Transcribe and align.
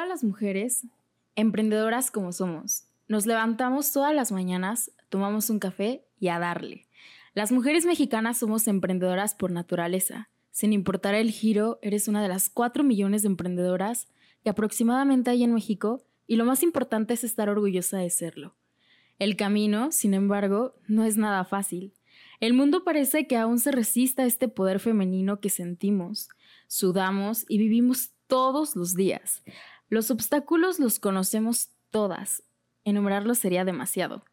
todas 0.00 0.08
las 0.08 0.24
mujeres, 0.24 0.86
emprendedoras 1.36 2.10
como 2.10 2.32
somos, 2.32 2.86
nos 3.06 3.26
levantamos 3.26 3.92
todas 3.92 4.14
las 4.14 4.32
mañanas, 4.32 4.90
tomamos 5.10 5.50
un 5.50 5.58
café 5.58 6.06
y 6.18 6.28
a 6.28 6.38
darle. 6.38 6.86
Las 7.34 7.52
mujeres 7.52 7.84
mexicanas 7.84 8.38
somos 8.38 8.66
emprendedoras 8.66 9.34
por 9.34 9.50
naturaleza. 9.50 10.30
Sin 10.52 10.72
importar 10.72 11.14
el 11.14 11.30
giro, 11.30 11.78
eres 11.82 12.08
una 12.08 12.22
de 12.22 12.28
las 12.28 12.48
4 12.48 12.82
millones 12.82 13.20
de 13.20 13.28
emprendedoras 13.28 14.08
que 14.42 14.48
aproximadamente 14.48 15.32
hay 15.32 15.44
en 15.44 15.52
México 15.52 16.02
y 16.26 16.36
lo 16.36 16.46
más 16.46 16.62
importante 16.62 17.12
es 17.12 17.22
estar 17.22 17.50
orgullosa 17.50 17.98
de 17.98 18.08
serlo. 18.08 18.54
El 19.18 19.36
camino, 19.36 19.92
sin 19.92 20.14
embargo, 20.14 20.76
no 20.88 21.04
es 21.04 21.18
nada 21.18 21.44
fácil. 21.44 21.92
El 22.40 22.54
mundo 22.54 22.84
parece 22.84 23.26
que 23.26 23.36
aún 23.36 23.58
se 23.58 23.70
resiste 23.70 24.22
a 24.22 24.24
este 24.24 24.48
poder 24.48 24.80
femenino 24.80 25.40
que 25.40 25.50
sentimos, 25.50 26.30
sudamos 26.68 27.44
y 27.50 27.58
vivimos 27.58 28.12
todos 28.30 28.76
los 28.76 28.94
días. 28.94 29.42
Los 29.90 30.10
obstáculos 30.12 30.78
los 30.78 31.00
conocemos 31.00 31.70
todas. 31.90 32.44
Enumerarlos 32.84 33.38
sería 33.38 33.64
demasiado. 33.64 34.24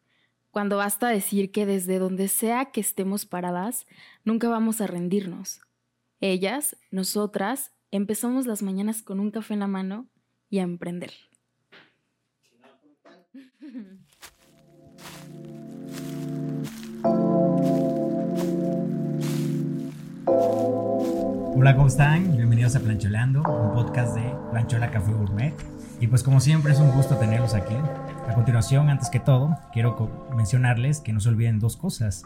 Cuando 0.52 0.76
basta 0.76 1.08
decir 1.08 1.50
que 1.50 1.66
desde 1.66 1.98
donde 1.98 2.28
sea 2.28 2.66
que 2.66 2.80
estemos 2.80 3.26
paradas, 3.26 3.84
nunca 4.24 4.48
vamos 4.48 4.80
a 4.80 4.86
rendirnos. 4.86 5.60
Ellas, 6.20 6.76
nosotras, 6.92 7.72
empezamos 7.90 8.46
las 8.46 8.62
mañanas 8.62 9.02
con 9.02 9.18
un 9.18 9.32
café 9.32 9.54
en 9.54 9.60
la 9.60 9.66
mano 9.66 10.06
y 10.48 10.60
a 10.60 10.62
emprender. 10.62 11.12
Hola, 21.60 21.74
¿cómo 21.74 21.88
están? 21.88 22.36
Bienvenidos 22.36 22.76
a 22.76 22.80
Plancholeando, 22.80 23.42
un 23.42 23.72
podcast 23.72 24.14
de 24.14 24.32
Planchola 24.52 24.92
Café 24.92 25.10
Gourmet. 25.10 25.52
Y 25.98 26.06
pues 26.06 26.22
como 26.22 26.38
siempre 26.38 26.72
es 26.72 26.78
un 26.78 26.92
gusto 26.92 27.16
tenerlos 27.16 27.52
aquí. 27.54 27.74
A 28.28 28.32
continuación, 28.32 28.88
antes 28.88 29.10
que 29.10 29.18
todo, 29.18 29.58
quiero 29.72 30.30
mencionarles 30.36 31.00
que 31.00 31.12
no 31.12 31.18
se 31.18 31.30
olviden 31.30 31.58
dos 31.58 31.76
cosas. 31.76 32.22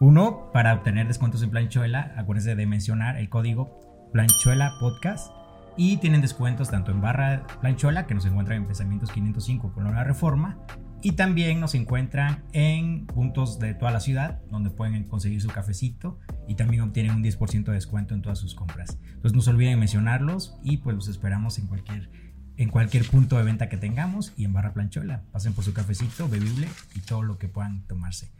Uno, 0.00 0.50
para 0.52 0.74
obtener 0.74 1.06
descuentos 1.06 1.44
en 1.44 1.50
Planchuela, 1.50 2.12
acuérdense 2.16 2.56
de 2.56 2.66
mencionar 2.66 3.18
el 3.18 3.28
código 3.28 4.10
Planchuela 4.12 4.72
Podcast. 4.80 5.30
Y 5.76 5.98
tienen 5.98 6.20
descuentos 6.20 6.68
tanto 6.68 6.90
en 6.90 7.00
barra 7.00 7.46
Planchuela, 7.60 8.08
que 8.08 8.14
nos 8.14 8.26
encuentran 8.26 8.58
en 8.58 8.66
Pensamientos 8.66 9.12
505 9.12 9.74
con 9.74 9.94
la 9.94 10.02
Reforma, 10.02 10.58
y 11.02 11.12
también 11.12 11.58
nos 11.58 11.74
encuentran 11.74 12.44
en 12.52 13.06
puntos 13.06 13.58
de 13.58 13.74
toda 13.74 13.90
la 13.90 14.00
ciudad 14.00 14.40
donde 14.50 14.70
pueden 14.70 15.04
conseguir 15.04 15.42
su 15.42 15.48
cafecito 15.48 16.18
y 16.46 16.54
también 16.54 16.82
obtienen 16.82 17.16
un 17.16 17.24
10% 17.24 17.64
de 17.64 17.72
descuento 17.72 18.14
en 18.14 18.22
todas 18.22 18.38
sus 18.38 18.54
compras. 18.54 18.98
Entonces 19.06 19.34
no 19.34 19.42
se 19.42 19.50
olviden 19.50 19.78
mencionarlos 19.80 20.56
y 20.62 20.78
pues 20.78 20.94
los 20.94 21.08
esperamos 21.08 21.58
en 21.58 21.66
cualquier, 21.66 22.10
en 22.56 22.68
cualquier 22.68 23.04
punto 23.04 23.36
de 23.36 23.42
venta 23.42 23.68
que 23.68 23.76
tengamos 23.76 24.32
y 24.36 24.44
en 24.44 24.52
Barra 24.52 24.72
Planchola. 24.72 25.22
Pasen 25.32 25.54
por 25.54 25.64
su 25.64 25.74
cafecito, 25.74 26.28
bebible 26.28 26.68
y 26.94 27.00
todo 27.00 27.22
lo 27.22 27.36
que 27.36 27.48
puedan 27.48 27.82
tomarse. 27.82 28.30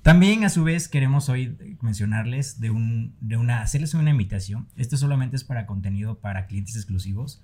También 0.00 0.44
a 0.44 0.48
su 0.48 0.64
vez 0.64 0.88
queremos 0.88 1.28
hoy 1.28 1.58
mencionarles 1.82 2.60
de, 2.60 2.70
un, 2.70 3.16
de 3.20 3.36
una, 3.36 3.60
hacerles 3.60 3.92
una 3.92 4.10
invitación. 4.10 4.68
Esto 4.76 4.96
solamente 4.96 5.36
es 5.36 5.44
para 5.44 5.66
contenido 5.66 6.20
para 6.20 6.46
clientes 6.46 6.76
exclusivos. 6.76 7.42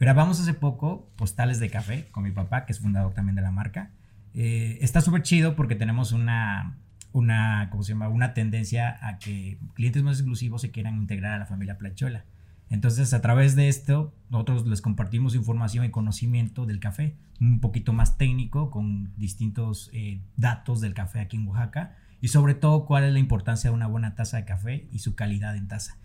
Grabamos 0.00 0.40
hace 0.40 0.54
poco 0.54 1.10
postales 1.16 1.58
de 1.60 1.70
café 1.70 2.08
con 2.10 2.22
mi 2.22 2.30
papá, 2.30 2.64
que 2.64 2.72
es 2.72 2.80
fundador 2.80 3.12
también 3.12 3.34
de 3.34 3.42
la 3.42 3.50
marca. 3.50 3.90
Eh, 4.34 4.78
está 4.80 5.00
súper 5.00 5.22
chido 5.22 5.54
porque 5.56 5.76
tenemos 5.76 6.12
una, 6.12 6.76
una, 7.12 7.68
¿cómo 7.70 7.82
se 7.82 7.92
llama? 7.92 8.08
una 8.08 8.34
tendencia 8.34 8.98
a 9.00 9.18
que 9.18 9.58
clientes 9.74 10.02
más 10.02 10.18
exclusivos 10.18 10.60
se 10.62 10.70
quieran 10.70 10.96
integrar 10.96 11.32
a 11.32 11.38
la 11.38 11.46
familia 11.46 11.78
Planchola. 11.78 12.24
Entonces, 12.70 13.14
a 13.14 13.20
través 13.20 13.54
de 13.54 13.68
esto, 13.68 14.12
nosotros 14.30 14.66
les 14.66 14.80
compartimos 14.80 15.34
información 15.34 15.84
y 15.84 15.90
conocimiento 15.90 16.66
del 16.66 16.80
café, 16.80 17.14
un 17.40 17.60
poquito 17.60 17.92
más 17.92 18.18
técnico, 18.18 18.70
con 18.70 19.12
distintos 19.16 19.90
eh, 19.92 20.20
datos 20.36 20.80
del 20.80 20.94
café 20.94 21.20
aquí 21.20 21.36
en 21.36 21.46
Oaxaca, 21.46 21.96
y 22.20 22.28
sobre 22.28 22.54
todo 22.54 22.86
cuál 22.86 23.04
es 23.04 23.12
la 23.12 23.18
importancia 23.18 23.70
de 23.70 23.76
una 23.76 23.86
buena 23.86 24.14
taza 24.14 24.38
de 24.38 24.44
café 24.44 24.88
y 24.90 25.00
su 25.00 25.14
calidad 25.14 25.56
en 25.56 25.68
taza. 25.68 25.98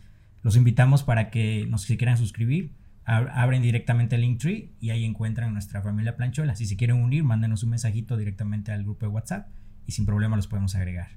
Los 0.44 0.58
invitamos 0.58 1.04
para 1.04 1.30
que 1.32 1.66
nos 1.70 1.86
quieran 1.86 2.18
suscribir, 2.18 2.72
abren 3.10 3.62
directamente 3.62 4.16
el 4.16 4.22
Linktree 4.22 4.72
y 4.80 4.92
ahí 4.92 5.04
encuentran 5.04 5.54
nuestra 5.54 5.82
familia 5.82 6.16
Planchola. 6.16 6.56
Si 6.56 6.66
se 6.66 6.78
quieren 6.78 6.98
unir, 6.98 7.24
mándenos 7.24 7.64
un 7.64 7.72
mensajito 7.72 8.18
directamente 8.18 8.72
al 8.72 8.84
grupo 8.84 9.06
de 9.06 9.12
WhatsApp 9.12 9.48
y 9.88 9.94
sin 9.94 10.06
problema 10.06 10.36
los 10.36 10.48
podemos 10.48 10.76
agregar. 10.76 11.08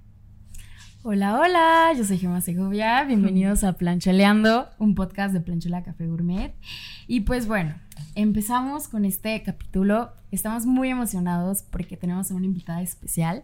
Hola, 1.04 1.38
hola, 1.38 1.90
yo 1.96 2.04
soy 2.04 2.16
Gemma 2.16 2.40
Segovia, 2.40 3.02
bienvenidos 3.04 3.64
a 3.64 3.72
Plancholeando, 3.72 4.68
un 4.78 4.94
podcast 4.94 5.34
de 5.34 5.40
Planchola 5.40 5.82
Café 5.82 6.06
Gourmet. 6.06 6.54
Y 7.08 7.20
pues 7.20 7.48
bueno, 7.48 7.74
empezamos 8.14 8.86
con 8.86 9.04
este 9.04 9.42
capítulo. 9.42 10.12
Estamos 10.30 10.64
muy 10.64 10.90
emocionados 10.90 11.64
porque 11.64 11.96
tenemos 11.96 12.30
a 12.30 12.34
una 12.36 12.46
invitada 12.46 12.82
especial, 12.82 13.42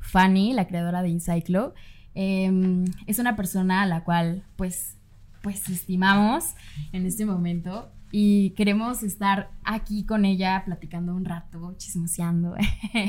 Fanny, 0.00 0.52
la 0.52 0.66
creadora 0.68 1.02
de 1.02 1.08
Incyclo. 1.08 1.74
Em, 2.14 2.84
es 3.06 3.18
una 3.18 3.36
persona 3.36 3.82
a 3.82 3.86
la 3.86 4.04
cual 4.04 4.44
pues 4.56 4.97
pues 5.42 5.68
estimamos 5.68 6.54
en 6.92 7.06
este 7.06 7.26
momento 7.26 7.90
y 8.10 8.50
queremos 8.50 9.02
estar 9.02 9.50
aquí 9.64 10.04
con 10.04 10.24
ella 10.24 10.62
platicando 10.64 11.14
un 11.14 11.24
rato, 11.24 11.74
chismoseando. 11.76 12.54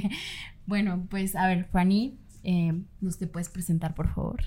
bueno, 0.66 1.07
pues 1.09 1.35
a 1.35 1.47
ver, 1.47 1.66
Fanny, 1.72 2.18
eh, 2.44 2.73
¿nos 3.01 3.18
te 3.18 3.28
puedes 3.28 3.50
presentar, 3.50 3.95
por 3.95 4.13
favor? 4.13 4.41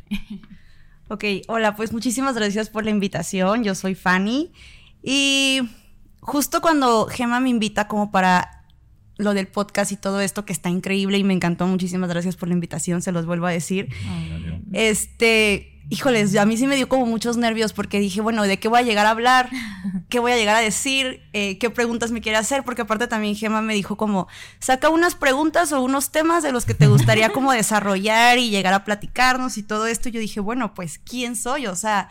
ok, 1.09 1.25
hola, 1.49 1.75
pues 1.75 1.93
muchísimas 1.93 2.35
gracias 2.35 2.69
por 2.69 2.85
la 2.85 2.91
invitación. 2.91 3.65
Yo 3.65 3.75
soy 3.75 3.95
Fanny 3.95 4.53
y 5.03 5.61
justo 6.21 6.61
cuando 6.61 7.07
Gema 7.07 7.41
me 7.41 7.49
invita 7.49 7.89
como 7.89 8.11
para 8.11 8.63
lo 9.17 9.35
del 9.35 9.47
podcast 9.47 9.93
y 9.93 9.97
todo 9.97 10.21
esto 10.21 10.45
que 10.45 10.53
está 10.53 10.69
increíble 10.69 11.19
y 11.19 11.25
me 11.25 11.35
encantó. 11.35 11.67
Muchísimas 11.67 12.09
gracias 12.09 12.37
por 12.37 12.49
la 12.49 12.55
invitación, 12.55 13.03
se 13.03 13.13
los 13.13 13.27
vuelvo 13.27 13.47
a 13.47 13.51
decir. 13.51 13.89
Este, 14.73 15.73
híjoles, 15.93 16.35
a 16.37 16.47
mí 16.47 16.57
sí 16.57 16.67
me 16.67 16.77
dio 16.77 16.89
como 16.89 17.07
muchos 17.07 17.37
nervios 17.37 17.73
porque 17.73 18.01
dije, 18.01 18.21
bueno, 18.21 18.43
¿de 18.45 18.59
qué 18.59 18.69
voy 18.69 18.81
a 18.81 18.83
llegar 18.83 19.07
a 19.07 19.11
hablar? 19.11 19.51
¿Qué 20.09 20.19
voy 20.19 20.33
a 20.33 20.37
llegar 20.37 20.57
a 20.57 20.61
decir? 20.61 21.23
Eh, 21.33 21.59
¿Qué 21.59 21.71
preguntas 21.71 22.11
me 22.11 22.21
quiere 22.21 22.39
hacer? 22.39 22.65
Porque 22.65 22.83
aparte 22.83 23.07
también 23.07 23.37
Gemma 23.37 23.63
me 23.63 23.75
dijo 23.75 23.97
como, 23.97 24.29
saca 24.59 24.89
unas 24.89 25.15
preguntas 25.15 25.73
o 25.73 25.83
unos 25.83 26.11
temas 26.11 26.43
de 26.43 26.53
los 26.53 26.65
que 26.65 26.75
te 26.75 26.87
gustaría 26.87 27.31
como 27.31 27.53
desarrollar 27.53 28.39
y 28.39 28.51
llegar 28.51 28.75
a 28.75 28.85
platicarnos 28.85 29.59
y 29.59 29.63
todo 29.63 29.87
esto. 29.87 30.09
Yo 30.09 30.21
dije, 30.21 30.41
bueno, 30.41 30.75
pues, 30.75 30.99
¿quién 30.99 31.37
soy? 31.37 31.67
O 31.67 31.77
sea, 31.77 32.09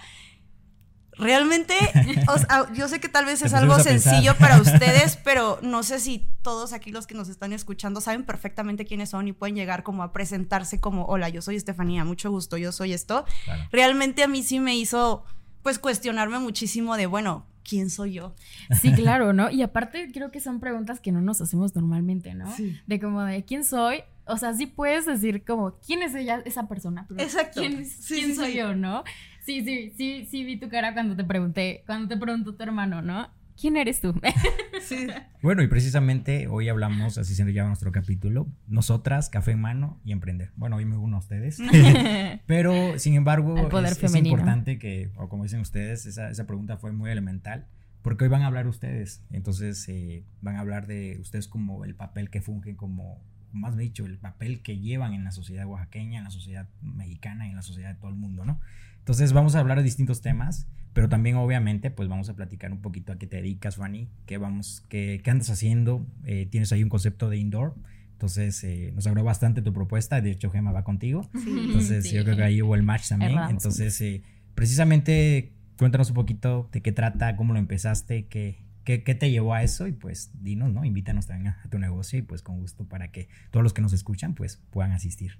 Realmente, 1.21 1.75
yo 2.75 2.87
sé 2.87 2.99
que 2.99 3.07
tal 3.07 3.25
vez 3.25 3.41
es 3.43 3.53
algo 3.53 3.79
sencillo 3.79 4.35
para 4.37 4.57
ustedes, 4.61 5.17
pero 5.17 5.59
no 5.61 5.83
sé 5.83 5.99
si 5.99 6.25
todos 6.41 6.73
aquí 6.73 6.91
los 6.91 7.05
que 7.05 7.13
nos 7.13 7.29
están 7.29 7.53
escuchando 7.53 8.01
saben 8.01 8.25
perfectamente 8.25 8.85
quiénes 8.85 9.09
son 9.09 9.27
y 9.27 9.33
pueden 9.33 9.55
llegar 9.55 9.83
como 9.83 10.01
a 10.01 10.13
presentarse 10.13 10.79
como, 10.79 11.05
hola, 11.05 11.29
yo 11.29 11.41
soy 11.41 11.55
Estefanía, 11.55 12.03
mucho 12.03 12.31
gusto, 12.31 12.57
yo 12.57 12.71
soy 12.71 12.93
esto. 12.93 13.25
Realmente 13.71 14.23
a 14.23 14.27
mí 14.27 14.41
sí 14.41 14.59
me 14.59 14.75
hizo, 14.75 15.23
pues, 15.61 15.77
cuestionarme 15.77 16.39
muchísimo 16.39 16.97
de, 16.97 17.05
bueno, 17.05 17.45
¿quién 17.63 17.91
soy 17.91 18.13
yo? 18.13 18.35
Sí, 18.81 18.91
claro, 18.93 19.33
¿no? 19.33 19.51
Y 19.51 19.61
aparte 19.61 20.11
creo 20.11 20.31
que 20.31 20.39
son 20.39 20.59
preguntas 20.59 20.99
que 20.99 21.11
no 21.11 21.21
nos 21.21 21.39
hacemos 21.39 21.75
normalmente, 21.75 22.33
¿no? 22.33 22.51
De 22.87 22.99
como 22.99 23.21
de, 23.23 23.45
¿quién 23.45 23.63
soy? 23.63 24.03
O 24.25 24.37
sea, 24.37 24.53
sí 24.53 24.65
puedes 24.65 25.05
decir 25.05 25.43
como, 25.45 25.73
¿quién 25.85 26.01
es 26.03 26.15
ella, 26.15 26.41
esa 26.45 26.67
persona? 26.67 27.05
Exacto. 27.17 27.59
¿Quién, 27.59 27.87
¿quién 28.07 28.35
soy 28.35 28.55
yo, 28.55 28.75
no? 28.75 29.03
Sí, 29.45 29.63
sí, 29.63 29.93
sí, 29.97 30.27
sí 30.29 30.43
vi 30.43 30.57
tu 30.57 30.69
cara 30.69 30.93
cuando 30.93 31.15
te 31.15 31.23
pregunté, 31.23 31.83
cuando 31.85 32.07
te 32.07 32.17
preguntó 32.17 32.55
tu 32.55 32.63
hermano, 32.63 33.01
¿no? 33.01 33.29
¿Quién 33.59 33.77
eres 33.77 34.01
tú? 34.01 34.13
sí. 34.81 35.07
Bueno, 35.41 35.61
y 35.61 35.67
precisamente 35.67 36.47
hoy 36.47 36.69
hablamos, 36.69 37.17
así 37.17 37.35
se 37.35 37.53
llama 37.53 37.69
nuestro 37.69 37.91
capítulo, 37.91 38.47
nosotras, 38.67 39.29
café 39.29 39.51
en 39.51 39.61
mano 39.61 39.99
y 40.03 40.11
emprender. 40.11 40.51
Bueno, 40.55 40.77
hoy 40.77 40.85
me 40.85 40.97
uno 40.97 41.17
a 41.17 41.19
ustedes. 41.19 41.59
Pero, 42.47 42.97
sin 42.97 43.15
embargo, 43.15 43.55
es, 43.79 44.15
importante 44.15 44.79
que, 44.79 45.11
o 45.15 45.29
como 45.29 45.43
dicen 45.43 45.59
ustedes, 45.59 46.05
esa, 46.05 46.29
esa, 46.29 46.47
pregunta 46.47 46.77
fue 46.77 46.91
muy 46.91 47.11
elemental, 47.11 47.67
porque 48.01 48.23
hoy 48.23 48.29
van 48.29 48.41
a 48.41 48.47
hablar 48.47 48.67
ustedes. 48.67 49.23
Entonces, 49.31 49.87
eh, 49.89 50.23
van 50.41 50.55
a 50.55 50.61
hablar 50.61 50.87
de 50.87 51.17
ustedes 51.19 51.47
como 51.47 51.85
el 51.85 51.93
papel 51.93 52.29
que 52.29 52.41
fungen 52.41 52.75
como 52.75 53.21
más 53.53 53.75
dicho, 53.77 54.05
el 54.05 54.17
papel 54.17 54.61
que 54.61 54.79
llevan 54.79 55.13
en 55.13 55.23
la 55.23 55.31
sociedad 55.31 55.65
oaxaqueña, 55.65 56.19
en 56.19 56.23
la 56.23 56.31
sociedad 56.31 56.67
mexicana 56.81 57.47
y 57.47 57.49
en 57.49 57.57
la 57.57 57.61
sociedad 57.61 57.89
de 57.89 57.99
todo 57.99 58.09
el 58.09 58.15
mundo, 58.15 58.45
¿no? 58.45 58.59
Entonces 59.01 59.33
vamos 59.33 59.55
a 59.55 59.59
hablar 59.59 59.77
de 59.79 59.83
distintos 59.83 60.21
temas, 60.21 60.67
pero 60.93 61.09
también 61.09 61.35
obviamente 61.35 61.89
pues 61.89 62.07
vamos 62.07 62.29
a 62.29 62.35
platicar 62.35 62.71
un 62.71 62.81
poquito 62.81 63.11
a 63.11 63.17
qué 63.17 63.25
te 63.25 63.37
dedicas, 63.37 63.77
Fanny, 63.77 64.09
qué, 64.27 64.37
vamos, 64.37 64.85
qué, 64.89 65.21
qué 65.23 65.31
andas 65.31 65.49
haciendo, 65.49 66.05
eh, 66.23 66.45
tienes 66.45 66.71
ahí 66.71 66.83
un 66.83 66.89
concepto 66.89 67.29
de 67.29 67.37
indoor. 67.37 67.75
Entonces, 68.13 68.63
eh, 68.63 68.91
nos 68.93 69.07
agradó 69.07 69.25
bastante 69.25 69.63
tu 69.63 69.73
propuesta. 69.73 70.21
De 70.21 70.29
hecho, 70.29 70.51
Gema 70.51 70.71
va 70.71 70.83
contigo. 70.83 71.27
Entonces, 71.33 72.11
yo 72.11 72.23
creo 72.23 72.35
que 72.35 72.43
ahí 72.43 72.61
hubo 72.61 72.75
el 72.75 72.83
match 72.83 73.09
también. 73.09 73.35
Entonces, 73.49 73.99
eh, 74.01 74.21
precisamente, 74.53 75.53
cuéntanos 75.75 76.09
un 76.09 76.13
poquito 76.13 76.69
de 76.71 76.83
qué 76.83 76.91
trata, 76.91 77.35
cómo 77.35 77.53
lo 77.53 77.57
empezaste, 77.57 78.27
qué, 78.27 78.63
qué, 78.83 78.99
te 78.99 79.31
llevó 79.31 79.55
a 79.55 79.63
eso. 79.63 79.87
Y 79.87 79.93
pues, 79.93 80.29
dinos, 80.35 80.71
¿no? 80.71 80.85
Invítanos 80.85 81.25
también 81.25 81.47
a, 81.47 81.61
a, 81.65 81.69
tu 81.69 81.79
negocio 81.79 82.19
y 82.19 82.21
pues 82.21 82.43
con 82.43 82.59
gusto 82.59 82.87
para 82.87 83.11
que 83.11 83.27
todos 83.49 83.63
los 83.63 83.73
que 83.73 83.81
nos 83.81 83.91
escuchan, 83.91 84.35
pues 84.35 84.57
puedan 84.69 84.91
asistir. 84.91 85.39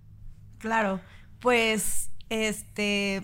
Claro. 0.58 1.02
Pues, 1.40 2.10
este, 2.30 3.22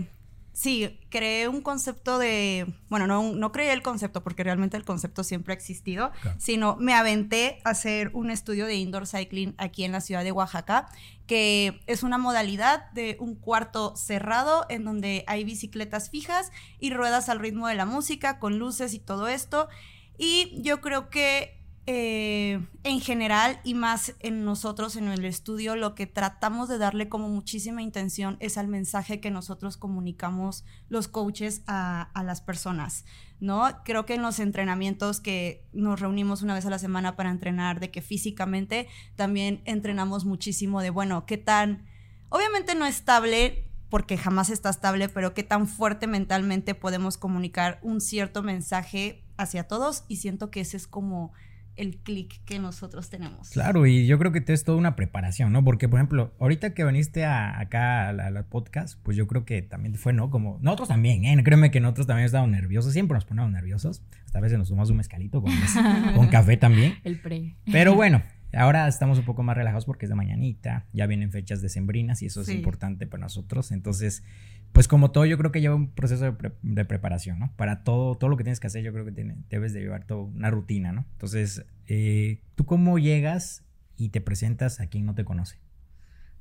sí, 0.58 1.00
creé 1.12 1.48
un 1.48 1.62
concepto 1.62 2.18
de, 2.18 2.66
bueno, 2.90 3.06
no, 3.06 3.22
no 3.34 3.52
creé 3.52 3.74
el 3.74 3.84
concepto 3.84 4.24
porque 4.24 4.44
realmente 4.44 4.76
el 4.76 4.86
concepto 4.86 5.24
siempre 5.24 5.54
ha 5.54 5.56
existido, 5.56 6.12
sino 6.40 6.78
me 6.78 6.96
aventé 6.96 7.62
a 7.64 7.70
hacer 7.70 8.10
un 8.16 8.32
estudio 8.32 8.66
de 8.66 8.74
indoor 8.74 9.06
cycling 9.06 9.54
aquí 9.60 9.84
en 9.84 9.92
la 9.92 10.02
ciudad 10.02 10.24
de 10.24 10.32
Oaxaca, 10.32 10.90
que 11.28 11.80
es 11.86 12.02
una 12.02 12.18
modalidad 12.18 12.90
de 12.94 13.18
un 13.20 13.36
cuarto 13.36 13.96
cerrado 13.96 14.66
en 14.68 14.84
donde 14.84 15.24
hay 15.28 15.44
bicicletas 15.44 16.10
fijas 16.10 16.52
y 16.80 16.90
ruedas 16.90 17.30
al 17.30 17.38
ritmo 17.38 17.68
de 17.68 17.76
la 17.76 17.86
música 17.86 18.40
con 18.40 18.58
luces 18.58 18.96
y 18.96 19.00
todo 19.00 19.28
esto. 19.28 19.70
Y 20.18 20.60
yo 20.64 20.82
creo 20.82 21.12
que 21.12 21.57
eh, 21.90 22.60
en 22.84 23.00
general 23.00 23.62
y 23.64 23.74
más 23.74 24.14
en 24.20 24.44
nosotros 24.44 24.98
en 24.98 25.08
el 25.08 25.24
estudio, 25.24 25.78
lo 25.78 25.96
que 25.96 26.06
tratamos 26.06 26.68
de 26.68 26.78
darle 26.78 27.08
como 27.08 27.30
muchísima 27.30 27.82
intención 27.82 28.36
es 28.42 28.58
al 28.58 28.68
mensaje 28.68 29.22
que 29.22 29.32
nosotros 29.32 29.78
comunicamos 29.78 30.66
los 30.90 31.08
coaches 31.08 31.62
a, 31.66 32.12
las 32.26 32.42
personas, 32.42 33.06
¿no? 33.40 33.64
Creo 33.86 34.06
que 34.06 34.16
en 34.16 34.22
los 34.22 34.40
entrenamientos 34.40 35.22
que 35.22 35.66
nos 35.72 36.02
reunimos 36.02 36.42
una 36.42 36.56
vez 36.56 36.66
a 36.66 36.70
la 36.70 36.78
semana 36.78 37.16
para 37.16 37.32
entrenar, 37.32 37.80
de 37.80 37.90
que 37.90 38.02
físicamente 38.02 38.90
también 39.16 39.62
entrenamos 39.64 40.26
muchísimo 40.26 40.82
de, 40.82 40.90
bueno, 40.90 41.26
qué 41.26 41.38
tan, 41.38 41.86
obviamente 42.28 42.76
no 42.76 42.86
estable, 42.86 43.72
porque 43.90 44.18
jamás 44.18 44.50
está 44.50 44.70
estable, 44.70 45.08
pero 45.08 45.34
qué 45.34 45.44
tan 45.44 45.70
fuerte 45.70 46.06
mentalmente 46.06 46.76
podemos 46.76 47.18
comunicar 47.18 47.80
un 47.82 48.02
cierto 48.02 48.44
mensaje 48.44 49.24
hacia 49.38 49.70
todos 49.70 50.04
y 50.10 50.18
siento 50.18 50.52
que 50.52 50.60
ese 50.60 50.76
es 50.76 50.86
como 50.86 51.32
el 51.78 51.98
clic 51.98 52.44
que 52.46 52.60
nosotros 52.60 53.10
tenemos. 53.10 53.50
Claro, 53.50 53.86
y 53.86 54.06
yo 54.08 54.18
creo 54.20 54.32
que 54.32 54.42
te 54.42 54.54
es 54.54 54.64
toda 54.64 54.78
una 54.78 54.96
preparación, 54.96 55.54
¿no? 55.54 55.64
Porque, 55.64 55.88
por 55.88 56.00
ejemplo, 56.00 56.34
ahorita 56.40 56.74
que 56.74 56.84
viniste 56.84 57.24
a, 57.24 57.60
acá 57.60 58.10
al 58.10 58.46
podcast, 58.46 59.00
pues 59.04 59.16
yo 59.16 59.28
creo 59.28 59.46
que 59.46 59.62
también 59.62 59.96
fue, 59.96 60.14
¿no? 60.14 60.30
Como 60.30 60.58
nosotros 60.62 60.90
también, 60.90 61.26
¿eh? 61.26 61.44
Créeme 61.44 61.72
que 61.72 61.80
nosotros 61.80 62.08
también 62.08 62.26
estábamos 62.26 62.52
nerviosos, 62.52 62.94
siempre 62.94 63.16
nos 63.16 63.26
ponemos 63.26 63.52
nerviosos. 63.52 64.04
Hasta 64.26 64.40
a 64.40 64.42
veces 64.42 64.58
nos 64.58 64.68
tomamos 64.68 64.90
un 64.90 64.98
mezcalito 64.98 65.42
con, 65.42 65.54
con 66.16 66.28
café 66.28 66.58
también. 66.58 66.96
El 67.04 67.20
pre. 67.20 67.56
Pero 67.72 67.96
bueno, 67.96 68.22
Ahora 68.58 68.88
estamos 68.88 69.20
un 69.20 69.26
poco 69.26 69.44
más 69.44 69.56
relajados 69.56 69.86
porque 69.86 70.06
es 70.06 70.10
de 70.10 70.16
mañanita, 70.16 70.88
ya 70.92 71.06
vienen 71.06 71.32
fechas 71.32 71.62
decembrinas 71.62 72.22
y 72.24 72.26
eso 72.26 72.42
es 72.42 72.50
importante 72.50 73.06
para 73.06 73.22
nosotros. 73.22 73.72
Entonces, 73.72 74.24
pues 74.72 74.88
como 74.88 75.12
todo, 75.12 75.26
yo 75.26 75.38
creo 75.38 75.52
que 75.52 75.62
lleva 75.62 75.76
un 75.76 75.92
proceso 75.92 76.36
de, 76.62 76.86
preparación, 76.86 77.40
¿no? 77.40 77.54
Para 77.56 77.84
todo, 77.84 78.16
todo 78.16 78.30
lo 78.30 78.38
que 78.38 78.44
tienes 78.44 78.60
que 78.60 78.68
hacer, 78.68 78.84
yo 78.84 78.92
creo 78.94 79.06
que 79.06 79.12
debes 79.50 79.74
de 79.74 79.82
llevar 79.82 80.06
toda 80.06 80.22
una 80.22 80.50
rutina, 80.50 80.92
¿no? 80.92 81.06
Entonces, 81.14 81.66
eh, 81.86 82.42
¿tú 82.56 82.66
cómo 82.66 82.98
llegas 82.98 83.64
y 83.96 84.10
te 84.10 84.22
presentas 84.22 84.80
a 84.80 84.88
quien 84.88 85.06
no 85.06 85.14
te 85.14 85.24
conoce? 85.24 85.60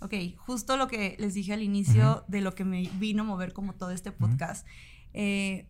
Ok, 0.00 0.14
justo 0.36 0.76
lo 0.76 0.88
que 0.88 1.16
les 1.18 1.34
dije 1.34 1.52
al 1.52 1.62
inicio 1.62 2.24
de 2.28 2.40
lo 2.40 2.54
que 2.54 2.64
me 2.64 2.90
vino 2.98 3.22
a 3.22 3.26
mover 3.26 3.52
como 3.52 3.74
todo 3.74 3.90
este 3.90 4.12
podcast. 4.12 4.66
Eh, 5.12 5.66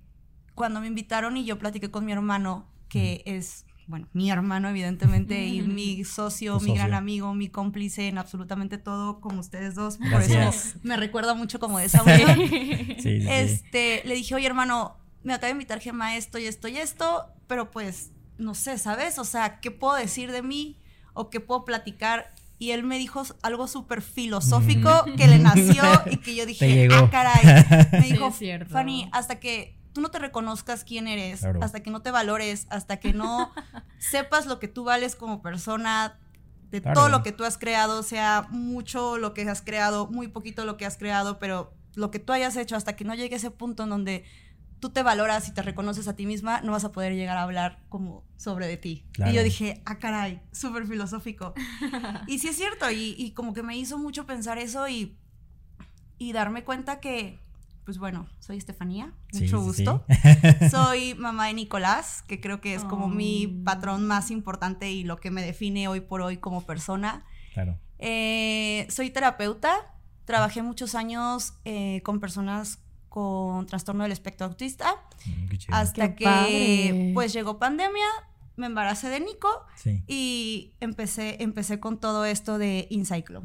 cuando 0.55 0.81
me 0.81 0.87
invitaron 0.87 1.37
y 1.37 1.45
yo 1.45 1.59
platiqué 1.59 1.91
con 1.91 2.05
mi 2.05 2.13
hermano, 2.13 2.67
que 2.89 3.23
es 3.27 3.66
bueno, 3.87 4.09
mi 4.13 4.31
hermano 4.31 4.69
evidentemente 4.69 5.47
y 5.47 5.63
mi 5.63 6.05
socio, 6.05 6.59
mi 6.61 6.75
gran 6.75 6.95
amigo, 6.95 7.35
mi 7.35 7.49
cómplice 7.49 8.09
en 8.09 8.19
absolutamente 8.19 8.79
todo, 8.79 9.21
como 9.21 9.41
ustedes 9.41 9.75
dos. 9.75 9.99
Por 9.99 10.23
eso 10.23 10.51
me 10.83 10.97
recuerda 10.97 11.35
mucho 11.35 11.59
como 11.59 11.79
de 11.79 11.87
esa 11.87 12.03
este, 13.05 14.03
le 14.05 14.15
dije, 14.15 14.35
oye 14.35 14.47
hermano, 14.47 14.97
me 15.23 15.35
acaba 15.35 15.49
de 15.49 15.53
invitar 15.53 15.81
Gemma 15.81 16.17
esto 16.17 16.39
y 16.39 16.47
esto 16.47 16.69
y 16.69 16.77
esto, 16.77 17.27
pero 17.47 17.71
pues 17.71 18.11
no 18.39 18.55
sé, 18.55 18.79
¿sabes? 18.79 19.19
O 19.19 19.25
sea, 19.25 19.61
¿qué 19.61 19.71
puedo 19.71 19.95
decir 19.95 20.33
de 20.33 20.43
mí? 20.43 20.79
¿O 21.15 21.31
qué 21.31 21.41
puedo 21.41 21.65
platicar? 21.65 22.35
Y 22.59 22.71
él 22.71 22.85
me 22.85 22.99
dijo 22.99 23.23
algo 23.43 23.67
súper 23.67 24.03
filosófico 24.03 25.05
que 25.17 25.27
le 25.29 25.39
nació 25.39 25.83
y 26.11 26.19
que 26.19 26.35
yo 26.35 26.47
dije, 26.47 26.89
ah, 26.91 27.09
caray. 27.11 27.91
Me 27.93 28.13
dijo, 28.13 28.33
Fanny, 28.69 29.09
hasta 29.13 29.41
que 29.41 29.77
tú 29.97 30.03
no 30.03 30.11
te 30.11 30.19
reconozcas 30.19 30.85
quién 30.85 31.09
eres, 31.09 31.43
hasta 31.43 31.81
que 31.81 31.91
no 31.91 32.03
te 32.03 32.11
valores, 32.11 32.67
hasta 32.69 32.99
que 32.99 33.15
no 33.15 33.51
sepas 33.99 34.45
lo 34.45 34.59
que 34.59 34.69
tú 34.69 34.85
vales 34.85 35.17
como 35.17 35.41
persona, 35.41 36.19
de 36.71 36.83
todo 36.83 37.09
lo 37.09 37.23
que 37.23 37.33
tú 37.33 37.45
has 37.45 37.57
creado, 37.57 38.03
sea 38.03 38.47
mucho 38.51 39.17
lo 39.17 39.33
que 39.33 39.49
has 39.49 39.63
creado, 39.63 40.07
muy 40.09 40.29
poquito 40.29 40.67
lo 40.67 40.77
que 40.77 40.85
has 40.85 40.99
creado, 40.99 41.39
pero 41.39 41.73
lo 41.95 42.11
que 42.11 42.19
tú 42.19 42.35
hayas 42.35 42.57
hecho, 42.57 42.77
hasta 42.77 42.95
que 42.95 43.05
no 43.05 43.15
llegue 43.15 43.37
ese 43.37 43.51
punto 43.51 43.85
en 43.85 43.89
donde 43.89 44.25
tú 44.81 44.91
te 44.91 45.03
valoras 45.03 45.49
y 45.49 45.55
te 45.55 45.63
reconoces 45.63 46.09
a 46.09 46.15
ti 46.15 46.27
misma, 46.27 46.61
no 46.61 46.73
vas 46.73 46.85
a 46.85 46.93
poder 46.93 47.15
llegar 47.15 47.39
a 47.39 47.43
hablar 47.45 47.79
como 47.89 48.23
sobre 48.37 48.67
de 48.67 48.77
ti. 48.77 49.07
Y 49.17 49.33
yo 49.33 49.43
dije, 49.43 49.81
ah, 49.87 49.99
caray, 49.99 50.43
súper 50.53 50.87
filosófico. 50.87 51.55
y 52.27 52.39
sí 52.41 52.49
es 52.49 52.57
cierto, 52.57 52.91
y, 52.91 53.15
y, 53.17 53.31
como 53.31 53.55
que 53.55 53.63
me 53.63 53.79
hizo 53.79 53.97
mucho 53.97 54.27
pensar 54.27 54.59
eso 54.59 54.89
y, 54.89 55.17
y 56.19 56.33
darme 56.35 56.65
cuenta 56.65 57.01
que 57.01 57.46
pues 57.87 57.99
bueno, 57.99 58.27
soy 58.41 58.59
Estefanía, 58.59 59.13
mucho 59.33 59.63
gusto. 59.63 60.05
soy 60.73 61.15
mamá 61.15 61.47
de 61.47 61.55
Nicolás, 61.55 62.25
que 62.27 62.41
creo 62.41 62.61
que 62.61 62.75
es 62.75 62.83
como 62.83 63.07
mi 63.07 63.47
patrón 63.47 64.05
más 64.05 64.33
importante 64.33 64.91
y 64.91 65.05
lo 65.05 65.19
que 65.19 65.31
me 65.31 65.41
define 65.41 65.87
hoy 65.87 66.01
por 66.01 66.21
hoy 66.21 66.39
como 66.39 66.67
persona. 66.67 67.25
Claro. 67.55 67.79
Eh, 68.01 68.89
soy 68.91 69.11
terapeuta, 69.11 69.95
trabajé 70.25 70.63
muchos 70.63 70.97
años 70.97 71.55
eh, 71.65 72.03
con 72.03 72.19
personas 72.19 72.81
con 73.09 73.67
trastorno 73.67 74.03
del 74.03 74.11
espectro 74.11 74.49
autista, 74.49 74.97
mm, 75.25 75.73
hasta 75.73 76.17
que 76.17 77.13
pues 77.15 77.33
llegó 77.33 77.61
pandemia, 77.61 78.09
me 78.57 78.67
embaracé 78.67 79.11
de 79.11 79.21
Nico 79.21 79.49
y 80.09 80.75
empecé, 80.81 81.41
empecé 81.41 81.79
con 81.79 82.01
todo 82.01 82.25
esto 82.25 82.59
de 82.59 82.89
Incyclo. 82.91 83.45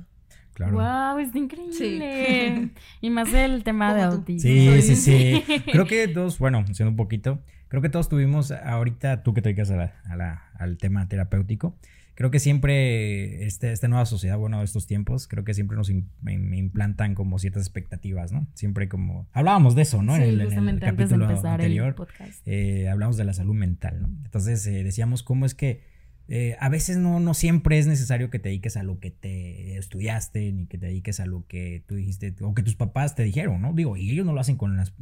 Claro. 0.53 0.73
Wow, 0.73 1.19
es 1.19 1.35
increíble. 1.35 2.69
Y 3.01 3.09
más 3.09 3.33
el 3.33 3.63
tema 3.63 3.93
de 3.93 4.01
autismo. 4.01 4.41
Sí, 4.41 4.81
sí, 4.81 4.95
sí. 4.95 5.43
Creo 5.71 5.85
que 5.85 6.07
todos, 6.07 6.39
bueno, 6.39 6.63
haciendo 6.69 6.91
un 6.91 6.97
poquito, 6.97 7.39
creo 7.67 7.81
que 7.81 7.89
todos 7.89 8.09
tuvimos 8.09 8.51
ahorita, 8.51 9.23
tú 9.23 9.33
que 9.33 9.41
te 9.41 9.49
dedicas 9.49 9.71
a 9.71 9.93
al 10.59 10.77
tema 10.77 11.07
terapéutico, 11.07 11.77
creo 12.15 12.29
que 12.29 12.39
siempre 12.39 13.45
este, 13.45 13.71
esta 13.71 13.87
nueva 13.87 14.05
sociedad, 14.05 14.37
bueno, 14.37 14.61
estos 14.61 14.85
tiempos, 14.85 15.27
creo 15.27 15.43
que 15.43 15.53
siempre 15.53 15.77
nos 15.77 15.89
implantan 15.89 17.15
como 17.15 17.39
ciertas 17.39 17.63
expectativas, 17.63 18.31
¿no? 18.31 18.47
Siempre 18.53 18.89
como... 18.89 19.27
Hablábamos 19.31 19.73
de 19.73 19.83
eso, 19.83 20.03
¿no? 20.03 20.15
en, 20.15 20.21
el, 20.21 20.41
en 20.41 20.69
el, 20.69 20.79
capítulo 20.79 21.27
anterior. 21.27 21.95
Eh, 22.45 22.89
hablábamos 22.89 23.17
de 23.17 23.23
la 23.23 23.33
salud 23.33 23.55
mental, 23.55 24.01
¿no? 24.01 24.09
Entonces 24.23 24.65
eh, 24.67 24.83
decíamos 24.83 25.23
cómo 25.23 25.45
es 25.45 25.55
que 25.55 25.81
eh, 26.33 26.55
a 26.61 26.69
veces 26.69 26.95
no, 26.95 27.19
no 27.19 27.33
siempre 27.33 27.77
es 27.77 27.87
necesario 27.87 28.29
que 28.29 28.39
te 28.39 28.47
dediques 28.47 28.77
a 28.77 28.83
lo 28.83 29.01
que 29.01 29.11
te 29.11 29.75
estudiaste, 29.77 30.53
ni 30.53 30.65
que 30.65 30.77
te 30.77 30.85
dediques 30.85 31.19
a 31.19 31.25
lo 31.25 31.45
que 31.45 31.83
tú 31.87 31.95
dijiste, 31.95 32.33
o 32.39 32.53
que 32.53 32.63
tus 32.63 32.77
papás 32.77 33.15
te 33.15 33.23
dijeron, 33.23 33.61
¿no? 33.61 33.73
Digo, 33.73 33.97
y 33.97 34.11
ellos 34.11 34.25
no 34.25 34.31
lo 34.31 34.39
hacen 34.39 34.55
con 34.55 34.77
las, 34.77 34.93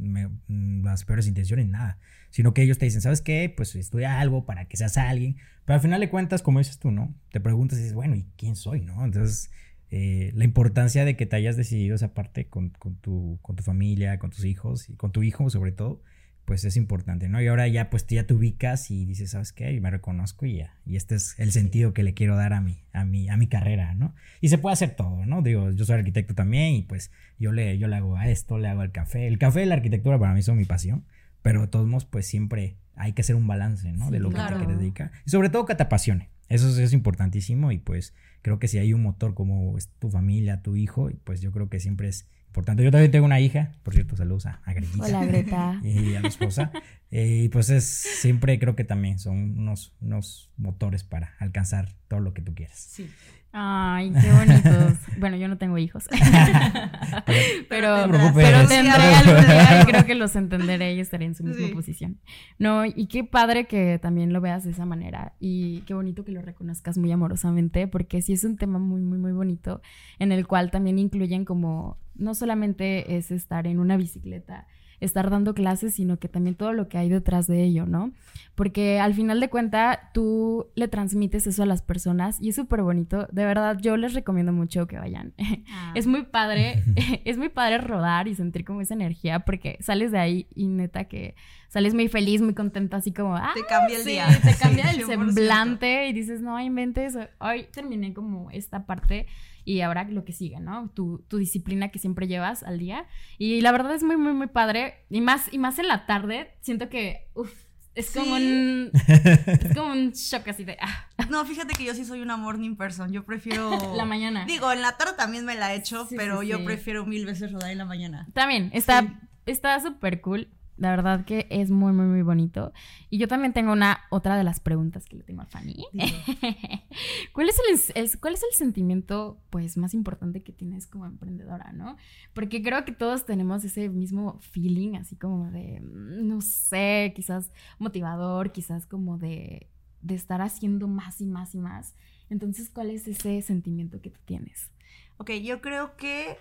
las 0.48 1.04
peores 1.04 1.28
intenciones, 1.28 1.68
nada, 1.68 2.00
sino 2.30 2.52
que 2.52 2.62
ellos 2.62 2.78
te 2.78 2.86
dicen, 2.86 3.00
¿sabes 3.00 3.20
qué? 3.20 3.48
Pues 3.56 3.76
estudia 3.76 4.18
algo 4.18 4.44
para 4.44 4.64
que 4.64 4.76
seas 4.76 4.96
alguien, 4.96 5.36
pero 5.64 5.76
al 5.76 5.80
final 5.80 6.00
de 6.00 6.10
cuentas, 6.10 6.42
como 6.42 6.58
dices 6.58 6.80
tú, 6.80 6.90
¿no? 6.90 7.14
Te 7.30 7.38
preguntas 7.38 7.78
y 7.78 7.82
dices, 7.82 7.94
bueno, 7.94 8.16
¿y 8.16 8.26
quién 8.36 8.56
soy, 8.56 8.80
no? 8.80 9.04
Entonces, 9.04 9.52
eh, 9.92 10.32
la 10.34 10.42
importancia 10.42 11.04
de 11.04 11.14
que 11.14 11.26
te 11.26 11.36
hayas 11.36 11.56
decidido 11.56 11.94
esa 11.94 12.12
parte 12.12 12.48
con, 12.48 12.70
con, 12.70 12.96
tu, 12.96 13.38
con 13.40 13.54
tu 13.54 13.62
familia, 13.62 14.18
con 14.18 14.30
tus 14.30 14.44
hijos 14.44 14.90
y 14.90 14.94
con 14.94 15.12
tu 15.12 15.22
hijo 15.22 15.48
sobre 15.48 15.70
todo, 15.70 16.02
pues 16.44 16.64
es 16.64 16.76
importante, 16.76 17.28
¿no? 17.28 17.40
Y 17.40 17.46
ahora 17.46 17.68
ya 17.68 17.90
pues 17.90 18.06
ya 18.06 18.26
te 18.26 18.34
ubicas 18.34 18.90
y 18.90 19.04
dices, 19.04 19.30
¿sabes 19.30 19.52
qué? 19.52 19.72
Y 19.72 19.80
me 19.80 19.90
reconozco 19.90 20.46
y 20.46 20.56
ya. 20.56 20.74
Y 20.84 20.96
este 20.96 21.14
es 21.14 21.38
el 21.38 21.52
sentido 21.52 21.92
que 21.92 22.02
le 22.02 22.14
quiero 22.14 22.36
dar 22.36 22.52
a 22.52 22.60
mi, 22.60 22.82
a 22.92 23.04
mi, 23.04 23.28
a 23.28 23.36
mi 23.36 23.46
carrera, 23.46 23.94
¿no? 23.94 24.14
Y 24.40 24.48
se 24.48 24.58
puede 24.58 24.72
hacer 24.72 24.96
todo, 24.96 25.26
¿no? 25.26 25.42
Digo, 25.42 25.70
yo 25.70 25.84
soy 25.84 25.96
arquitecto 25.96 26.34
también 26.34 26.74
y 26.74 26.82
pues 26.82 27.10
yo 27.38 27.52
le, 27.52 27.78
yo 27.78 27.88
le 27.88 27.96
hago 27.96 28.16
a 28.16 28.28
esto, 28.28 28.58
le 28.58 28.68
hago 28.68 28.80
al 28.80 28.92
café. 28.92 29.26
El 29.26 29.38
café 29.38 29.62
y 29.62 29.66
la 29.66 29.76
arquitectura 29.76 30.18
para 30.18 30.34
mí 30.34 30.42
son 30.42 30.56
mi 30.56 30.64
pasión, 30.64 31.04
pero 31.42 31.62
de 31.62 31.68
todos 31.68 31.86
modos 31.86 32.04
pues 32.04 32.26
siempre 32.26 32.76
hay 32.96 33.12
que 33.12 33.22
hacer 33.22 33.36
un 33.36 33.46
balance, 33.46 33.92
¿no? 33.92 34.10
de 34.10 34.18
lo 34.18 34.30
que 34.30 34.36
te 34.36 34.66
dedica. 34.66 35.12
Y 35.24 35.30
sobre 35.30 35.50
todo 35.50 35.66
que 35.66 35.74
te 35.74 35.84
apasione. 35.84 36.30
Eso 36.48 36.68
es, 36.68 36.78
es, 36.78 36.92
importantísimo 36.92 37.70
y 37.70 37.78
pues 37.78 38.12
creo 38.42 38.58
que 38.58 38.66
si 38.66 38.78
hay 38.78 38.92
un 38.92 39.02
motor 39.02 39.34
como 39.34 39.78
es 39.78 39.88
tu 40.00 40.10
familia, 40.10 40.62
tu 40.62 40.74
hijo, 40.74 41.08
pues 41.22 41.40
yo 41.40 41.52
creo 41.52 41.68
que 41.68 41.78
siempre 41.78 42.08
es 42.08 42.26
por 42.52 42.64
tanto, 42.64 42.82
yo 42.82 42.90
también 42.90 43.10
tengo 43.10 43.26
una 43.26 43.40
hija, 43.40 43.72
por 43.82 43.94
cierto, 43.94 44.16
saludos 44.16 44.46
a, 44.46 44.60
a 44.64 44.74
Hola, 44.98 45.24
Greta. 45.24 45.80
Y 45.84 46.14
a 46.14 46.20
mi 46.20 46.28
esposa. 46.28 46.72
Eh, 47.10 47.42
y 47.44 47.48
pues 47.48 47.70
es, 47.70 47.84
siempre 47.84 48.58
creo 48.58 48.76
que 48.76 48.84
también 48.84 49.18
son 49.18 49.58
unos, 49.58 49.94
unos 50.00 50.50
motores 50.56 51.04
para 51.04 51.34
alcanzar 51.38 51.94
todo 52.08 52.20
lo 52.20 52.34
que 52.34 52.42
tú 52.42 52.54
quieras. 52.54 52.78
Sí. 52.78 53.10
Ay, 53.52 54.12
qué 54.12 54.32
bonitos. 54.32 54.98
bueno, 55.18 55.36
yo 55.36 55.48
no 55.48 55.58
tengo 55.58 55.76
hijos. 55.76 56.04
pero, 57.68 58.06
pero, 58.34 58.68
tendré 58.68 58.90
algún 58.90 59.46
día 59.46 59.82
y 59.82 59.86
creo 59.86 60.06
que 60.06 60.14
los 60.14 60.36
entenderé 60.36 60.94
y 60.94 61.00
estaré 61.00 61.24
en 61.24 61.34
su 61.34 61.42
misma 61.42 61.68
posición. 61.74 62.20
No, 62.58 62.84
y 62.84 63.06
qué 63.06 63.24
padre 63.24 63.66
que 63.66 63.98
también 63.98 64.32
lo 64.32 64.40
veas 64.40 64.62
de 64.64 64.70
esa 64.70 64.86
manera. 64.86 65.34
Y 65.40 65.80
qué 65.82 65.94
bonito 65.94 66.24
que 66.24 66.30
lo 66.30 66.42
reconozcas 66.42 66.96
muy 66.96 67.10
amorosamente, 67.10 67.88
porque 67.88 68.22
sí 68.22 68.34
es 68.34 68.44
un 68.44 68.56
tema 68.56 68.78
muy, 68.78 69.00
muy, 69.00 69.18
muy 69.18 69.32
bonito, 69.32 69.82
en 70.20 70.30
el 70.30 70.46
cual 70.46 70.70
también 70.70 71.00
incluyen 71.00 71.44
como, 71.44 71.98
no 72.14 72.34
solamente 72.34 73.16
es 73.16 73.32
estar 73.32 73.66
en 73.66 73.80
una 73.80 73.96
bicicleta 73.96 74.68
estar 75.00 75.30
dando 75.30 75.54
clases, 75.54 75.94
sino 75.94 76.18
que 76.18 76.28
también 76.28 76.54
todo 76.54 76.72
lo 76.72 76.88
que 76.88 76.98
hay 76.98 77.08
detrás 77.08 77.46
de 77.46 77.62
ello, 77.64 77.86
¿no? 77.86 78.12
Porque 78.54 79.00
al 79.00 79.14
final 79.14 79.40
de 79.40 79.48
cuenta 79.48 80.10
tú 80.12 80.66
le 80.74 80.88
transmites 80.88 81.46
eso 81.46 81.62
a 81.62 81.66
las 81.66 81.80
personas 81.82 82.38
y 82.40 82.50
es 82.50 82.56
súper 82.56 82.82
bonito. 82.82 83.26
De 83.32 83.44
verdad, 83.44 83.78
yo 83.80 83.96
les 83.96 84.12
recomiendo 84.12 84.52
mucho 84.52 84.86
que 84.86 84.98
vayan. 84.98 85.32
Ah. 85.72 85.92
Es 85.94 86.06
muy 86.06 86.24
padre, 86.24 86.82
es 87.24 87.38
muy 87.38 87.48
padre 87.48 87.78
rodar 87.78 88.28
y 88.28 88.34
sentir 88.34 88.64
como 88.64 88.80
esa 88.82 88.94
energía 88.94 89.40
porque 89.40 89.78
sales 89.80 90.12
de 90.12 90.18
ahí 90.18 90.46
y 90.54 90.66
neta 90.66 91.04
que 91.04 91.34
sales 91.68 91.94
muy 91.94 92.08
feliz, 92.08 92.42
muy 92.42 92.52
contenta, 92.54 92.98
así 92.98 93.12
como, 93.12 93.36
ah, 93.36 93.52
Te 93.54 93.64
cambia 93.64 93.96
el 93.96 94.02
sí, 94.02 94.10
día. 94.10 94.26
te 94.42 94.54
cambia 94.56 94.88
Sí, 94.92 95.00
el 95.00 95.06
100%. 95.06 95.08
semblante 95.08 96.08
y 96.08 96.12
dices, 96.12 96.42
no 96.42 96.60
inventes, 96.60 97.16
hoy 97.38 97.66
terminé 97.72 98.12
como 98.12 98.50
esta 98.50 98.84
parte 98.86 99.26
y 99.64 99.80
ahora 99.80 100.04
lo 100.04 100.24
que 100.24 100.32
sigue, 100.32 100.60
¿no? 100.60 100.90
Tu, 100.90 101.24
tu 101.28 101.38
disciplina 101.38 101.88
que 101.90 101.98
siempre 101.98 102.26
llevas 102.28 102.62
al 102.62 102.78
día. 102.78 103.06
Y 103.38 103.60
la 103.60 103.72
verdad 103.72 103.94
es 103.94 104.02
muy, 104.02 104.16
muy, 104.16 104.32
muy 104.32 104.46
padre. 104.46 105.04
Y 105.10 105.20
más, 105.20 105.52
y 105.52 105.58
más 105.58 105.78
en 105.78 105.88
la 105.88 106.06
tarde, 106.06 106.54
siento 106.60 106.88
que, 106.88 107.28
uff, 107.34 107.52
es 107.94 108.12
como 108.12 108.36
¿Sí? 108.36 108.42
un. 108.42 108.90
Es 109.46 109.74
como 109.74 109.92
un 109.92 110.12
shock 110.12 110.46
así 110.48 110.64
de. 110.64 110.76
ah, 110.80 111.08
No, 111.28 111.44
fíjate 111.44 111.74
que 111.74 111.84
yo 111.84 111.94
sí 111.94 112.04
soy 112.04 112.20
una 112.20 112.36
morning 112.36 112.76
person. 112.76 113.12
Yo 113.12 113.24
prefiero. 113.24 113.70
la 113.96 114.04
mañana. 114.04 114.44
Digo, 114.44 114.70
en 114.72 114.80
la 114.80 114.96
tarde 114.96 115.14
también 115.16 115.44
me 115.44 115.56
la 115.56 115.74
he 115.74 115.78
hecho, 115.78 116.06
Sí, 116.06 116.14
pero 116.16 116.40
sí, 116.40 116.48
yo 116.48 116.64
prefiero 116.64 117.04
mil 117.04 117.26
veces 117.26 117.52
rodar 117.52 117.70
en 117.70 117.78
la 117.78 117.84
mañana. 117.84 118.28
También, 118.32 118.70
está 118.72 119.20
está 119.46 119.80
súper 119.80 120.20
cool. 120.20 120.48
La 120.80 120.90
verdad 120.90 121.26
que 121.26 121.46
es 121.50 121.70
muy, 121.70 121.92
muy, 121.92 122.06
muy 122.06 122.22
bonito. 122.22 122.72
Y 123.10 123.18
yo 123.18 123.28
también 123.28 123.52
tengo 123.52 123.72
una 123.72 124.00
otra 124.10 124.36
de 124.38 124.44
las 124.44 124.60
preguntas 124.60 125.04
que 125.04 125.16
le 125.16 125.22
tengo 125.22 125.42
a 125.42 125.46
Fanny. 125.46 125.84
¿Cuál 127.32 127.48
es 127.50 127.56
el, 127.94 128.02
es- 128.02 128.16
cuál 128.16 128.34
es 128.34 128.42
el 128.42 128.56
sentimiento 128.56 129.38
pues 129.50 129.76
más 129.76 129.94
importante 129.94 130.42
que 130.42 130.52
tienes 130.52 130.86
como 130.86 131.06
emprendedora, 131.06 131.72
no? 131.72 131.96
Porque 132.32 132.62
creo 132.62 132.84
que 132.84 132.92
todos 132.92 133.26
tenemos 133.26 133.62
ese 133.64 133.88
mismo 133.90 134.38
feeling, 134.40 134.96
así 134.96 135.16
como 135.16 135.50
de, 135.50 135.80
mm, 135.80 136.26
no 136.26 136.40
sé, 136.40 137.12
quizás 137.14 137.52
motivador, 137.78 138.50
quizás 138.52 138.86
como 138.86 139.18
de, 139.18 139.68
de 140.02 140.14
estar 140.14 140.40
haciendo 140.40 140.88
más 140.88 141.20
y 141.20 141.26
más 141.26 141.54
y 141.54 141.58
más. 141.58 141.94
Entonces, 142.30 142.70
¿cuál 142.70 142.90
es 142.90 143.06
ese 143.06 143.42
sentimiento 143.42 144.00
que 144.00 144.10
tú 144.10 144.20
tienes? 144.24 144.70
Ok, 145.18 145.32
yo 145.42 145.60
creo 145.60 145.96
que, 145.96 146.38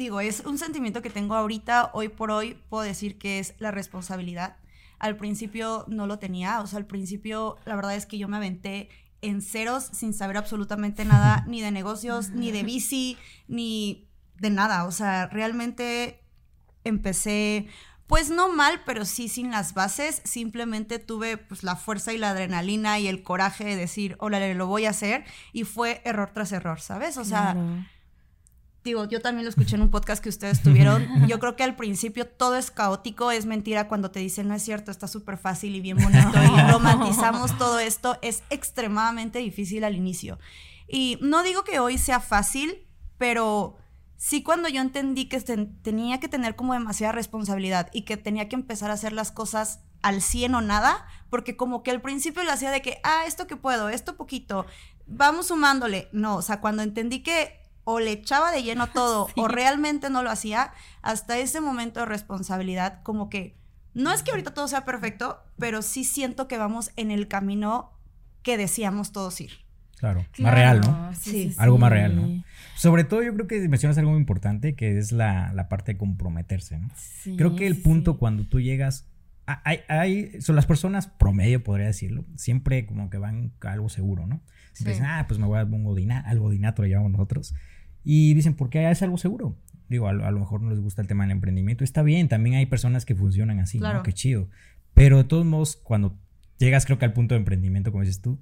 digo, 0.00 0.20
es 0.20 0.40
un 0.40 0.56
sentimiento 0.56 1.02
que 1.02 1.10
tengo 1.10 1.34
ahorita, 1.34 1.90
hoy 1.92 2.08
por 2.08 2.30
hoy, 2.30 2.58
puedo 2.70 2.82
decir 2.82 3.18
que 3.18 3.38
es 3.38 3.54
la 3.58 3.70
responsabilidad. 3.70 4.56
Al 4.98 5.18
principio 5.18 5.84
no 5.88 6.06
lo 6.06 6.18
tenía, 6.18 6.60
o 6.60 6.66
sea, 6.66 6.78
al 6.78 6.86
principio 6.86 7.58
la 7.66 7.76
verdad 7.76 7.94
es 7.94 8.06
que 8.06 8.16
yo 8.16 8.26
me 8.26 8.38
aventé 8.38 8.88
en 9.20 9.42
ceros 9.42 9.84
sin 9.92 10.14
saber 10.14 10.38
absolutamente 10.38 11.04
nada, 11.04 11.44
ni 11.48 11.60
de 11.60 11.70
negocios, 11.70 12.30
ni 12.30 12.50
de 12.50 12.62
bici, 12.62 13.18
ni 13.46 14.08
de 14.36 14.48
nada. 14.48 14.84
O 14.86 14.90
sea, 14.90 15.26
realmente 15.26 16.24
empecé, 16.82 17.68
pues 18.06 18.30
no 18.30 18.50
mal, 18.50 18.80
pero 18.86 19.04
sí 19.04 19.28
sin 19.28 19.50
las 19.50 19.74
bases. 19.74 20.22
Simplemente 20.24 20.98
tuve 20.98 21.36
pues 21.36 21.62
la 21.62 21.76
fuerza 21.76 22.14
y 22.14 22.18
la 22.18 22.30
adrenalina 22.30 22.98
y 22.98 23.06
el 23.06 23.22
coraje 23.22 23.64
de 23.64 23.76
decir, 23.76 24.16
hola, 24.18 24.54
lo 24.54 24.66
voy 24.66 24.86
a 24.86 24.90
hacer. 24.90 25.24
Y 25.52 25.64
fue 25.64 26.00
error 26.06 26.30
tras 26.32 26.52
error, 26.52 26.80
¿sabes? 26.80 27.18
O 27.18 27.24
sea, 27.26 27.52
Claro. 27.52 27.84
Digo, 28.84 29.06
yo 29.08 29.20
también 29.20 29.44
lo 29.44 29.50
escuché 29.50 29.76
en 29.76 29.82
un 29.82 29.90
podcast 29.90 30.22
que 30.22 30.28
ustedes 30.28 30.62
tuvieron. 30.62 31.06
Yo 31.28 31.38
creo 31.38 31.54
que 31.56 31.62
al 31.64 31.76
principio 31.76 32.26
todo 32.26 32.56
es 32.56 32.70
caótico, 32.70 33.30
es 33.30 33.44
mentira 33.46 33.88
cuando 33.88 34.10
te 34.10 34.20
dicen, 34.20 34.48
no 34.48 34.54
es 34.54 34.62
cierto, 34.62 34.90
está 34.90 35.06
súper 35.06 35.36
fácil 35.36 35.74
y 35.76 35.80
bien 35.80 35.98
bonito 35.98 36.38
y 36.42 36.70
romantizamos 36.72 37.56
todo 37.58 37.78
esto. 37.78 38.18
Es 38.22 38.42
extremadamente 38.50 39.38
difícil 39.38 39.84
al 39.84 39.96
inicio. 39.96 40.38
Y 40.88 41.18
no 41.20 41.42
digo 41.42 41.62
que 41.62 41.78
hoy 41.78 41.98
sea 41.98 42.20
fácil, 42.20 42.86
pero 43.18 43.76
sí 44.16 44.42
cuando 44.42 44.68
yo 44.68 44.80
entendí 44.80 45.26
que 45.28 45.40
ten- 45.40 45.80
tenía 45.82 46.18
que 46.18 46.28
tener 46.28 46.56
como 46.56 46.72
demasiada 46.72 47.12
responsabilidad 47.12 47.90
y 47.92 48.02
que 48.02 48.16
tenía 48.16 48.48
que 48.48 48.56
empezar 48.56 48.90
a 48.90 48.94
hacer 48.94 49.12
las 49.12 49.30
cosas 49.30 49.80
al 50.02 50.22
100 50.22 50.54
o 50.54 50.60
nada, 50.62 51.06
porque 51.28 51.56
como 51.56 51.82
que 51.82 51.90
al 51.90 52.00
principio 52.00 52.42
lo 52.44 52.52
hacía 52.52 52.70
de 52.70 52.80
que, 52.80 52.98
ah, 53.04 53.24
esto 53.26 53.46
que 53.46 53.56
puedo, 53.56 53.90
esto 53.90 54.16
poquito, 54.16 54.64
vamos 55.06 55.48
sumándole. 55.48 56.08
No, 56.12 56.36
o 56.36 56.42
sea, 56.42 56.60
cuando 56.60 56.82
entendí 56.82 57.22
que 57.22 57.59
o 57.90 58.00
le 58.00 58.12
echaba 58.12 58.52
de 58.52 58.62
lleno 58.62 58.86
todo 58.92 59.28
o 59.36 59.48
realmente 59.48 60.10
no 60.10 60.22
lo 60.22 60.30
hacía, 60.30 60.72
hasta 61.02 61.38
ese 61.38 61.60
momento 61.60 62.00
de 62.00 62.06
responsabilidad, 62.06 63.02
como 63.02 63.28
que 63.30 63.56
no 63.94 64.12
es 64.12 64.22
que 64.22 64.30
ahorita 64.30 64.54
todo 64.54 64.68
sea 64.68 64.84
perfecto, 64.84 65.40
pero 65.58 65.82
sí 65.82 66.04
siento 66.04 66.46
que 66.48 66.58
vamos 66.58 66.92
en 66.96 67.10
el 67.10 67.26
camino 67.28 67.92
que 68.42 68.56
decíamos 68.56 69.12
todos 69.12 69.40
ir. 69.40 69.50
Claro, 69.98 70.24
más 70.38 70.54
real, 70.54 70.80
¿no? 70.80 71.10
Sí. 71.12 71.52
Algo 71.58 71.76
más 71.76 71.90
real, 71.90 72.16
¿no? 72.16 72.44
Sobre 72.74 73.04
todo 73.04 73.22
yo 73.22 73.34
creo 73.34 73.46
que 73.46 73.68
mencionas 73.68 73.98
algo 73.98 74.12
muy 74.12 74.20
importante, 74.20 74.74
que 74.74 74.96
es 74.96 75.12
la, 75.12 75.52
la 75.52 75.68
parte 75.68 75.92
de 75.92 75.98
comprometerse, 75.98 76.78
¿no? 76.78 76.88
Sí, 76.96 77.36
Creo 77.36 77.54
que 77.54 77.66
el 77.66 77.76
punto 77.82 78.12
sí. 78.12 78.18
cuando 78.18 78.44
tú 78.44 78.60
llegas, 78.60 79.06
hay, 79.44 79.80
hay, 79.88 80.40
son 80.40 80.56
las 80.56 80.64
personas 80.64 81.06
promedio, 81.06 81.62
podría 81.62 81.86
decirlo, 81.86 82.24
siempre 82.36 82.86
como 82.86 83.10
que 83.10 83.18
van 83.18 83.52
a 83.62 83.72
algo 83.72 83.90
seguro, 83.90 84.26
¿no? 84.26 84.40
Siempre 84.72 84.94
Sí. 84.94 85.00
dicen, 85.00 85.04
ah, 85.06 85.26
pues 85.28 85.38
me 85.38 85.46
voy 85.46 85.58
a 85.58 85.64
un 85.64 85.84
godina, 85.84 86.20
al 86.20 86.38
godinato 86.38 86.80
lo 86.80 86.88
llamamos 86.88 87.12
nosotros. 87.12 87.54
Y 88.04 88.34
dicen, 88.34 88.54
¿por 88.54 88.70
qué 88.70 88.90
es 88.90 89.02
algo 89.02 89.18
seguro? 89.18 89.56
Digo, 89.88 90.08
a, 90.08 90.12
lo- 90.12 90.24
a 90.26 90.30
lo 90.30 90.38
mejor 90.40 90.62
no 90.62 90.70
les 90.70 90.80
gusta 90.80 91.02
el 91.02 91.08
tema 91.08 91.24
del 91.24 91.32
emprendimiento. 91.32 91.84
Está 91.84 92.02
bien, 92.02 92.28
también 92.28 92.56
hay 92.56 92.66
personas 92.66 93.04
que 93.04 93.14
funcionan 93.14 93.58
así, 93.60 93.78
Claro. 93.78 93.98
¿no? 93.98 94.02
Qué 94.02 94.12
chido. 94.12 94.48
Pero 94.94 95.18
de 95.18 95.24
todos 95.24 95.44
modos, 95.44 95.76
cuando 95.76 96.18
llegas 96.58 96.86
creo 96.86 96.98
que 96.98 97.04
al 97.04 97.12
punto 97.12 97.34
de 97.34 97.38
emprendimiento, 97.40 97.90
como 97.92 98.02
dices 98.04 98.20
tú, 98.20 98.40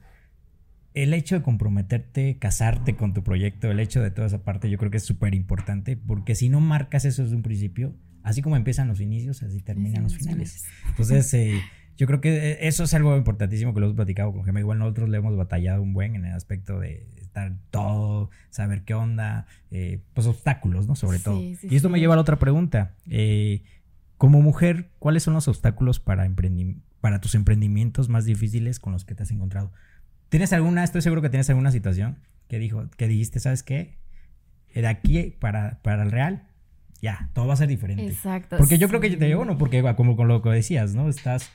el 0.94 1.14
hecho 1.14 1.36
de 1.36 1.42
comprometerte, 1.42 2.38
casarte 2.38 2.96
con 2.96 3.14
tu 3.14 3.22
proyecto, 3.22 3.70
el 3.70 3.78
hecho 3.80 4.02
de 4.02 4.10
toda 4.10 4.26
esa 4.26 4.42
parte, 4.44 4.68
yo 4.70 4.78
creo 4.78 4.90
que 4.90 4.96
es 4.96 5.04
súper 5.04 5.34
importante, 5.34 5.96
porque 5.96 6.34
si 6.34 6.48
no 6.48 6.60
marcas 6.60 7.04
eso 7.04 7.22
desde 7.22 7.36
un 7.36 7.42
principio, 7.42 7.94
así 8.22 8.42
como 8.42 8.56
empiezan 8.56 8.88
los 8.88 9.00
inicios, 9.00 9.42
así 9.42 9.60
terminan 9.60 10.02
los 10.04 10.16
finales. 10.16 10.64
Entonces, 10.88 11.32
eh, 11.34 11.60
yo 11.99 12.07
creo 12.07 12.23
que 12.23 12.52
eh, 12.52 12.59
eso 12.69 12.85
es 12.85 12.95
algo 12.95 13.14
importantísimo 13.17 13.75
que 13.75 13.81
lo 13.81 13.87
hemos 13.87 13.97
platicado 13.97 14.33
con 14.33 14.45
Gemma. 14.45 14.61
Igual 14.61 14.78
nosotros 14.78 15.11
le 15.11 15.19
hemos 15.19 15.37
batallado 15.37 15.83
un 15.83 15.93
buen 15.93 16.14
en 16.14 16.25
el 16.25 16.33
aspecto 16.33 16.78
de 16.81 17.07
estar 17.21 17.52
todo, 17.71 18.31
saber 18.49 18.85
qué 18.85 18.95
onda, 18.95 19.47
eh, 19.71 20.00
pues 20.14 20.26
obstáculos, 20.26 20.87
¿no? 20.87 20.95
Sobre 20.97 21.19
Sí, 21.19 21.25
todo. 21.25 21.38
sí, 21.40 21.69
y 21.71 21.76
esto 21.76 21.90
me 21.90 22.00
lleva 22.00 22.14
a 22.14 22.17
la 22.17 22.23
otra 22.23 22.38
pregunta. 22.38 22.95
Eh, 23.11 23.62
como 24.17 24.40
mujer, 24.40 24.88
¿cuáles 24.99 25.23
son 25.25 25.35
los 25.35 25.47
obstáculos 25.49 26.00
para, 26.00 26.26
emprendi- 26.26 26.81
para 27.00 27.21
tus 27.21 27.35
emprendimientos 27.35 28.09
más 28.09 28.25
difíciles 28.25 28.81
con 28.81 28.93
los 28.93 29.05
que 29.05 29.14
te 29.14 29.25
has 29.25 29.31
encontrado? 29.31 29.73
¿Tienes 30.31 30.52
alguna, 30.52 30.85
estoy 30.85 31.02
seguro 31.02 31.21
que 31.23 31.31
tienes 31.31 31.49
alguna 31.50 31.71
situación 31.71 32.19
que 32.49 32.59
dijo, 32.59 32.88
que 32.97 33.09
dijiste, 33.09 33.40
¿sabes 33.40 33.62
qué? 33.62 33.99
De 34.75 34.87
aquí 34.87 35.35
para, 35.38 35.81
para 35.83 36.02
el 36.02 36.11
real, 36.11 36.47
ya, 37.00 37.31
todo 37.33 37.47
va 37.47 37.55
a 37.55 37.57
ser 37.57 37.69
diferente. 37.69 38.07
Exacto. 38.07 38.57
Porque 38.57 38.78
yo 38.78 38.88
creo 38.88 39.00
que 39.00 39.11
te 39.17 39.26
digo, 39.26 39.45
no, 39.45 39.59
porque 39.59 39.83
como 39.97 40.17
con 40.17 40.28
lo 40.28 40.43
que 40.43 40.50
decías, 40.50 40.95
¿no? 40.95 41.09
Estás 41.09 41.50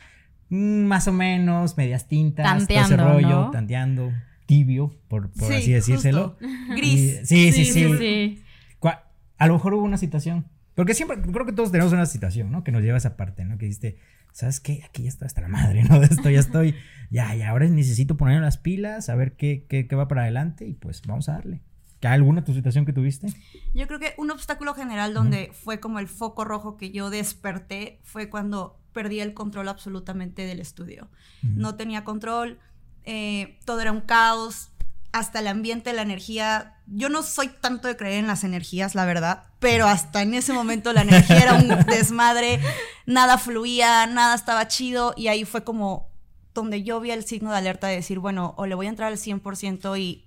más 0.49 1.07
o 1.07 1.13
menos, 1.13 1.77
medias 1.77 2.07
tintas, 2.07 2.45
todo 2.45 2.57
ese 2.57 2.67
Tanteando, 2.75 3.13
rollo, 3.13 3.29
¿no? 3.29 3.51
tanteando, 3.51 4.11
tibio, 4.45 4.95
por, 5.07 5.31
por 5.31 5.47
Sí, 5.49 5.55
así 5.55 5.71
decírselo. 5.71 6.37
justo. 6.39 6.45
Gris. 6.75 7.19
sí, 7.27 7.51
sí, 7.51 7.65
sí. 7.65 7.71
Sí, 7.73 7.97
sí. 7.97 8.43
Cua- 8.79 9.01
A 9.37 9.47
lo 9.47 9.53
mejor 9.53 9.73
hubo 9.73 9.83
una 9.83 9.97
situación. 9.97 10.45
Porque 10.75 10.93
siempre, 10.95 11.21
creo 11.21 11.45
que 11.45 11.53
todos 11.53 11.71
tenemos 11.71 11.93
una 11.93 12.05
situación, 12.07 12.51
¿no? 12.51 12.63
Que 12.63 12.71
nos 12.71 12.81
lleva 12.81 12.95
a 12.95 12.97
esa 12.97 13.15
parte, 13.15 13.45
¿no? 13.45 13.57
Que 13.59 13.65
dijiste, 13.65 13.97
¿sabes 14.31 14.59
qué? 14.59 14.81
Aquí 14.83 15.03
ya 15.03 15.09
estoy 15.09 15.27
hasta 15.27 15.41
la 15.41 15.47
madre, 15.47 15.83
¿no? 15.83 15.99
De 16.01 16.07
esto 16.07 16.29
ya 16.31 16.39
estoy, 16.39 16.75
ya, 17.11 17.33
ya, 17.35 17.49
ahora 17.49 17.67
necesito 17.67 18.17
poner 18.17 18.41
las 18.41 18.57
pilas, 18.57 19.09
a 19.09 19.15
ver 19.15 19.35
qué, 19.35 19.65
qué, 19.69 19.87
qué 19.87 19.95
va 19.95 20.07
para 20.07 20.23
adelante 20.23 20.65
y 20.67 20.73
pues 20.73 21.01
vamos 21.05 21.29
a 21.29 21.33
darle. 21.33 21.61
¿Qué 22.03 22.09
alguna 22.09 22.43
tu 22.43 22.53
situación 22.53 22.85
que 22.85 22.91
tuviste? 22.91 23.27
Yo 23.73 23.87
creo 23.87 23.97
que 23.97 24.13
un 24.17 24.29
obstáculo 24.29 24.73
general 24.73 25.13
donde 25.13 25.53
fue 25.53 25.79
como 25.79 25.99
el 25.99 26.09
foco 26.09 26.43
rojo 26.43 26.75
que 26.75 26.91
yo 26.91 27.09
desperté 27.09 28.01
fue 28.03 28.29
cuando 28.29 28.77
perdí 28.91 29.21
el 29.21 29.33
control 29.33 29.69
absolutamente 29.69 30.45
del 30.45 30.59
estudio. 30.59 31.07
Ujú. 31.45 31.53
No 31.55 31.75
tenía 31.75 32.03
control, 32.03 32.59
eh, 33.05 33.57
todo 33.63 33.79
era 33.79 33.93
un 33.93 34.01
caos, 34.01 34.73
hasta 35.13 35.39
el 35.39 35.47
ambiente, 35.47 35.93
la 35.93 36.01
energía. 36.01 36.75
Yo 36.87 37.07
no 37.07 37.23
soy 37.23 37.47
tanto 37.47 37.87
de 37.87 37.95
creer 37.95 38.15
en 38.15 38.27
las 38.27 38.43
energías, 38.43 38.95
la 38.95 39.05
verdad, 39.05 39.45
pero 39.59 39.87
hasta 39.87 40.23
en 40.23 40.33
ese 40.33 40.51
momento 40.51 40.91
la 40.91 41.03
energía 41.03 41.39
era 41.41 41.53
un 41.53 41.69
desmadre, 41.87 42.59
nada 43.05 43.37
fluía, 43.37 44.07
nada 44.07 44.35
estaba 44.35 44.67
chido 44.67 45.13
y 45.15 45.29
ahí 45.29 45.45
fue 45.45 45.63
como 45.63 46.09
donde 46.53 46.83
yo 46.83 46.99
vi 46.99 47.11
el 47.11 47.23
signo 47.23 47.51
de 47.51 47.59
alerta 47.59 47.87
de 47.87 47.95
decir, 47.95 48.19
bueno, 48.19 48.55
o 48.57 48.65
le 48.65 48.75
voy 48.75 48.87
a 48.87 48.89
entrar 48.89 49.07
al 49.07 49.17
100% 49.17 49.97
y 49.97 50.25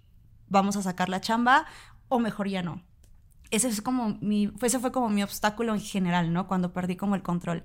vamos 0.48 0.76
a 0.76 0.82
sacar 0.82 1.08
la 1.08 1.20
chamba, 1.20 1.66
o 2.08 2.18
mejor 2.18 2.48
ya 2.48 2.62
no. 2.62 2.82
Ese, 3.50 3.68
es 3.68 3.80
como 3.80 4.18
mi, 4.20 4.52
ese 4.62 4.78
fue 4.78 4.92
como 4.92 5.08
mi 5.08 5.22
obstáculo 5.22 5.74
en 5.74 5.80
general, 5.80 6.32
¿no? 6.32 6.48
Cuando 6.48 6.72
perdí 6.72 6.96
como 6.96 7.14
el 7.14 7.22
control. 7.22 7.64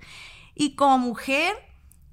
Y 0.54 0.76
como 0.76 0.98
mujer, 1.00 1.54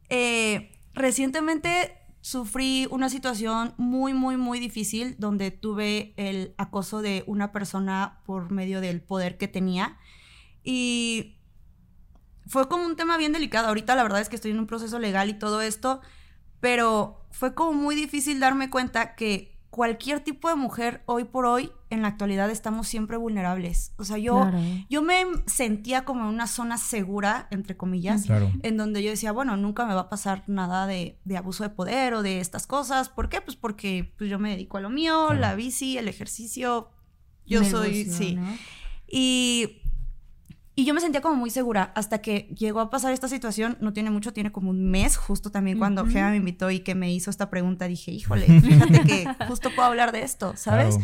eh, 0.08 0.72
recientemente 0.94 1.98
sufrí 2.20 2.86
una 2.90 3.08
situación 3.08 3.74
muy, 3.76 4.14
muy, 4.14 4.36
muy 4.36 4.58
difícil 4.58 5.16
donde 5.18 5.50
tuve 5.50 6.14
el 6.16 6.54
acoso 6.58 7.00
de 7.02 7.24
una 7.26 7.52
persona 7.52 8.20
por 8.24 8.50
medio 8.50 8.80
del 8.80 9.00
poder 9.00 9.38
que 9.38 9.48
tenía. 9.48 9.98
Y 10.62 11.38
fue 12.46 12.68
como 12.68 12.86
un 12.86 12.96
tema 12.96 13.16
bien 13.16 13.32
delicado. 13.32 13.68
Ahorita 13.68 13.94
la 13.94 14.02
verdad 14.02 14.20
es 14.20 14.28
que 14.28 14.36
estoy 14.36 14.50
en 14.50 14.58
un 14.58 14.66
proceso 14.66 14.98
legal 14.98 15.28
y 15.28 15.34
todo 15.38 15.60
esto, 15.60 16.00
pero 16.60 17.26
fue 17.30 17.54
como 17.54 17.72
muy 17.72 17.94
difícil 17.94 18.40
darme 18.40 18.70
cuenta 18.70 19.14
que 19.14 19.57
cualquier 19.70 20.20
tipo 20.20 20.48
de 20.48 20.56
mujer 20.56 21.02
hoy 21.06 21.24
por 21.24 21.46
hoy, 21.46 21.70
en 21.90 22.02
la 22.02 22.08
actualidad, 22.08 22.50
estamos 22.50 22.88
siempre 22.88 23.16
vulnerables. 23.16 23.92
O 23.96 24.04
sea, 24.04 24.18
yo, 24.18 24.50
yo 24.88 25.02
me 25.02 25.24
sentía 25.46 26.04
como 26.04 26.22
en 26.22 26.28
una 26.28 26.46
zona 26.46 26.78
segura, 26.78 27.48
entre 27.50 27.76
comillas, 27.76 28.24
en 28.62 28.76
donde 28.76 29.02
yo 29.02 29.10
decía, 29.10 29.32
bueno, 29.32 29.56
nunca 29.56 29.86
me 29.86 29.94
va 29.94 30.02
a 30.02 30.08
pasar 30.08 30.44
nada 30.46 30.86
de, 30.86 31.18
abuso 31.36 31.64
de 31.64 31.70
poder 31.70 32.14
o 32.14 32.22
de 32.22 32.40
estas 32.40 32.66
cosas. 32.66 33.08
¿Por 33.08 33.28
qué? 33.28 33.40
Pues 33.40 33.56
porque 33.56 34.12
pues, 34.16 34.30
yo 34.30 34.38
me 34.38 34.50
dedico 34.50 34.78
a 34.78 34.80
lo 34.80 34.90
mío, 34.90 35.32
la 35.34 35.54
bici, 35.54 35.98
el 35.98 36.08
ejercicio. 36.08 36.90
Yo 37.46 37.64
soy, 37.64 38.04
sí. 38.04 38.38
Y 39.06 39.80
y 40.78 40.84
yo 40.84 40.94
me 40.94 41.00
sentía 41.00 41.20
como 41.20 41.34
muy 41.34 41.50
segura 41.50 41.90
hasta 41.96 42.18
que 42.18 42.54
llegó 42.56 42.78
a 42.78 42.88
pasar 42.88 43.12
esta 43.12 43.26
situación, 43.26 43.76
no 43.80 43.92
tiene 43.92 44.12
mucho, 44.12 44.32
tiene 44.32 44.52
como 44.52 44.70
un 44.70 44.88
mes, 44.88 45.16
justo 45.16 45.50
también 45.50 45.76
cuando 45.76 46.06
Gema 46.06 46.30
me 46.30 46.36
invitó 46.36 46.70
y 46.70 46.78
que 46.78 46.94
me 46.94 47.12
hizo 47.12 47.30
esta 47.30 47.50
pregunta, 47.50 47.88
dije, 47.88 48.12
híjole, 48.12 48.46
fíjate 48.60 49.00
que 49.00 49.26
justo 49.48 49.70
puedo 49.74 49.88
hablar 49.88 50.12
de 50.12 50.22
esto, 50.22 50.52
¿sabes? 50.54 50.98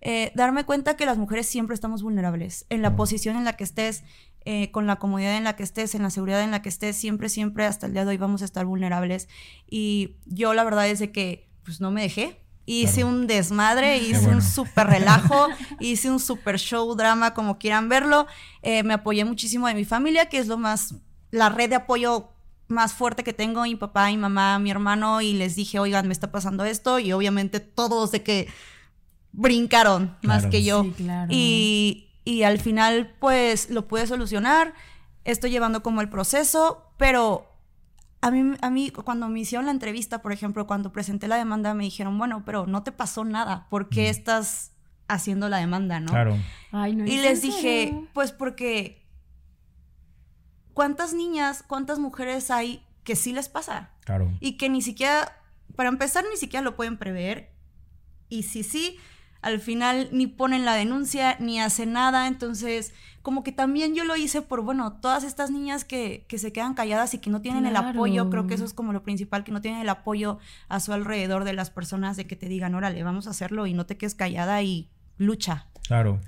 Eh, 0.00 0.32
darme 0.34 0.64
cuenta 0.64 0.96
que 0.96 1.06
las 1.06 1.16
mujeres 1.16 1.46
siempre 1.46 1.74
estamos 1.74 2.02
vulnerables, 2.02 2.66
en 2.70 2.82
la 2.82 2.96
posición 2.96 3.36
en 3.36 3.44
la 3.44 3.52
que 3.52 3.62
estés, 3.62 4.02
eh, 4.46 4.72
con 4.72 4.88
la 4.88 4.96
comodidad 4.96 5.36
en 5.36 5.44
la 5.44 5.54
que 5.54 5.62
estés, 5.62 5.94
en 5.94 6.02
la 6.02 6.10
seguridad 6.10 6.42
en 6.42 6.50
la 6.50 6.60
que 6.60 6.68
estés, 6.68 6.96
siempre, 6.96 7.28
siempre, 7.28 7.66
hasta 7.66 7.86
el 7.86 7.92
día 7.92 8.04
de 8.04 8.10
hoy 8.10 8.16
vamos 8.16 8.42
a 8.42 8.46
estar 8.46 8.66
vulnerables. 8.66 9.28
Y 9.70 10.16
yo 10.26 10.54
la 10.54 10.64
verdad 10.64 10.88
es 10.88 10.98
de 10.98 11.12
que, 11.12 11.48
pues 11.62 11.80
no 11.80 11.92
me 11.92 12.02
dejé, 12.02 12.40
Hice 12.70 13.04
un 13.04 13.26
desmadre, 13.26 13.98
hice 13.98 14.28
un 14.28 14.42
súper 14.42 14.86
relajo, 14.86 15.48
hice 15.80 16.10
un 16.10 16.20
súper 16.20 16.58
show, 16.58 16.94
drama, 16.94 17.34
como 17.34 17.58
quieran 17.58 17.88
verlo. 17.88 18.26
Eh, 18.62 18.82
me 18.82 18.94
apoyé 18.94 19.24
muchísimo 19.24 19.66
de 19.66 19.74
mi 19.74 19.84
familia, 19.84 20.28
que 20.28 20.38
es 20.38 20.46
lo 20.46 20.56
más, 20.56 20.94
la 21.30 21.48
red 21.48 21.68
de 21.68 21.76
apoyo 21.76 22.30
más 22.68 22.94
fuerte 22.94 23.24
que 23.24 23.32
tengo, 23.32 23.62
mi 23.62 23.74
papá, 23.74 24.06
mi 24.06 24.16
mamá, 24.16 24.58
mi 24.58 24.70
hermano, 24.70 25.20
y 25.20 25.32
les 25.32 25.56
dije, 25.56 25.78
oigan, 25.80 26.06
me 26.06 26.12
está 26.12 26.30
pasando 26.30 26.64
esto, 26.64 27.00
y 27.00 27.12
obviamente 27.12 27.58
todos 27.58 28.12
de 28.12 28.22
que 28.22 28.48
brincaron 29.32 30.16
más 30.22 30.46
que 30.46 30.62
yo. 30.62 30.86
y, 31.28 32.08
y 32.24 32.42
al 32.44 32.60
final, 32.60 33.14
pues, 33.18 33.70
lo 33.70 33.88
pude 33.88 34.06
solucionar, 34.06 34.74
estoy 35.24 35.50
llevando 35.50 35.82
como 35.82 36.00
el 36.00 36.08
proceso, 36.08 36.92
pero 36.96 37.49
a 38.22 38.30
mí, 38.30 38.56
a 38.60 38.70
mí, 38.70 38.90
cuando 38.90 39.28
me 39.28 39.40
hicieron 39.40 39.66
la 39.66 39.72
entrevista, 39.72 40.20
por 40.20 40.32
ejemplo, 40.32 40.66
cuando 40.66 40.92
presenté 40.92 41.26
la 41.28 41.36
demanda, 41.36 41.72
me 41.74 41.84
dijeron, 41.84 42.18
bueno, 42.18 42.42
pero 42.44 42.66
no 42.66 42.82
te 42.82 42.92
pasó 42.92 43.24
nada, 43.24 43.66
¿por 43.70 43.88
qué 43.88 44.08
estás 44.08 44.72
haciendo 45.08 45.48
la 45.48 45.58
demanda, 45.58 46.00
no? 46.00 46.12
Claro. 46.12 46.36
y 46.84 47.18
les 47.18 47.42
dije, 47.42 48.08
pues 48.12 48.32
porque, 48.32 49.06
¿cuántas 50.74 51.14
niñas, 51.14 51.64
cuántas 51.66 51.98
mujeres 51.98 52.50
hay 52.50 52.84
que 53.04 53.16
sí 53.16 53.32
les 53.32 53.48
pasa? 53.48 53.90
Claro. 54.04 54.30
Y 54.40 54.58
que 54.58 54.68
ni 54.68 54.82
siquiera, 54.82 55.42
para 55.74 55.88
empezar, 55.88 56.24
ni 56.30 56.36
siquiera 56.36 56.62
lo 56.62 56.76
pueden 56.76 56.98
prever. 56.98 57.52
Y 58.28 58.44
si 58.44 58.62
sí, 58.62 58.98
al 59.42 59.60
final 59.60 60.08
ni 60.12 60.26
ponen 60.26 60.64
la 60.64 60.74
denuncia, 60.74 61.36
ni 61.40 61.60
hacen 61.60 61.92
nada, 61.92 62.26
entonces 62.26 62.92
como 63.22 63.42
que 63.42 63.52
también 63.52 63.94
yo 63.94 64.04
lo 64.04 64.16
hice 64.16 64.40
por, 64.40 64.62
bueno, 64.62 64.94
todas 64.94 65.24
estas 65.24 65.50
niñas 65.50 65.84
que, 65.84 66.24
que 66.26 66.38
se 66.38 66.52
quedan 66.52 66.74
calladas 66.74 67.12
y 67.12 67.18
que 67.18 67.28
no 67.28 67.42
tienen 67.42 67.66
el 67.66 67.76
apoyo, 67.76 68.30
creo 68.30 68.46
que 68.46 68.54
eso 68.54 68.64
es 68.64 68.72
como 68.72 68.92
lo 68.92 69.02
principal, 69.02 69.44
que 69.44 69.52
no 69.52 69.60
tienen 69.60 69.80
el 69.80 69.88
apoyo 69.90 70.38
a 70.68 70.80
su 70.80 70.92
alrededor 70.92 71.44
de 71.44 71.52
las 71.52 71.70
personas 71.70 72.16
de 72.16 72.26
que 72.26 72.36
te 72.36 72.48
digan, 72.48 72.74
órale, 72.74 73.02
vamos 73.02 73.26
a 73.26 73.30
hacerlo 73.30 73.66
y 73.66 73.74
no 73.74 73.84
te 73.84 73.98
quedes 73.98 74.14
callada 74.14 74.62
y 74.62 74.88
lucha. 75.18 75.66
Claro. 75.86 76.20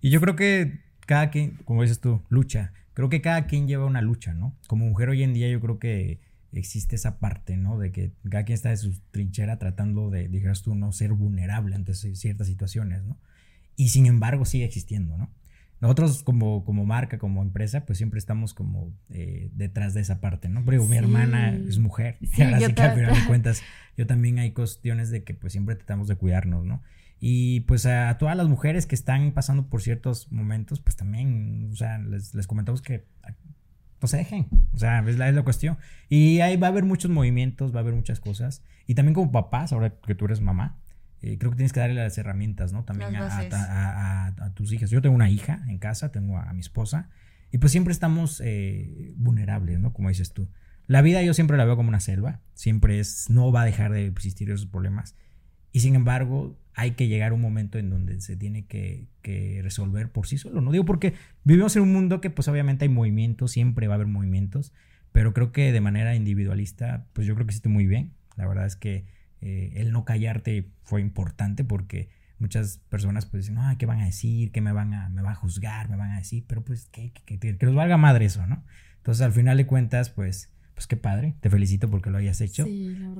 Y 0.00 0.10
yo 0.10 0.20
creo 0.20 0.36
que 0.36 0.80
cada 1.06 1.30
quien, 1.30 1.58
como 1.64 1.82
dices 1.82 2.00
tú, 2.00 2.22
lucha. 2.28 2.72
Creo 2.94 3.08
que 3.08 3.20
cada 3.20 3.46
quien 3.46 3.68
lleva 3.68 3.84
una 3.84 4.00
lucha, 4.00 4.32
¿no? 4.32 4.56
Como 4.66 4.86
mujer 4.86 5.10
hoy 5.10 5.22
en 5.22 5.34
día 5.34 5.48
yo 5.48 5.60
creo 5.60 5.78
que 5.78 6.18
existe 6.52 6.96
esa 6.96 7.18
parte, 7.18 7.56
¿no? 7.56 7.78
De 7.78 7.92
que 7.92 8.12
cada 8.28 8.44
quien 8.44 8.54
está 8.54 8.70
de 8.70 8.76
su 8.76 8.98
trinchera 9.10 9.58
tratando 9.58 10.10
de, 10.10 10.28
dijeras 10.28 10.62
tú, 10.62 10.74
no 10.74 10.92
ser 10.92 11.12
vulnerable 11.12 11.74
ante 11.74 11.94
ciertas 11.94 12.46
situaciones, 12.46 13.04
¿no? 13.04 13.18
Y 13.76 13.90
sin 13.90 14.06
embargo 14.06 14.44
sigue 14.44 14.64
existiendo, 14.64 15.16
¿no? 15.16 15.30
nosotros 15.80 16.24
como, 16.24 16.64
como 16.64 16.84
marca, 16.84 17.18
como 17.18 17.42
empresa, 17.42 17.86
pues 17.86 17.98
siempre 17.98 18.18
estamos 18.18 18.52
como 18.52 18.92
eh, 19.10 19.50
detrás 19.54 19.94
de 19.94 20.00
esa 20.00 20.20
parte, 20.20 20.48
¿no? 20.48 20.64
Pero 20.64 20.84
mi 20.84 20.96
hermana 20.96 21.54
es 21.54 21.78
mujer. 21.78 22.18
Sí, 22.32 22.42
ahora 22.42 22.60
sí 22.60 22.74
que 22.74 22.82
al 22.82 22.94
final 22.94 23.14
de 23.14 23.26
cuentas, 23.26 23.62
yo 23.96 24.06
también 24.06 24.38
hay 24.38 24.52
cuestiones 24.52 25.10
de 25.10 25.22
que 25.22 25.34
pues 25.34 25.52
siempre 25.52 25.76
tratamos 25.76 26.08
de 26.08 26.16
cuidarnos, 26.16 26.64
¿no? 26.64 26.82
Y 27.20 27.60
pues 27.60 27.86
a, 27.86 28.16
todas 28.18 28.36
las 28.36 28.48
mujeres 28.48 28.86
que 28.86 28.94
están 28.94 29.32
pasando 29.32 29.68
por 29.68 29.82
ciertos 29.82 30.32
momentos, 30.32 30.80
pues 30.80 30.96
también, 30.96 31.68
o 31.72 31.76
sea, 31.76 31.98
les, 31.98 32.34
les 32.34 32.46
comentamos 32.46 32.82
que 32.82 33.04
no 34.00 34.08
se 34.08 34.16
dejen. 34.16 34.48
O 34.72 34.78
sea, 34.78 35.00
es 35.06 35.18
la, 35.18 35.28
es 35.28 35.34
la 35.34 35.42
cuestión. 35.42 35.78
Y 36.08 36.40
ahí 36.40 36.56
va 36.56 36.68
a 36.68 36.70
haber 36.70 36.84
muchos 36.84 37.10
movimientos, 37.10 37.74
va 37.74 37.78
a 37.78 37.82
haber 37.82 37.94
muchas 37.94 38.20
cosas. 38.20 38.62
Y 38.86 38.94
también 38.94 39.14
como 39.14 39.32
papás, 39.32 39.72
ahora 39.72 39.94
que 40.00 40.14
tú 40.14 40.26
eres 40.26 40.40
mamá, 40.40 40.78
eh, 41.20 41.36
creo 41.38 41.50
que 41.50 41.56
tienes 41.56 41.72
que 41.72 41.80
darle 41.80 41.96
las 41.96 42.16
herramientas, 42.16 42.72
¿no? 42.72 42.84
También 42.84 43.16
a, 43.16 44.52
tus 44.54 44.72
hijas. 44.72 44.90
Yo 44.90 45.02
tengo 45.02 45.14
una 45.14 45.30
hija 45.30 45.64
en 45.68 45.78
casa, 45.78 46.12
tengo 46.12 46.38
a, 46.38 46.52
mi 46.52 46.60
esposa, 46.60 47.10
y 47.50 47.58
pues 47.58 47.72
siempre 47.72 47.92
estamos 47.92 48.40
eh, 48.44 49.14
vulnerables, 49.16 49.80
¿no? 49.80 49.92
Como 49.92 50.08
dices 50.08 50.32
tú. 50.32 50.48
La 50.86 51.02
vida 51.02 51.22
yo 51.22 51.34
siempre 51.34 51.56
la 51.58 51.64
veo 51.64 51.76
como 51.76 51.88
una 51.88 52.00
selva, 52.00 52.40
siempre 52.54 52.98
es, 52.98 53.28
no 53.28 53.52
va 53.52 53.62
a 53.62 53.64
dejar 53.64 53.92
de 53.92 54.06
existir 54.06 54.50
esos 54.50 54.66
problemas, 54.66 55.16
y 55.72 55.80
sin 55.80 55.94
embargo 55.94 56.56
hay 56.74 56.92
que 56.92 57.08
llegar 57.08 57.32
a 57.32 57.34
un 57.34 57.40
momento 57.40 57.78
en 57.78 57.90
donde 57.90 58.20
se 58.20 58.36
tiene 58.36 58.66
que, 58.66 59.08
que 59.20 59.60
resolver 59.62 60.10
por 60.10 60.26
sí 60.26 60.38
solo, 60.38 60.60
¿no? 60.60 60.70
Digo 60.70 60.84
porque 60.84 61.14
vivimos 61.42 61.74
en 61.74 61.82
un 61.82 61.92
mundo 61.92 62.20
que 62.20 62.30
pues 62.30 62.46
obviamente 62.46 62.84
hay 62.84 62.88
movimientos, 62.88 63.50
siempre 63.50 63.88
va 63.88 63.94
a 63.94 63.96
haber 63.96 64.06
movimientos, 64.06 64.72
pero 65.12 65.34
creo 65.34 65.50
que 65.50 65.72
de 65.72 65.80
manera 65.80 66.14
individualista, 66.14 67.06
pues 67.12 67.26
yo 67.26 67.34
creo 67.34 67.46
que 67.46 67.52
hiciste 67.52 67.68
muy 67.68 67.86
bien. 67.86 68.12
La 68.36 68.46
verdad 68.46 68.66
es 68.66 68.76
que 68.76 69.06
eh, 69.40 69.72
el 69.76 69.90
no 69.90 70.04
callarte 70.04 70.70
fue 70.84 71.00
importante 71.00 71.64
porque 71.64 72.10
muchas 72.38 72.78
personas 72.88 73.26
pues 73.26 73.46
dicen, 73.46 73.60
¿qué 73.78 73.86
van 73.86 74.00
a 74.00 74.04
decir? 74.04 74.52
¿Qué 74.52 74.60
me 74.60 74.72
van 74.72 74.94
a, 74.94 75.08
me 75.08 75.22
va 75.22 75.32
a 75.32 75.34
juzgar? 75.34 75.88
¿Me 75.88 75.96
van 75.96 76.12
a 76.12 76.18
decir? 76.18 76.44
Pero 76.46 76.62
pues 76.62 76.86
que, 76.86 77.12
que, 77.24 77.38
que, 77.38 77.66
nos 77.66 77.74
valga 77.74 77.96
madre 77.96 78.26
eso, 78.26 78.46
¿no? 78.46 78.64
Entonces 78.98 79.24
al 79.24 79.32
final 79.32 79.56
de 79.56 79.66
cuentas, 79.66 80.10
pues, 80.10 80.52
pues 80.78 80.86
qué 80.86 80.96
padre, 80.96 81.34
te 81.40 81.50
felicito 81.50 81.90
porque 81.90 82.08
lo 82.08 82.18
hayas 82.18 82.40
hecho. 82.40 82.64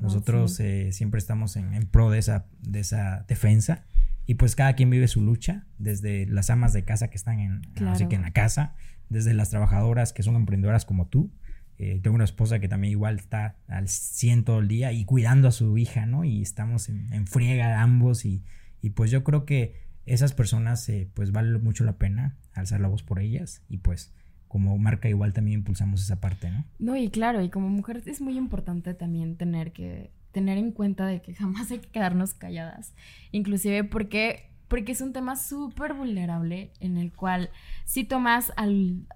Nosotros 0.00 0.60
eh, 0.60 0.92
siempre 0.92 1.18
estamos 1.18 1.56
en, 1.56 1.74
en, 1.74 1.88
pro 1.88 2.08
de 2.08 2.20
esa, 2.20 2.46
de 2.62 2.78
esa 2.78 3.24
defensa 3.26 3.84
y 4.26 4.34
pues 4.34 4.54
cada 4.54 4.74
quien 4.74 4.90
vive 4.90 5.08
su 5.08 5.22
lucha, 5.22 5.66
desde 5.76 6.24
las 6.26 6.50
amas 6.50 6.72
de 6.72 6.84
casa 6.84 7.10
que 7.10 7.16
están 7.16 7.40
en, 7.40 7.62
así 7.88 8.06
que 8.06 8.14
en 8.14 8.22
la 8.22 8.30
casa, 8.30 8.76
desde 9.08 9.34
las 9.34 9.50
trabajadoras 9.50 10.12
que 10.12 10.22
son 10.22 10.36
emprendedoras 10.36 10.84
como 10.84 11.08
tú, 11.08 11.32
eh, 11.78 11.98
tengo 12.00 12.14
una 12.14 12.22
esposa 12.22 12.60
que 12.60 12.68
también 12.68 12.92
igual 12.92 13.16
está 13.16 13.56
al 13.66 13.88
100 13.88 14.44
todo 14.44 14.60
el 14.60 14.68
día 14.68 14.92
y 14.92 15.04
cuidando 15.04 15.48
a 15.48 15.50
su 15.50 15.76
hija, 15.78 16.06
¿no? 16.06 16.22
Y 16.22 16.42
estamos 16.42 16.88
en, 16.88 17.26
friega 17.26 17.82
ambos 17.82 18.24
y, 18.24 18.44
y, 18.82 18.90
pues 18.90 19.10
yo 19.10 19.24
creo 19.24 19.44
que 19.44 19.74
esas 20.06 20.32
personas 20.32 20.88
eh, 20.88 21.10
pues 21.12 21.32
vale 21.32 21.58
mucho 21.58 21.82
la 21.82 21.98
pena 21.98 22.36
alzar 22.52 22.80
la 22.80 22.86
voz 22.86 23.02
por 23.02 23.18
ellas 23.18 23.62
y 23.68 23.78
pues 23.78 24.12
como 24.48 24.76
marca 24.78 25.08
igual 25.08 25.32
también 25.32 25.60
impulsamos 25.60 26.02
esa 26.02 26.20
parte, 26.20 26.50
¿no? 26.50 26.64
No, 26.78 26.96
y 26.96 27.10
claro, 27.10 27.42
y 27.42 27.50
como 27.50 27.68
mujer 27.68 28.02
es 28.06 28.20
muy 28.20 28.36
importante 28.36 28.94
también 28.94 29.36
tener 29.36 29.72
que 29.72 30.10
tener 30.32 30.58
en 30.58 30.72
cuenta 30.72 31.06
de 31.06 31.22
que 31.22 31.34
jamás 31.36 31.70
hay 31.70 31.78
que 31.78 31.88
quedarnos 31.88 32.34
calladas, 32.34 32.94
inclusive 33.32 33.84
porque 33.84 34.48
porque 34.68 34.92
es 34.92 35.00
un 35.00 35.14
tema 35.14 35.36
súper 35.36 35.94
vulnerable 35.94 36.72
en 36.80 36.98
el 36.98 37.10
cual 37.10 37.50
si 37.86 38.04
tomas 38.04 38.52
al, 38.56 39.06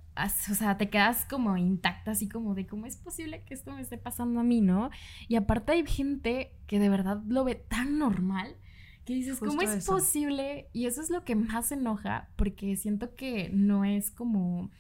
o 0.51 0.55
sea, 0.55 0.79
te 0.79 0.89
quedas 0.89 1.27
como 1.27 1.57
intacta, 1.59 2.13
así 2.13 2.27
como 2.27 2.55
de 2.55 2.67
cómo 2.67 2.87
es 2.87 2.97
posible 2.97 3.43
que 3.45 3.53
esto 3.53 3.71
me 3.73 3.83
esté 3.83 3.99
pasando 3.99 4.41
a 4.41 4.45
mí, 4.45 4.63
¿no? 4.63 4.91
Y 5.29 5.37
aparte 5.37 5.73
hay 5.73 5.87
gente 5.87 6.53
que 6.67 6.79
de 6.79 6.89
verdad 6.89 7.23
lo 7.29 7.45
ve 7.45 7.55
tan 7.55 7.99
normal 7.99 8.57
que 9.05 9.15
dices, 9.15 9.39
¿cómo 9.39 9.63
es 9.63 9.85
posible? 9.85 10.69
Y 10.73 10.87
eso 10.87 11.03
es 11.03 11.11
lo 11.11 11.25
que 11.25 11.35
más 11.35 11.73
enoja, 11.73 12.29
porque 12.37 12.77
siento 12.77 13.15
que 13.15 13.51
no 13.53 13.85
es 13.85 14.11
como, 14.11 14.71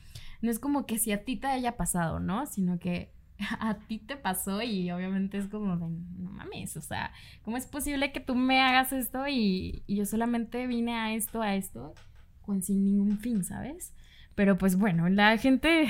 no 0.42 0.50
es 0.50 0.58
como 0.58 0.84
que 0.84 0.98
si 0.98 1.12
a 1.12 1.24
ti 1.24 1.36
te 1.36 1.46
haya 1.46 1.76
pasado, 1.76 2.20
¿no? 2.20 2.46
Sino 2.46 2.78
que 2.78 3.12
a 3.60 3.78
ti 3.78 3.98
te 3.98 4.16
pasó 4.16 4.62
y 4.62 4.90
obviamente 4.90 5.38
es 5.38 5.48
como 5.48 5.76
de, 5.76 5.88
no 6.18 6.30
mames, 6.30 6.76
o 6.76 6.82
sea, 6.82 7.12
¿cómo 7.42 7.56
es 7.56 7.66
posible 7.66 8.12
que 8.12 8.20
tú 8.20 8.34
me 8.34 8.60
hagas 8.60 8.92
esto 8.92 9.26
y, 9.28 9.84
y 9.86 9.96
yo 9.96 10.04
solamente 10.04 10.66
vine 10.66 10.94
a 10.94 11.14
esto, 11.14 11.40
a 11.40 11.54
esto, 11.54 11.94
con 12.42 12.62
sin 12.62 12.84
ningún 12.84 13.18
fin, 13.18 13.44
¿sabes? 13.44 13.94
Pero 14.34 14.58
pues 14.58 14.76
bueno, 14.76 15.08
la 15.08 15.36
gente, 15.38 15.88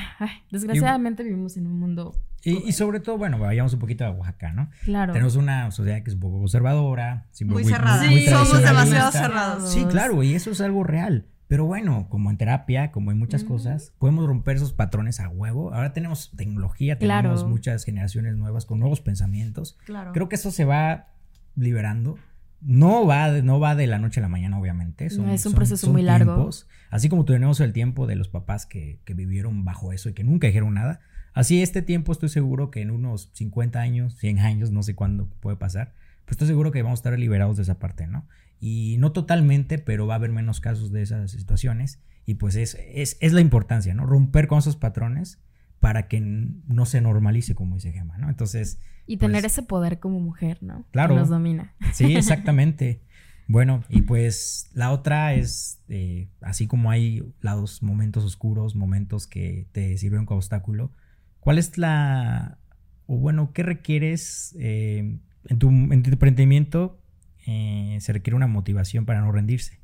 desgraciadamente 0.50 1.22
vivimos 1.22 1.56
en 1.56 1.66
un 1.66 1.78
mundo... 1.78 2.14
Y, 2.44 2.72
sobre 2.72 2.98
todo, 2.98 3.18
bueno, 3.18 3.38
vayamos 3.38 3.72
un 3.72 3.78
poquito 3.78 4.04
a 4.04 4.10
Oaxaca, 4.10 4.52
¿no? 4.52 4.68
Claro. 4.82 5.12
Tenemos 5.12 5.36
una 5.36 5.70
sociedad 5.70 6.02
que 6.02 6.10
es 6.10 6.14
un 6.14 6.20
poco 6.22 6.40
conservadora. 6.40 7.28
Muy, 7.44 7.62
cerrada. 7.62 8.02
sí, 8.02 8.26
somos 8.26 8.60
demasiado 8.60 9.12
cerrados. 9.12 9.72
Sí, 9.72 9.84
claro, 9.84 10.24
y 10.24 10.34
eso 10.34 10.50
es 10.50 10.60
algo 10.60 10.82
real. 10.82 11.28
Pero 11.52 11.66
bueno, 11.66 12.06
como 12.08 12.30
en 12.30 12.38
terapia, 12.38 12.92
como 12.92 13.10
en 13.12 13.18
muchas 13.18 13.44
cosas, 13.44 13.92
podemos 13.98 14.26
romper 14.26 14.56
esos 14.56 14.72
patrones 14.72 15.20
a 15.20 15.28
huevo. 15.28 15.74
Ahora 15.74 15.92
tenemos 15.92 16.32
tecnología, 16.34 16.98
tenemos 16.98 17.46
muchas 17.46 17.84
generaciones 17.84 18.36
nuevas 18.36 18.64
con 18.64 18.80
nuevos 18.80 19.02
pensamientos. 19.02 19.76
Claro. 19.84 20.14
Creo 20.14 20.30
que 20.30 20.36
eso 20.36 20.50
se 20.50 20.64
va 20.64 21.08
liberando 21.54 22.16
no 22.62 23.06
va, 23.06 23.30
de, 23.30 23.42
no 23.42 23.60
va 23.60 23.74
de 23.74 23.86
la 23.86 23.98
noche 23.98 24.20
a 24.20 24.22
la 24.22 24.30
mañana, 24.30 24.58
obviamente. 24.58 25.04
es 25.04 25.18
un 25.18 25.52
proceso 25.52 25.92
muy 25.92 26.00
largo. 26.00 26.48
Así 26.88 27.10
como 27.10 27.26
tenemos 27.26 27.60
el 27.60 27.74
tiempo 27.74 28.06
de 28.06 28.16
los 28.16 28.28
papás 28.28 28.64
que, 28.64 29.00
que, 29.04 29.12
vivieron 29.12 29.66
bajo 29.66 29.92
eso 29.92 30.08
y 30.08 30.14
que 30.14 30.24
nunca 30.24 30.46
dijeron 30.46 30.72
nada. 30.72 31.00
Así 31.34 31.60
este 31.60 31.82
tiempo 31.82 32.12
estoy 32.12 32.30
seguro 32.30 32.70
que 32.70 32.80
en 32.80 32.90
unos 32.90 33.28
50 33.34 33.78
años, 33.78 34.16
100 34.16 34.38
años, 34.38 34.70
no 34.70 34.82
sé 34.82 34.94
cuándo 34.94 35.28
puede 35.40 35.58
pasar, 35.58 35.92
pues 36.24 36.32
estoy 36.32 36.48
seguro 36.48 36.72
que 36.72 36.82
vamos 36.82 37.00
a 37.00 37.00
estar 37.00 37.18
liberados 37.18 37.58
de 37.58 37.64
esa 37.64 37.78
parte, 37.78 38.06
¿no? 38.06 38.26
Y 38.64 38.96
no 38.98 39.10
totalmente, 39.10 39.78
pero 39.78 40.06
va 40.06 40.14
a 40.14 40.18
haber 40.18 40.30
menos 40.30 40.60
casos 40.60 40.92
de 40.92 41.02
esas 41.02 41.32
situaciones. 41.32 42.00
Y 42.24 42.34
pues 42.34 42.54
es, 42.54 42.78
es, 42.94 43.16
es 43.18 43.32
la 43.32 43.40
importancia, 43.40 43.92
¿no? 43.92 44.06
Romper 44.06 44.46
con 44.46 44.60
esos 44.60 44.76
patrones 44.76 45.42
para 45.80 46.06
que 46.06 46.20
no 46.20 46.86
se 46.86 47.00
normalice, 47.00 47.56
como 47.56 47.74
dice 47.74 47.90
Gemma, 47.90 48.18
¿no? 48.18 48.28
Entonces... 48.28 48.78
Y 49.04 49.16
tener 49.16 49.42
pues 49.42 49.52
ese 49.52 49.64
poder 49.64 49.98
como 49.98 50.20
mujer, 50.20 50.58
¿no? 50.62 50.86
Claro. 50.92 51.14
Que 51.14 51.20
nos 51.20 51.28
domina. 51.28 51.74
Sí, 51.92 52.14
exactamente. 52.14 53.02
bueno, 53.48 53.82
y 53.88 54.02
pues 54.02 54.70
la 54.74 54.92
otra 54.92 55.34
es, 55.34 55.82
eh, 55.88 56.28
así 56.40 56.68
como 56.68 56.92
hay 56.92 57.34
lados, 57.40 57.82
momentos 57.82 58.22
oscuros, 58.22 58.76
momentos 58.76 59.26
que 59.26 59.66
te 59.72 59.98
sirven 59.98 60.24
como 60.24 60.38
obstáculo, 60.38 60.92
¿cuál 61.40 61.58
es 61.58 61.78
la, 61.78 62.58
o 63.06 63.18
bueno, 63.18 63.52
qué 63.52 63.64
requieres 63.64 64.54
eh, 64.60 65.18
en, 65.46 65.58
tu, 65.58 65.68
en, 65.68 66.02
tu, 66.04 66.10
emprendimiento? 66.10 67.01
Eh, 67.46 67.98
se 68.00 68.12
requiere 68.12 68.36
una 68.36 68.46
motivación 68.46 69.04
para 69.04 69.20
no 69.20 69.32
rendirse. 69.32 69.78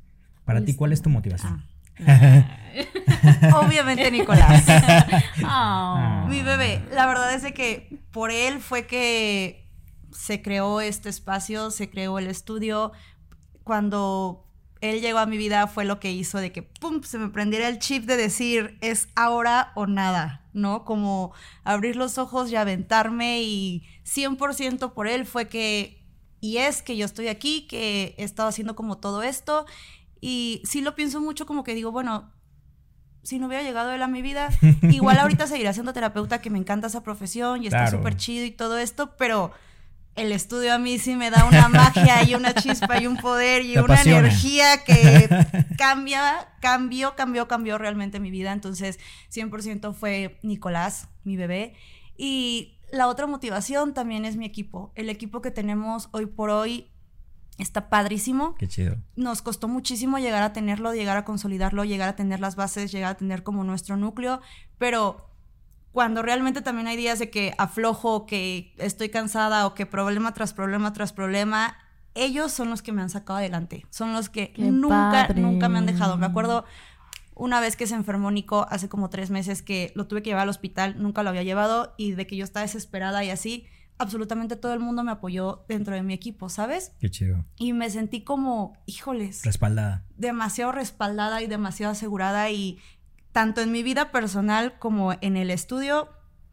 Para 0.45 0.63
ti, 0.63 0.75
¿cuál 0.75 0.93
es 0.93 1.01
tu 1.01 1.09
motivación? 1.09 1.63
Ah. 2.07 2.45
Obviamente 3.55 4.09
Nicolás. 4.11 4.63
Oh. 5.45 6.25
Mi 6.29 6.41
bebé, 6.41 6.81
la 6.93 7.05
verdad 7.05 7.33
es 7.33 7.43
de 7.43 7.53
que 7.53 7.99
por 8.11 8.31
él 8.31 8.59
fue 8.59 8.87
que 8.87 9.67
se 10.11 10.41
creó 10.41 10.81
este 10.81 11.09
espacio, 11.09 11.71
se 11.71 11.89
creó 11.89 12.19
el 12.19 12.27
estudio. 12.27 12.91
Cuando 13.63 14.45
él 14.81 15.01
llegó 15.01 15.19
a 15.19 15.25
mi 15.25 15.37
vida 15.37 15.67
fue 15.67 15.85
lo 15.85 15.99
que 15.99 16.11
hizo 16.11 16.39
de 16.39 16.51
que, 16.51 16.63
¡pum!, 16.63 17.03
se 17.03 17.17
me 17.17 17.29
prendiera 17.29 17.67
el 17.67 17.79
chip 17.79 18.05
de 18.05 18.17
decir, 18.17 18.77
es 18.81 19.09
ahora 19.15 19.71
o 19.75 19.87
nada, 19.87 20.45
¿no? 20.53 20.85
Como 20.85 21.33
abrir 21.63 21.95
los 21.95 22.17
ojos 22.17 22.49
y 22.49 22.55
aventarme 22.55 23.41
y 23.41 23.83
100% 24.05 24.93
por 24.93 25.07
él 25.07 25.25
fue 25.25 25.47
que, 25.47 25.98
y 26.41 26.57
es 26.57 26.81
que 26.81 26.97
yo 26.97 27.05
estoy 27.05 27.27
aquí, 27.27 27.67
que 27.67 28.15
he 28.17 28.23
estado 28.23 28.49
haciendo 28.49 28.75
como 28.75 28.97
todo 28.97 29.23
esto. 29.23 29.65
Y 30.21 30.61
sí 30.65 30.81
lo 30.81 30.95
pienso 30.95 31.21
mucho 31.21 31.45
como 31.45 31.63
que 31.63 31.75
digo, 31.75 31.91
bueno, 31.91 32.31
si 33.23 33.39
no 33.39 33.47
hubiera 33.47 33.63
llegado 33.63 33.91
él 33.91 34.01
a 34.01 34.07
mi 34.07 34.21
vida, 34.21 34.49
igual 34.83 35.17
ahorita 35.19 35.47
seguiría 35.47 35.73
siendo 35.73 35.93
terapeuta, 35.93 36.41
que 36.41 36.49
me 36.49 36.57
encanta 36.57 36.87
esa 36.87 37.03
profesión 37.03 37.63
y 37.63 37.67
está 37.67 37.87
súper 37.87 38.15
chido 38.15 38.45
y 38.45 38.51
todo 38.51 38.77
esto, 38.77 39.15
pero 39.17 39.51
el 40.15 40.31
estudio 40.31 40.73
a 40.73 40.79
mí 40.79 40.99
sí 40.99 41.15
me 41.15 41.29
da 41.29 41.45
una 41.45 41.69
magia 41.69 42.23
y 42.23 42.35
una 42.35 42.53
chispa 42.53 43.01
y 43.01 43.07
un 43.07 43.17
poder 43.17 43.63
y 43.63 43.77
una 43.77 44.01
energía 44.01 44.83
que 44.83 45.29
cambia, 45.77 46.49
cambió, 46.59 47.15
cambió, 47.15 47.47
cambió 47.47 47.77
realmente 47.77 48.19
mi 48.19 48.31
vida. 48.31 48.51
Entonces, 48.51 48.99
100% 49.33 49.93
fue 49.93 50.39
Nicolás, 50.41 51.07
mi 51.23 51.37
bebé. 51.37 51.73
Y 52.17 52.78
la 52.91 53.07
otra 53.07 53.27
motivación 53.27 53.93
también 53.93 54.25
es 54.25 54.35
mi 54.35 54.45
equipo. 54.45 54.91
El 54.95 55.09
equipo 55.09 55.41
que 55.41 55.51
tenemos 55.51 56.09
hoy 56.11 56.25
por 56.25 56.49
hoy 56.49 56.91
Está 57.59 57.89
padrísimo. 57.89 58.55
Qué 58.55 58.69
chido. 58.69 58.95
Nos 59.17 59.41
costó 59.41 59.67
muchísimo 59.67 60.17
llegar 60.17 60.43
a 60.43 60.53
tenerlo, 60.53 60.93
llegar 60.93 61.17
a 61.17 61.25
consolidarlo, 61.25 61.83
llegar 61.83 62.07
a 62.07 62.15
tener 62.15 62.39
las 62.39 62.55
bases, 62.55 62.89
llegar 62.89 63.11
a 63.11 63.17
tener 63.17 63.43
como 63.43 63.65
nuestro 63.65 63.97
núcleo, 63.97 64.39
pero 64.77 65.29
cuando 65.91 66.21
realmente 66.21 66.61
también 66.61 66.87
hay 66.87 66.95
días 66.95 67.19
de 67.19 67.29
que 67.29 67.53
aflojo, 67.57 68.25
que 68.25 68.73
estoy 68.77 69.09
cansada 69.09 69.67
o 69.67 69.73
que 69.73 69.85
problema 69.85 70.33
tras 70.33 70.53
problema 70.53 70.93
tras 70.93 71.11
problema, 71.11 71.75
ellos 72.15 72.53
son 72.53 72.69
los 72.69 72.81
que 72.81 72.93
me 72.93 73.01
han 73.01 73.09
sacado 73.09 73.39
adelante, 73.39 73.85
son 73.89 74.13
los 74.13 74.29
que 74.29 74.53
nunca, 74.55 75.27
nunca 75.35 75.67
me 75.67 75.79
han 75.79 75.85
dejado. 75.85 76.15
Me 76.15 76.27
acuerdo 76.27 76.63
una 77.39 77.61
vez 77.61 77.75
que 77.75 77.87
se 77.87 77.95
enfermó 77.95 78.29
Nico 78.31 78.67
hace 78.69 78.89
como 78.89 79.09
tres 79.09 79.31
meses 79.31 79.61
que 79.61 79.91
lo 79.95 80.07
tuve 80.07 80.21
que 80.21 80.29
llevar 80.29 80.43
al 80.43 80.49
hospital, 80.49 81.01
nunca 81.01 81.23
lo 81.23 81.29
había 81.29 81.43
llevado 81.43 81.95
y 81.97 82.11
de 82.11 82.27
que 82.27 82.35
yo 82.35 82.43
estaba 82.43 82.65
desesperada 82.65 83.23
y 83.23 83.29
así 83.29 83.65
absolutamente 83.97 84.55
todo 84.55 84.73
el 84.73 84.79
mundo 84.79 85.03
me 85.03 85.11
apoyó 85.11 85.65
dentro 85.67 85.95
de 85.95 86.03
mi 86.03 86.13
equipo, 86.13 86.49
¿sabes? 86.49 86.93
Qué 86.99 87.09
chido. 87.09 87.45
Y 87.57 87.73
me 87.73 87.89
sentí 87.89 88.23
como, 88.23 88.73
híjoles. 88.85 89.43
Respaldada. 89.43 90.05
Demasiado 90.17 90.71
respaldada 90.71 91.41
y 91.41 91.47
demasiado 91.47 91.93
asegurada 91.93 92.49
y 92.51 92.77
tanto 93.31 93.61
en 93.61 93.71
mi 93.71 93.83
vida 93.83 94.11
personal 94.11 94.77
como 94.77 95.13
en 95.21 95.37
el 95.37 95.49
estudio, 95.49 96.09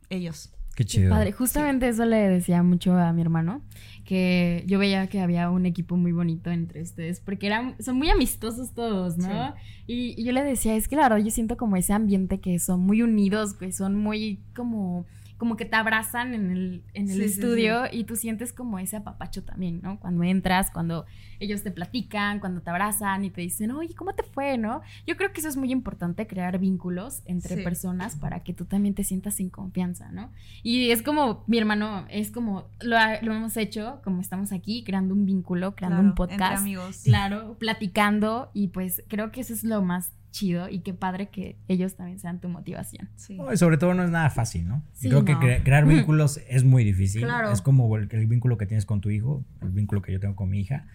ellos. 0.08 0.55
Qué 0.76 0.84
chido. 0.84 1.08
padre. 1.10 1.32
Justamente 1.32 1.88
eso 1.88 2.04
le 2.04 2.28
decía 2.28 2.62
mucho 2.62 2.92
a 2.92 3.10
mi 3.14 3.22
hermano, 3.22 3.62
que 4.04 4.62
yo 4.66 4.78
veía 4.78 5.06
que 5.06 5.20
había 5.20 5.50
un 5.50 5.64
equipo 5.64 5.96
muy 5.96 6.12
bonito 6.12 6.50
entre 6.50 6.82
ustedes, 6.82 7.18
porque 7.20 7.46
eran, 7.46 7.74
son 7.82 7.96
muy 7.96 8.10
amistosos 8.10 8.74
todos, 8.74 9.16
¿no? 9.16 9.54
Y, 9.86 10.14
y, 10.20 10.24
yo 10.24 10.32
le 10.32 10.44
decía, 10.44 10.76
es 10.76 10.86
que 10.86 10.96
la 10.96 11.08
verdad 11.08 11.24
yo 11.24 11.30
siento 11.30 11.56
como 11.56 11.76
ese 11.76 11.94
ambiente 11.94 12.40
que 12.40 12.58
son 12.58 12.80
muy 12.80 13.00
unidos, 13.00 13.54
que 13.54 13.72
son 13.72 13.96
muy 13.96 14.42
como 14.54 15.06
como 15.36 15.56
que 15.56 15.64
te 15.64 15.76
abrazan 15.76 16.34
en 16.34 16.50
el, 16.50 16.82
en 16.94 17.10
el 17.10 17.20
estudio 17.20 17.84
y 17.90 18.04
tú 18.04 18.16
sientes 18.16 18.52
como 18.52 18.78
ese 18.78 18.96
apapacho 18.96 19.44
también, 19.44 19.80
¿no? 19.82 20.00
Cuando 20.00 20.22
entras, 20.22 20.70
cuando 20.70 21.04
ellos 21.40 21.62
te 21.62 21.70
platican, 21.70 22.40
cuando 22.40 22.62
te 22.62 22.70
abrazan 22.70 23.24
y 23.24 23.30
te 23.30 23.42
dicen, 23.42 23.70
oye, 23.72 23.94
¿cómo 23.94 24.14
te 24.14 24.22
fue, 24.22 24.56
no? 24.56 24.80
Yo 25.06 25.16
creo 25.16 25.32
que 25.32 25.40
eso 25.40 25.48
es 25.48 25.56
muy 25.56 25.72
importante, 25.72 26.26
crear 26.26 26.58
vínculos 26.58 27.22
entre 27.26 27.62
personas 27.62 28.16
para 28.16 28.40
que 28.40 28.54
tú 28.54 28.64
también 28.64 28.94
te 28.94 29.04
sientas 29.04 29.34
sin 29.34 29.50
confianza, 29.50 30.10
¿no? 30.10 30.32
Y 30.62 30.90
es 30.90 31.02
como, 31.02 31.44
mi 31.46 31.58
hermano, 31.58 32.06
es 32.08 32.30
como, 32.30 32.68
lo, 32.80 32.96
lo 33.22 33.34
hemos 33.34 33.56
hecho, 33.56 34.00
como 34.04 34.20
estamos 34.20 34.52
aquí, 34.52 34.84
creando 34.84 35.14
un 35.14 35.26
vínculo, 35.26 35.74
creando 35.74 36.00
un 36.00 36.14
podcast. 36.14 36.40
Entre 36.40 36.56
amigos. 36.56 37.02
Claro, 37.04 37.56
platicando 37.58 38.50
y 38.54 38.68
pues 38.68 39.02
creo 39.08 39.32
que 39.32 39.42
eso 39.42 39.52
es 39.52 39.64
lo 39.64 39.82
más 39.82 40.12
chido 40.36 40.68
y 40.68 40.80
qué 40.80 40.92
padre 40.92 41.28
que 41.28 41.56
ellos 41.66 41.96
también 41.96 42.18
sean 42.18 42.40
tu 42.40 42.48
motivación. 42.48 43.08
Sí. 43.16 43.38
y 43.52 43.56
sobre 43.56 43.78
todo 43.78 43.94
no 43.94 44.04
es 44.04 44.10
nada 44.10 44.30
fácil, 44.30 44.68
¿no? 44.68 44.82
Creo 45.00 45.24
que 45.24 45.62
crear 45.64 45.86
vínculos 45.86 46.40
es 46.48 46.64
muy 46.64 46.84
difícil. 46.84 47.22
Claro. 47.22 47.50
Es 47.50 47.62
como 47.62 47.96
el, 47.96 48.26
vínculo 48.26 48.58
que 48.58 48.66
tienes 48.66 48.84
con 48.84 49.00
tu 49.00 49.10
hijo, 49.10 49.44
el 49.62 49.70
vínculo 49.70 50.02
que 50.02 50.12
yo 50.12 50.20
tengo 50.20 50.36
con 50.36 50.50
mi 50.50 50.60
hija. 50.60 50.86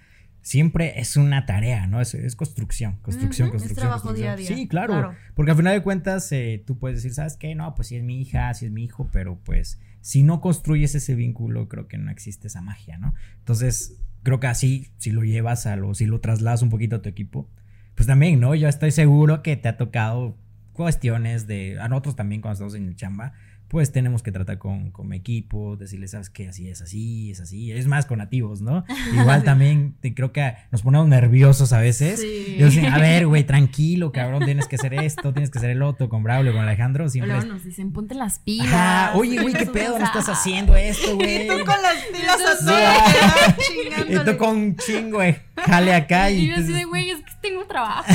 Siempre 0.43 0.99
es 0.99 1.17
una 1.17 1.45
tarea, 1.45 1.86
¿no? 1.86 2.01
Es, 2.01 2.15
es 2.15 2.36
construcción, 2.36 2.97
construcción, 3.01 3.49
construcción. 3.49 3.77
Es 3.77 3.82
trabajo 3.82 4.13
día 4.13 4.34
a 4.34 4.36
día. 4.36 4.47
Sí, 4.47 4.67
claro, 4.67 5.13
Porque 5.36 5.51
al 5.51 5.58
final 5.58 5.73
de 5.73 5.84
cuentas 5.84 6.32
eh, 6.32 6.63
tú 6.65 6.77
puedes 6.80 6.97
decir, 6.97 7.13
¿sabes 7.13 7.38
qué? 7.38 7.54
No, 7.54 7.75
pues 7.75 7.89
si 7.89 7.95
es 7.95 8.04
mi 8.04 8.21
hija, 8.21 8.54
si 8.54 8.65
es 8.65 8.71
mi 8.71 8.84
hijo, 8.84 9.10
pero 9.12 9.39
pues 9.43 9.80
si 10.01 10.23
no 10.23 10.41
construyes 10.41 10.95
ese 10.95 11.13
vínculo, 11.13 11.67
creo 11.67 11.88
que 11.88 11.97
no 11.97 12.10
existe 12.10 12.47
esa 12.47 12.62
magia, 12.62 12.97
¿no? 12.97 13.13
Entonces, 13.38 13.99
creo 14.23 14.39
que 14.39 14.47
así, 14.47 14.91
si 14.97 15.12
lo 15.12 15.23
llevas 15.23 15.67
a 15.67 15.75
lo, 15.75 15.93
si 15.93 16.08
lo 16.08 16.19
trasladas 16.21 16.63
un 16.63 16.69
poquito 16.69 16.97
a 16.97 17.01
tu 17.04 17.10
equipo, 17.10 17.47
pues 17.95 18.08
también, 18.08 18.39
¿no? 18.39 18.56
Yo 18.56 18.67
estoy 18.67 18.91
seguro 18.91 19.43
que 19.43 19.56
te 19.56 19.69
ha 19.69 19.77
tocado 19.77 20.36
cuestiones 20.73 21.47
de, 21.47 21.80
a 21.80 21.88
nosotros 21.88 22.15
también 22.15 22.41
cuando 22.41 22.54
estamos 22.54 22.75
en 22.75 22.88
el 22.88 22.95
chamba, 22.95 23.34
pues 23.71 23.93
tenemos 23.93 24.21
que 24.21 24.34
tratar 24.34 24.57
con, 24.57 24.91
con 24.91 25.07
mi 25.07 25.15
equipo, 25.15 25.77
decirles, 25.77 26.12
sabes 26.12 26.29
qué, 26.29 26.49
así 26.49 26.67
es 26.67 26.81
así, 26.81 27.31
es 27.31 27.39
así, 27.39 27.71
es 27.71 27.88
más 27.88 28.05
con 28.05 28.17
nativos, 28.17 28.62
¿no? 28.62 28.84
Igual 29.13 29.45
también 29.45 29.95
creo 30.13 30.34
que 30.34 30.55
nos 30.71 30.81
ponemos 30.81 31.07
nerviosos 31.07 31.71
a 31.71 31.79
veces. 31.79 32.19
Sí. 32.19 32.57
Yo 32.60 32.67
a 32.91 32.97
ver, 32.97 33.27
güey, 33.27 33.45
tranquilo, 33.45 34.12
cabrón, 34.12 34.43
tienes 34.43 34.67
que 34.67 34.75
hacer 34.75 34.93
esto, 34.95 35.31
tienes 35.31 35.51
que 35.51 35.60
hacer 35.60 35.69
el 35.69 35.84
otro, 35.84 36.10
con 36.10 36.21
Braulio, 36.21 36.51
con 36.51 36.62
Alejandro, 36.62 37.07
siempre. 37.07 37.34
Luego 37.34 37.47
nos 37.47 37.63
dicen, 37.63 37.93
ponte 37.93 38.13
las 38.13 38.39
pilas. 38.39 39.15
oye, 39.15 39.41
güey, 39.41 39.53
qué 39.53 39.67
pedo, 39.67 39.97
no 39.97 40.03
estás 40.03 40.27
haciendo 40.27 40.75
esto, 40.75 41.15
güey. 41.15 41.31
Y 41.45 41.47
tú 41.47 41.65
con 41.65 41.81
las 41.81 41.95
pilas 42.12 42.67
a 42.67 44.05
Y 44.10 44.25
tú 44.25 44.38
con 44.38 44.75
chingo, 44.75 45.17
güey, 45.17 45.38
jale 45.55 45.93
acá 45.93 46.29
y. 46.29 46.41
Y 46.41 46.47
yo 46.47 46.55
así 46.55 46.73
de, 46.73 46.84
güey, 46.84 47.10
es 47.10 47.19
que 47.19 47.31
tengo 47.41 47.65
trabajo. 47.65 48.05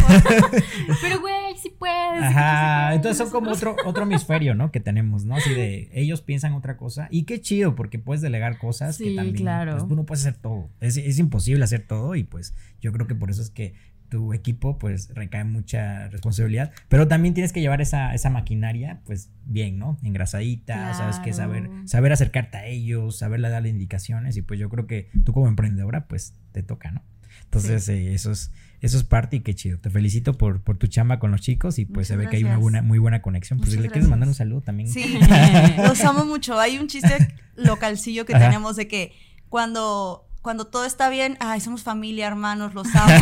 Pero, 1.01 1.21
güey, 1.21 1.46
sí 1.67 1.75
puedes. 1.79 2.23
Ajá, 2.23 2.95
entonces 2.95 3.19
son 3.19 3.31
como 3.31 3.51
otro, 3.51 3.77
otro 3.85 4.05
hemisferio, 4.05 4.55
¿no? 4.55 4.71
Que 4.71 4.81
tenemos, 4.81 5.25
¿no? 5.25 5.37
de 5.37 5.89
ellos 5.93 6.23
piensan 6.23 6.53
otra 6.53 6.77
cosa. 6.77 7.09
Y 7.11 7.25
qué 7.25 7.41
chido, 7.41 7.75
porque 7.75 7.99
puedes 7.99 8.23
delegar 8.23 8.59
cosas 8.59 8.99
que 8.99 9.15
también 9.15 9.37
claro. 9.37 9.73
pues, 9.73 9.89
tú 9.89 9.97
no 9.97 10.05
puedes 10.05 10.27
hacer 10.27 10.41
todo. 10.41 10.71
Es, 10.81 10.97
es, 10.97 11.19
imposible 11.19 11.65
hacer 11.65 11.87
todo 11.87 12.15
y 12.15 12.25
pues 12.25 12.55
yo 12.81 12.93
creo 12.93 13.07
que 13.07 13.15
por 13.15 13.31
eso 13.31 13.43
es 13.43 13.51
que 13.51 13.75
tu 14.09 14.33
equipo 14.33 14.79
pues 14.79 15.13
recae 15.15 15.45
mucha 15.45 16.09
responsabilidad. 16.09 16.73
Pero 16.89 17.09
también 17.09 17.35
tienes 17.35 17.53
que 17.53 17.61
llevar 17.61 17.81
esa, 17.81 18.15
esa 18.15 18.31
maquinaria 18.31 19.01
pues 19.05 19.31
bien, 19.45 19.79
¿no? 19.79 19.99
Engrasadita, 20.03 20.95
sabes 20.95 21.19
que 21.19 21.33
saber, 21.33 21.69
saber 21.85 22.13
acercarte 22.13 22.59
a 22.59 22.67
ellos, 22.67 23.19
saberle 23.19 23.49
darle 23.49 23.69
indicaciones 23.69 24.37
y 24.37 24.43
pues 24.43 24.61
yo 24.61 24.69
creo 24.69 24.87
que 24.87 25.11
tú 25.25 25.33
como 25.33 25.49
emprendedora 25.49 26.07
pues 26.07 26.35
te 26.53 26.63
toca, 26.63 26.91
¿no? 26.91 27.03
Entonces 27.45 27.89
eh, 27.89 28.15
eso 28.15 28.33
es 28.33 28.51
eso 28.81 28.99
es 28.99 29.05
parte 29.05 29.37
y 29.37 29.41
qué 29.41 29.55
chido. 29.55 29.79
Te 29.79 29.91
felicito 29.91 30.35
por, 30.35 30.61
por 30.61 30.77
tu 30.77 30.87
chamba 30.87 31.19
con 31.19 31.31
los 31.31 31.41
chicos 31.41 31.79
y 31.79 31.87
pues 31.87 32.09
se 32.09 32.17
ve 32.17 32.29
que 32.29 32.37
hay 32.37 32.45
una 32.45 32.59
buena, 32.59 32.83
muy 32.83 32.99
buena 32.99 33.23
conexión. 33.23 33.59
Pues 33.59 33.73
si 33.73 33.79
le 33.79 33.89
quieres 33.89 34.09
mandar 34.09 34.29
un 34.29 34.35
saludo 34.35 34.61
también. 34.61 34.89
Sí, 34.89 35.19
los 35.79 36.01
amo 36.03 36.25
mucho. 36.25 36.59
Hay 36.59 36.79
un 36.79 36.87
chiste 36.87 37.35
localcillo 37.57 38.27
que 38.27 38.35
tenemos 38.35 38.77
de 38.77 38.87
que 38.87 39.13
cuando 39.49 40.26
cuando 40.47 40.69
todo 40.69 40.85
está 40.85 41.09
bien, 41.09 41.37
ay, 41.41 41.61
somos 41.61 41.83
familia, 41.83 42.29
hermanos, 42.29 42.73
los 42.73 42.87
amo. 42.95 43.13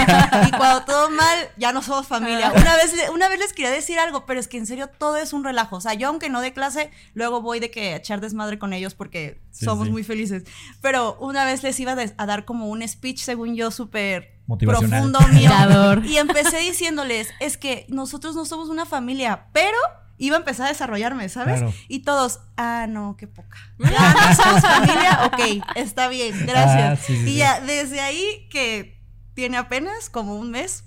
y 0.46 0.50
cuando 0.50 0.84
todo 0.84 1.08
mal, 1.08 1.38
ya 1.56 1.72
no 1.72 1.80
somos 1.80 2.06
familia. 2.06 2.52
Una 2.54 2.76
vez, 2.76 2.94
una 3.14 3.30
vez 3.30 3.38
les 3.38 3.54
quería 3.54 3.70
decir 3.70 3.98
algo, 3.98 4.26
pero 4.26 4.38
es 4.38 4.46
que 4.46 4.58
en 4.58 4.66
serio 4.66 4.90
todo 4.98 5.16
es 5.16 5.32
un 5.32 5.42
relajo. 5.42 5.76
O 5.76 5.80
sea, 5.80 5.94
yo 5.94 6.08
aunque 6.08 6.28
no 6.28 6.42
de 6.42 6.52
clase, 6.52 6.90
luego 7.14 7.40
voy 7.40 7.60
de 7.60 7.70
que 7.70 7.96
echar 7.96 8.20
desmadre 8.20 8.58
con 8.58 8.74
ellos 8.74 8.94
porque 8.94 9.40
somos 9.52 9.88
muy 9.88 10.04
felices. 10.04 10.44
Pero 10.82 11.16
una 11.18 11.46
vez 11.46 11.62
les 11.62 11.80
iba 11.80 11.92
a, 11.92 12.26
dar 12.26 12.44
como 12.44 12.68
un 12.68 12.86
speech, 12.86 13.20
según 13.20 13.56
yo, 13.56 13.70
súper 13.70 14.34
profundo 14.58 15.18
mío. 15.32 15.50
y 16.04 16.18
empecé 16.18 16.58
diciéndoles, 16.58 17.30
es 17.40 17.56
que 17.56 17.86
nosotros 17.88 18.36
no 18.36 18.44
somos 18.44 18.68
una 18.68 18.84
familia, 18.84 19.46
pero 19.54 19.78
iba 20.18 20.36
a 20.36 20.40
empezar 20.40 20.66
a 20.66 20.68
desarrollarme, 20.70 21.28
¿sabes? 21.28 21.60
Claro. 21.60 21.74
Y 21.88 22.00
todos, 22.00 22.40
ah, 22.56 22.86
no, 22.88 23.16
qué 23.16 23.26
poca. 23.26 23.58
Ya 23.78 24.14
no 24.14 24.34
somos 24.34 24.60
familia, 24.60 25.20
ok, 25.26 25.64
está 25.76 26.08
bien, 26.08 26.34
gracias. 26.46 27.00
Ah, 27.00 27.02
sí, 27.04 27.16
sí, 27.16 27.22
y 27.22 27.26
sí. 27.26 27.36
ya, 27.36 27.60
desde 27.60 28.00
ahí 28.00 28.46
que 28.50 29.00
tiene 29.34 29.56
apenas 29.56 30.10
como 30.10 30.36
un 30.36 30.50
mes, 30.50 30.84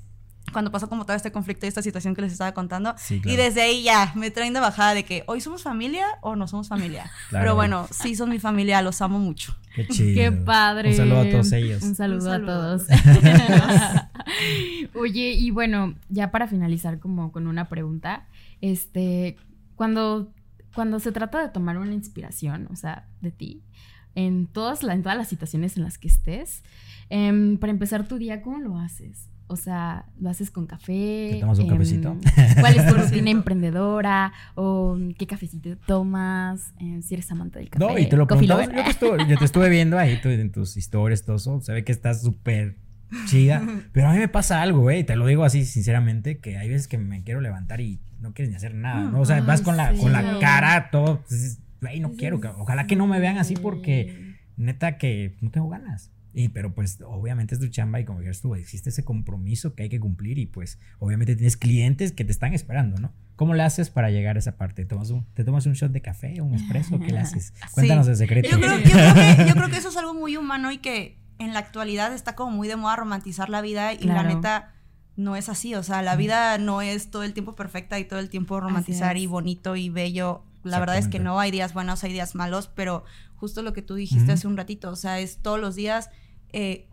cuando 0.53 0.71
pasó 0.71 0.87
como 0.87 1.05
todo 1.05 1.15
este 1.15 1.31
conflicto 1.31 1.65
y 1.65 1.69
esta 1.69 1.81
situación 1.81 2.15
que 2.15 2.21
les 2.21 2.31
estaba 2.31 2.53
contando. 2.53 2.95
Sí, 2.97 3.19
claro. 3.19 3.33
Y 3.33 3.43
desde 3.43 3.61
ahí 3.61 3.83
ya 3.83 4.13
me 4.15 4.31
traen 4.31 4.53
de 4.53 4.61
bajada 4.61 4.93
de 4.93 5.03
que 5.03 5.23
hoy 5.27 5.41
somos 5.41 5.61
familia 5.61 6.05
o 6.21 6.35
no 6.35 6.47
somos 6.47 6.69
familia. 6.69 7.11
Claro. 7.29 7.43
Pero 7.43 7.55
bueno, 7.55 7.87
sí 7.91 8.15
son 8.15 8.29
mi 8.29 8.39
familia, 8.39 8.81
los 8.81 9.01
amo 9.01 9.19
mucho. 9.19 9.55
Qué 9.75 9.85
chido. 9.87 10.15
Qué 10.15 10.31
padre. 10.31 10.91
Un 10.91 10.95
saludo 10.95 11.19
a 11.19 11.29
todos 11.29 11.51
ellos. 11.51 11.83
Un 11.83 11.95
saludo, 11.95 12.21
Un 12.21 12.27
a 12.27 12.31
saludo. 12.31 12.77
todos. 12.77 12.87
Oye, 14.95 15.31
y 15.31 15.51
bueno, 15.51 15.95
ya 16.09 16.31
para 16.31 16.47
finalizar 16.47 16.99
como 16.99 17.31
con 17.33 17.47
una 17.47 17.67
pregunta, 17.67 18.25
este, 18.61 19.37
cuando, 19.75 20.33
cuando 20.73 20.99
se 20.99 21.11
trata 21.11 21.41
de 21.41 21.49
tomar 21.49 21.77
una 21.77 21.93
inspiración, 21.93 22.67
o 22.71 22.75
sea, 22.75 23.07
de 23.21 23.31
ti, 23.31 23.63
en 24.15 24.47
todas, 24.47 24.83
la- 24.83 24.93
en 24.93 25.03
todas 25.03 25.17
las 25.17 25.27
situaciones 25.27 25.77
en 25.77 25.83
las 25.83 25.97
que 25.97 26.07
estés, 26.07 26.63
em, 27.09 27.57
para 27.57 27.71
empezar 27.71 28.07
tu 28.07 28.17
día, 28.17 28.41
¿cómo 28.41 28.59
lo 28.59 28.77
haces? 28.77 29.29
O 29.49 29.55
sea, 29.55 30.05
¿lo 30.19 30.29
haces 30.29 30.51
con 30.51 30.65
café? 30.67 31.29
¿Te 31.35 31.37
tomas 31.39 31.59
un 31.59 31.65
Em, 31.65 31.71
cafecito? 31.71 32.17
¿Cuál 32.59 32.75
es 32.77 32.85
tu 32.87 32.93
rutina 33.21 33.29
emprendedora? 33.29 34.33
¿O 34.55 34.97
qué 35.17 35.25
cafecito 35.25 35.77
tomas? 35.85 36.73
Em, 36.79 37.01
si 37.01 37.13
eres 37.13 37.31
amante 37.31 37.59
del 37.59 37.69
café. 37.69 37.85
No, 37.85 37.97
y 37.97 38.09
te 38.09 38.17
lo 38.17 38.25
lover. 38.25 38.75
Yo 38.75 38.83
te, 38.83 38.89
estuve, 38.89 39.25
yo 39.29 39.37
te 39.37 39.45
estuve 39.45 39.69
viendo 39.69 39.97
ahí 39.97 40.19
tú, 40.21 40.27
en 40.29 40.51
tus 40.51 40.75
historias, 40.75 41.23
todo 41.23 41.37
eso. 41.37 41.61
Se 41.61 41.71
ve 41.71 41.85
que 41.85 41.93
estás 41.93 42.21
súper 42.23 42.75
chida. 43.25 43.61
Pero 43.93 44.07
a 44.09 44.13
mí 44.13 44.19
me 44.19 44.27
pasa 44.27 44.61
algo, 44.61 44.81
güey. 44.81 45.03
Te 45.03 45.15
lo 45.15 45.25
digo 45.27 45.43
así 45.43 45.65
sinceramente, 45.65 46.37
que 46.39 46.57
hay 46.57 46.69
veces 46.69 46.87
que 46.87 46.97
me 46.97 47.23
quiero 47.23 47.41
levantar 47.41 47.81
y 47.81 47.99
no 48.19 48.33
quieres 48.33 48.49
ni 48.49 48.55
hacer 48.55 48.73
nada, 48.73 49.09
¿no? 49.11 49.19
O 49.21 49.25
sea, 49.25 49.41
vas 49.41 49.61
con 49.61 49.77
la, 49.77 49.93
sí. 49.93 50.01
con 50.01 50.11
la 50.11 50.39
cara, 50.39 50.89
todo. 50.91 51.23
pues, 51.27 51.59
Güey, 51.81 51.99
no 51.99 52.13
quiero. 52.13 52.39
Ojalá 52.57 52.87
que 52.87 52.95
no 52.95 53.05
me 53.05 53.19
vean 53.19 53.37
así 53.37 53.55
porque 53.55 54.35
neta 54.57 54.97
que 54.97 55.35
no 55.41 55.51
tengo 55.51 55.69
ganas. 55.69 56.11
Y, 56.33 56.49
pero 56.49 56.73
pues 56.75 56.99
obviamente 57.05 57.55
es 57.55 57.61
tu 57.61 57.67
chamba 57.67 57.99
y 57.99 58.05
como 58.05 58.19
dices 58.19 58.41
tú, 58.41 58.53
existe 58.53 58.89
ese 58.89 59.03
compromiso 59.03 59.73
que 59.73 59.83
hay 59.83 59.89
que 59.89 59.99
cumplir 59.99 60.37
y 60.37 60.45
pues 60.45 60.77
obviamente 60.99 61.35
tienes 61.35 61.57
clientes 61.57 62.11
que 62.11 62.25
te 62.25 62.31
están 62.31 62.53
esperando, 62.53 62.99
¿no? 62.99 63.11
¿Cómo 63.35 63.55
le 63.55 63.63
haces 63.63 63.89
para 63.89 64.11
llegar 64.11 64.35
a 64.35 64.39
esa 64.39 64.55
parte? 64.55 64.83
¿Te 64.83 64.89
tomas 64.89 65.09
un, 65.09 65.25
te 65.33 65.43
tomas 65.43 65.65
un 65.65 65.73
shot 65.73 65.91
de 65.91 66.01
café 66.01 66.39
o 66.41 66.45
un 66.45 66.53
espresso? 66.55 66.99
¿Qué 66.99 67.11
le 67.11 67.19
haces? 67.19 67.53
Cuéntanos 67.71 68.05
Sí. 68.05 68.11
el 68.11 68.17
secreto. 68.17 68.49
Yo 68.51 68.57
creo, 68.59 68.77
yo 68.77 68.83
creo 68.91 69.13
que, 69.15 69.45
yo 69.47 69.53
creo 69.55 69.69
que 69.69 69.77
eso 69.77 69.89
es 69.89 69.97
algo 69.97 70.13
muy 70.13 70.37
humano 70.37 70.71
y 70.71 70.77
que 70.79 71.17
en 71.39 71.53
la 71.53 71.59
actualidad 71.59 72.13
está 72.13 72.35
como 72.35 72.51
muy 72.51 72.67
de 72.67 72.75
moda 72.75 72.95
romantizar 72.95 73.49
la 73.49 73.61
vida 73.61 73.93
y 73.93 74.05
la 74.05 74.23
neta 74.23 74.73
no 75.15 75.35
es 75.35 75.49
así. 75.49 75.75
O 75.75 75.83
sea, 75.83 76.01
la 76.01 76.15
vida 76.15 76.57
no 76.57 76.81
es 76.81 77.11
todo 77.11 77.23
el 77.23 77.33
tiempo 77.33 77.55
perfecta 77.55 77.99
y 77.99 78.05
todo 78.05 78.19
el 78.19 78.29
tiempo 78.29 78.59
romantizar 78.59 79.17
y 79.17 79.27
bonito 79.27 79.75
y 79.75 79.89
bello. 79.89 80.43
La 80.63 80.79
verdad 80.79 80.97
es 80.97 81.07
que 81.07 81.19
no 81.19 81.39
hay 81.39 81.51
días 81.51 81.73
buenos, 81.73 82.03
hay 82.03 82.13
días 82.13 82.35
malos, 82.35 82.67
pero 82.67 83.03
justo 83.35 83.61
lo 83.61 83.73
que 83.73 83.81
tú 83.81 83.95
dijiste 83.95 84.31
hace 84.31 84.47
un 84.47 84.57
ratito, 84.57 84.89
o 84.89 84.95
sea, 84.95 85.19
es 85.19 85.37
todos 85.41 85.59
los 85.59 85.75
días 85.75 86.09
eh, 86.49 86.89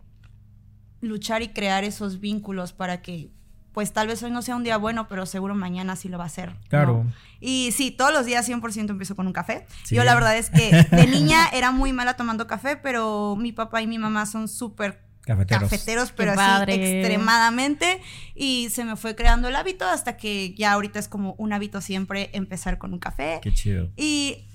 luchar 1.01 1.41
y 1.41 1.49
crear 1.49 1.83
esos 1.83 2.19
vínculos 2.19 2.71
para 2.73 3.01
que, 3.01 3.31
pues 3.75 3.93
tal 3.93 4.07
vez 4.07 4.23
hoy 4.23 4.31
no 4.31 4.41
sea 4.41 4.55
un 4.55 4.63
día 4.63 4.77
bueno, 4.77 5.07
pero 5.07 5.27
seguro 5.27 5.53
mañana 5.53 5.95
sí 5.95 6.09
lo 6.09 6.17
va 6.17 6.25
a 6.25 6.29
ser. 6.29 6.53
¿no? 6.53 6.57
Claro. 6.69 7.05
Y 7.39 7.71
sí, 7.73 7.91
todos 7.91 8.11
los 8.13 8.25
días 8.25 8.49
100% 8.49 8.89
empiezo 8.89 9.15
con 9.15 9.27
un 9.27 9.33
café. 9.33 9.67
Sí. 9.83 9.93
Yo 9.95 10.03
la 10.03 10.15
verdad 10.15 10.35
es 10.37 10.49
que 10.49 10.71
de 10.89 11.05
niña 11.07 11.47
era 11.53 11.71
muy 11.71 11.91
mala 11.93 12.15
tomando 12.15 12.47
café, 12.47 12.77
pero 12.77 13.35
mi 13.35 13.51
papá 13.51 13.81
y 13.83 13.87
mi 13.87 13.99
mamá 13.99 14.25
son 14.25 14.47
súper 14.47 15.03
Cafeteros. 15.23 15.69
cafeteros, 15.69 16.11
pero 16.13 16.33
Qué 16.33 16.39
así 16.39 16.49
padre. 16.51 16.99
extremadamente. 16.99 18.01
Y 18.33 18.69
se 18.69 18.85
me 18.85 18.95
fue 18.95 19.15
creando 19.15 19.49
el 19.49 19.55
hábito 19.55 19.85
hasta 19.85 20.15
que 20.17 20.53
ya 20.55 20.71
ahorita 20.71 20.97
es 20.99 21.07
como 21.07 21.33
un 21.37 21.51
hábito 21.51 21.81
siempre 21.81 22.29
empezar 22.33 22.77
con 22.77 22.93
un 22.93 22.99
café. 22.99 23.39
Qué 23.43 23.51
chido. 23.53 23.91
Y 23.97 24.45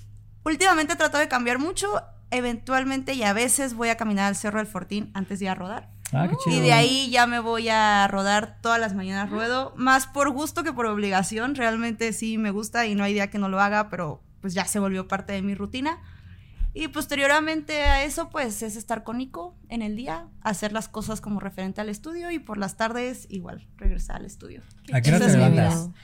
últimamente 0.45 0.97
trato 0.97 1.19
de 1.19 1.29
cambiar 1.29 1.59
mucho. 1.59 2.03
Eventualmente 2.33 3.15
y 3.15 3.25
a 3.25 3.33
veces 3.33 3.75
voy 3.75 3.89
a 3.91 3.97
caminar 3.97 4.27
al 4.27 4.37
Cerro 4.37 4.59
del 4.59 4.67
Fortín 4.69 5.11
antes 5.15 5.41
de 5.41 5.45
ir 5.47 5.51
a 5.51 5.55
rodar. 5.57 5.91
Ah, 6.13 6.27
qué 6.29 6.37
chido. 6.43 6.57
Y 6.57 6.61
de 6.61 6.73
ahí 6.73 7.11
ya 7.11 7.27
me 7.27 7.39
voy 7.39 7.69
a 7.69 8.07
rodar 8.09 8.59
todas 8.61 8.81
las 8.81 8.95
mañanas 8.95 9.31
ruedo, 9.31 9.73
más 9.77 10.07
por 10.07 10.31
gusto 10.31 10.65
que 10.65 10.73
por 10.73 10.87
obligación. 10.87 11.55
Realmente 11.55 12.13
sí 12.13 12.39
me 12.39 12.51
gusta 12.51 12.87
y 12.87 12.95
no 12.95 13.05
hay 13.05 13.15
día 13.15 13.31
que 13.31 13.39
no 13.39 13.49
lo 13.49 13.61
haga, 13.61 13.89
pero 13.91 14.23
pues 14.41 14.55
ya 14.55 14.65
se 14.65 14.79
volvió 14.79 15.07
parte 15.07 15.33
de 15.33 15.43
mi 15.43 15.55
rutina. 15.55 15.99
Y 16.73 16.89
posteriormente 16.89 17.83
a 17.83 18.05
eso, 18.05 18.31
pues 18.31 18.63
es 18.63 18.77
estar 18.77 19.03
con 19.03 19.19
Nico 19.19 19.57
en 19.69 19.83
el 19.83 19.97
día, 19.97 20.29
hacer 20.43 20.73
las 20.73 20.89
cosas 20.89 21.21
como 21.21 21.41
referente 21.41 21.81
al 21.81 21.89
estudio 21.89 22.31
y 22.31 22.39
por 22.39 22.59
las 22.59 22.77
tardes 22.77 23.27
igual 23.29 23.67
regresar 23.77 24.17
al 24.17 24.25
estudio. 24.25 24.63
¿A 24.93 25.01
qué 25.01 25.11
hora 25.11 25.19
te 25.19 25.27
es 25.27 25.33
mi 25.33 25.39
levantas? 25.39 25.89
vida. 25.89 25.95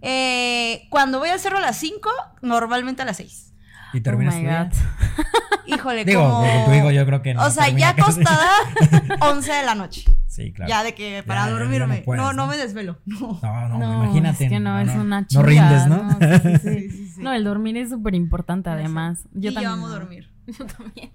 Eh, 0.00 0.86
cuando 0.90 1.18
voy 1.18 1.28
al 1.28 1.40
cerro 1.40 1.58
a 1.58 1.60
las 1.60 1.76
5, 1.78 2.10
normalmente 2.42 3.02
a 3.02 3.04
las 3.04 3.18
6. 3.18 3.45
Y 3.92 4.00
terminas 4.00 4.34
Oh 4.34 4.38
my 4.38 4.42
día? 4.44 4.64
God. 4.70 5.24
Híjole, 5.68 6.04
Digo, 6.04 6.22
como... 6.22 6.64
tu 6.64 6.72
hijo 6.74 6.90
yo 6.92 7.04
creo 7.06 7.22
que 7.22 7.34
no. 7.34 7.44
o 7.44 7.50
sea, 7.50 7.68
ya 7.70 7.88
acostada, 7.98 8.48
11 9.20 9.52
de 9.52 9.62
la 9.64 9.74
noche. 9.74 10.04
Sí, 10.28 10.52
claro. 10.52 10.68
Ya 10.68 10.84
de 10.84 10.94
que 10.94 11.22
para 11.26 11.46
Ya, 11.46 11.50
dormirme. 11.50 11.98
no 11.98 12.04
puedes, 12.04 12.22
no, 12.22 12.32
no, 12.32 12.44
¿no? 12.44 12.46
me 12.46 12.56
desvelo. 12.56 12.98
No. 13.04 13.40
No, 13.42 13.68
no, 13.68 13.78
No, 13.78 14.04
imagínate. 14.04 14.44
es 14.44 14.50
que 14.50 14.60
no, 14.60 14.78
es 14.78 14.90
una 14.94 15.22
No 15.22 15.26
chinga, 15.26 15.42
rindes, 15.44 15.86
¿no? 15.88 16.04
no, 16.04 16.10
sí, 16.12 16.18
sí, 16.42 16.58
sí. 16.58 16.58
Sí, 16.68 16.90
sí, 16.90 17.06
sí. 17.14 17.20
No, 17.22 17.32
el 17.32 17.42
dormir 17.44 17.76
es 17.78 17.88
súper 17.90 18.14
importante 18.14 18.70
además. 18.70 19.24
Yo 19.32 19.50
y 19.50 19.54
también. 19.54 19.62
yo 19.64 19.70
amo 19.72 19.88
¿no? 19.88 19.94
dormir. 19.94 20.30
Yo 20.46 20.64
también. 20.66 21.10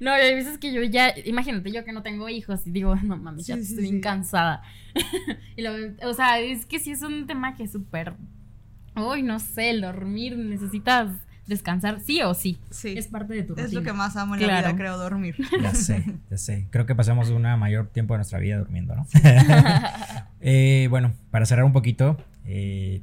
No, 0.00 0.10
hay 0.10 0.34
veces 0.34 0.58
que 0.58 0.72
yo 0.72 0.82
ya, 0.82 1.14
imagínate, 1.24 1.70
yo 1.70 1.84
que 1.84 1.92
no 1.92 2.02
tengo 2.02 2.28
hijos 2.28 2.66
y 2.66 2.72
digo, 2.72 2.96
no 2.96 3.16
mames, 3.16 3.46
ya 3.46 3.54
estoy 3.54 3.82
bien 3.82 3.94
sí. 3.96 4.00
cansada. 4.00 4.62
y 5.56 5.62
lo, 5.62 5.70
o 6.02 6.14
sea, 6.14 6.40
es 6.40 6.66
que 6.66 6.80
sí 6.80 6.90
es 6.90 7.02
un 7.02 7.28
tema 7.28 7.54
que 7.54 7.62
es 7.64 7.70
súper, 7.72 8.14
uy, 8.96 9.22
no 9.22 9.38
sé, 9.38 9.70
el 9.70 9.82
dormir, 9.82 10.36
necesitas 10.36 11.10
descansar 11.50 12.00
sí 12.00 12.22
o 12.22 12.32
sí. 12.32 12.58
Sí. 12.70 12.94
Es 12.96 13.08
parte 13.08 13.34
de 13.34 13.42
tu 13.42 13.50
rutina. 13.50 13.66
Es 13.66 13.74
lo 13.74 13.82
que 13.82 13.92
más 13.92 14.16
amo 14.16 14.34
en 14.36 14.46
la 14.46 14.60
vida, 14.60 14.74
creo, 14.76 14.96
dormir. 14.96 15.36
Ya 15.62 15.74
sé, 15.74 16.04
ya 16.30 16.38
sé. 16.38 16.66
Creo 16.70 16.86
que 16.86 16.94
pasamos 16.94 17.28
una 17.28 17.58
mayor 17.58 17.88
tiempo 17.88 18.14
de 18.14 18.18
nuestra 18.18 18.38
vida 18.38 18.56
durmiendo, 18.58 18.96
¿no? 18.96 19.06
Eh, 20.42 20.86
bueno, 20.88 21.12
para 21.30 21.44
cerrar 21.44 21.66
un 21.66 21.74
poquito, 21.74 22.16
eh, 22.46 23.02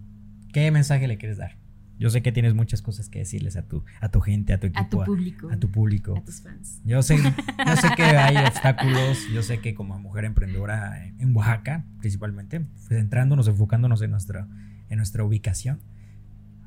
¿qué 0.53 0.71
mensaje 0.71 1.07
le 1.07 1.19
quieres 1.19 1.38
dar? 1.38 1.55
Yo 1.99 2.10
sé 2.10 2.23
que 2.23 2.31
tienes 2.31 2.55
muchas 2.55 2.81
cosas 2.81 3.10
que 3.10 3.19
decirles 3.19 3.57
a 3.57 3.62
tu, 3.63 3.83
a 4.01 4.10
tu 4.10 4.21
gente, 4.21 4.53
a 4.53 4.60
tu 4.60 4.65
equipo, 4.67 5.01
A 5.01 5.05
tu 5.05 5.12
público. 5.12 5.49
a 5.51 5.57
tu 5.57 5.69
público. 5.69 6.17
A 6.17 6.25
tus 6.25 6.41
fans. 6.41 6.81
Yo 6.83 7.03
sé, 7.03 7.17
yo 7.17 7.75
sé 7.75 7.88
que 7.95 8.03
hay 8.03 8.38
obstáculos, 8.38 9.19
yo 9.31 9.43
sé 9.43 9.60
que 9.60 9.75
como 9.75 9.99
mujer 9.99 10.25
emprendedora 10.25 11.05
en 11.05 11.36
Oaxaca, 11.36 11.86
principalmente, 11.99 12.60
pues 12.62 12.88
centrándonos, 12.88 13.47
enfocándonos 13.47 14.01
en 14.01 14.12
nuestra, 14.12 14.47
en 14.89 14.97
nuestra 14.97 15.23
ubicación, 15.23 15.79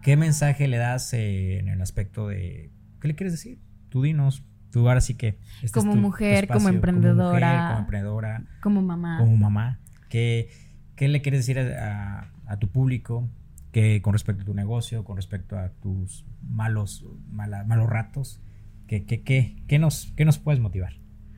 ¿qué 0.02 0.16
mensaje 0.16 0.68
le 0.68 0.76
das 0.76 1.12
eh, 1.14 1.58
en 1.58 1.68
el 1.68 1.80
aspecto 1.82 2.28
de, 2.28 2.70
¿qué 3.00 3.08
le 3.08 3.14
quieres 3.14 3.32
decir? 3.32 3.58
Tú 3.88 4.02
dinos, 4.02 4.44
tú 4.70 4.88
ahora 4.88 5.00
sí 5.00 5.14
que... 5.14 5.38
este 5.62 5.78
Como 5.78 5.92
tu 5.92 5.98
mujer, 5.98 6.46
como 6.48 6.68
emprendedora. 6.68 7.22
Como, 7.22 7.32
mujer, 7.32 7.66
como 7.68 7.78
emprendedora, 7.80 8.44
Como 8.60 8.82
mamá. 8.82 9.18
como 9.18 9.36
mamá, 9.36 9.78
¿qué, 10.08 10.48
qué 10.96 11.08
le 11.08 11.22
quieres 11.22 11.40
decir 11.40 11.58
a, 11.58 12.20
a- 12.20 12.32
a 12.46 12.56
tu 12.58 12.68
público? 12.68 13.28
Que 13.72 14.02
con 14.02 14.12
respecto 14.14 14.42
a 14.42 14.44
tu 14.44 14.54
negocio, 14.54 15.04
con 15.04 15.14
respecto 15.16 15.56
a 15.56 15.68
tus 15.68 16.24
malos, 16.42 17.04
mala- 17.30 17.62
malos 17.64 17.88
ratos, 17.88 18.40
¿qué, 18.88 19.04
qué, 19.04 19.22
qué, 19.22 19.62
qué 19.68 19.78
nos, 19.78 20.12
¿qué 20.16 20.24
nos 20.24 20.38
puedes 20.38 20.60
motivar? 20.60 20.94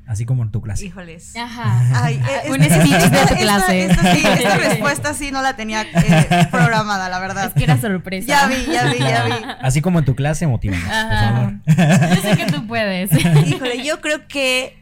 Así 0.06 0.26
como 0.26 0.42
en 0.42 0.50
tu 0.50 0.60
clase. 0.60 0.84
Híjoles. 0.86 1.34
Ajá. 1.36 2.04
Ay, 2.04 2.20
eh, 2.44 2.50
Un 2.50 2.56
speech 2.62 2.90
de 3.02 3.08
tu 3.08 3.16
esta- 3.16 3.36
clase. 3.36 3.84
Esta, 3.86 4.14
sí, 4.14 4.22
esta 4.26 4.56
respuesta 4.68 5.14
sí 5.14 5.30
no 5.30 5.40
la 5.42 5.54
tenía 5.56 5.82
eh, 5.82 6.48
programada, 6.50 7.08
la 7.08 7.16
Es 7.16 7.22
verdad. 7.22 7.52
que 7.54 7.64
era 7.64 7.80
sorpresa. 7.80 8.26
Ya 8.26 8.46
vi, 8.48 8.66
ya 8.72 8.90
vi, 8.92 8.98
ya 8.98 9.24
vi. 9.24 9.32
Así 9.62 9.80
como 9.80 10.00
en 10.00 10.04
tu 10.04 10.14
clase, 10.16 10.46
motívanos, 10.46 10.84
por 10.84 10.92
Ajá. 10.92 11.32
favor. 11.66 12.14
Yo 12.16 12.22
sé 12.22 12.36
que 12.36 12.46
tú 12.52 12.66
puedes. 12.66 13.10
Híjole, 13.46 13.84
yo 13.84 14.00
creo 14.00 14.26
que, 14.28 14.76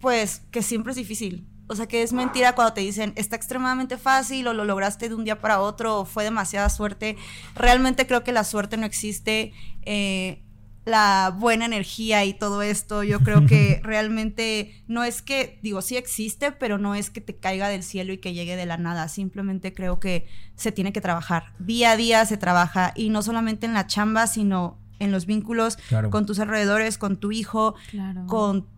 pues, 0.00 0.42
que 0.50 0.62
siempre 0.62 0.90
es 0.92 0.96
difícil. 0.96 1.46
O 1.68 1.74
sea, 1.74 1.86
que 1.86 2.02
es 2.02 2.12
mentira 2.12 2.54
cuando 2.54 2.74
te 2.74 2.82
dicen, 2.82 3.14
está 3.16 3.34
extremadamente 3.36 3.96
fácil 3.96 4.46
o 4.48 4.52
lo 4.52 4.64
lograste 4.66 5.08
de 5.08 5.14
un 5.14 5.24
día 5.24 5.40
para 5.40 5.60
otro 5.60 6.00
o 6.00 6.04
fue 6.04 6.22
demasiada 6.24 6.68
suerte. 6.68 7.16
Realmente 7.54 8.06
creo 8.06 8.22
que 8.22 8.32
la 8.32 8.44
suerte 8.44 8.76
no 8.76 8.84
existe. 8.84 9.52
eh, 9.86 10.42
la 10.84 11.32
buena 11.38 11.64
energía 11.64 12.24
y 12.24 12.34
todo 12.34 12.60
esto, 12.62 13.02
yo 13.04 13.20
creo 13.20 13.46
que 13.46 13.80
realmente 13.84 14.82
no 14.88 15.04
es 15.04 15.22
que, 15.22 15.58
digo, 15.62 15.80
sí 15.82 15.96
existe, 15.96 16.50
pero 16.52 16.78
no 16.78 16.94
es 16.94 17.10
que 17.10 17.20
te 17.20 17.36
caiga 17.36 17.68
del 17.68 17.82
cielo 17.84 18.12
y 18.12 18.18
que 18.18 18.32
llegue 18.34 18.56
de 18.56 18.66
la 18.66 18.76
nada. 18.78 19.08
Simplemente 19.08 19.72
creo 19.72 20.00
que 20.00 20.26
se 20.56 20.72
tiene 20.72 20.92
que 20.92 21.00
trabajar. 21.00 21.52
Día 21.58 21.92
a 21.92 21.96
día 21.96 22.24
se 22.26 22.36
trabaja 22.36 22.92
y 22.96 23.10
no 23.10 23.22
solamente 23.22 23.66
en 23.66 23.74
la 23.74 23.86
chamba, 23.86 24.26
sino 24.26 24.78
en 24.98 25.12
los 25.12 25.26
vínculos 25.26 25.76
Claro. 25.88 26.10
con 26.10 26.26
tus 26.26 26.38
alrededores, 26.38 26.98
con 26.98 27.16
tu 27.16 27.32
hijo, 27.32 27.74
Claro. 27.90 28.26
con 28.26 28.68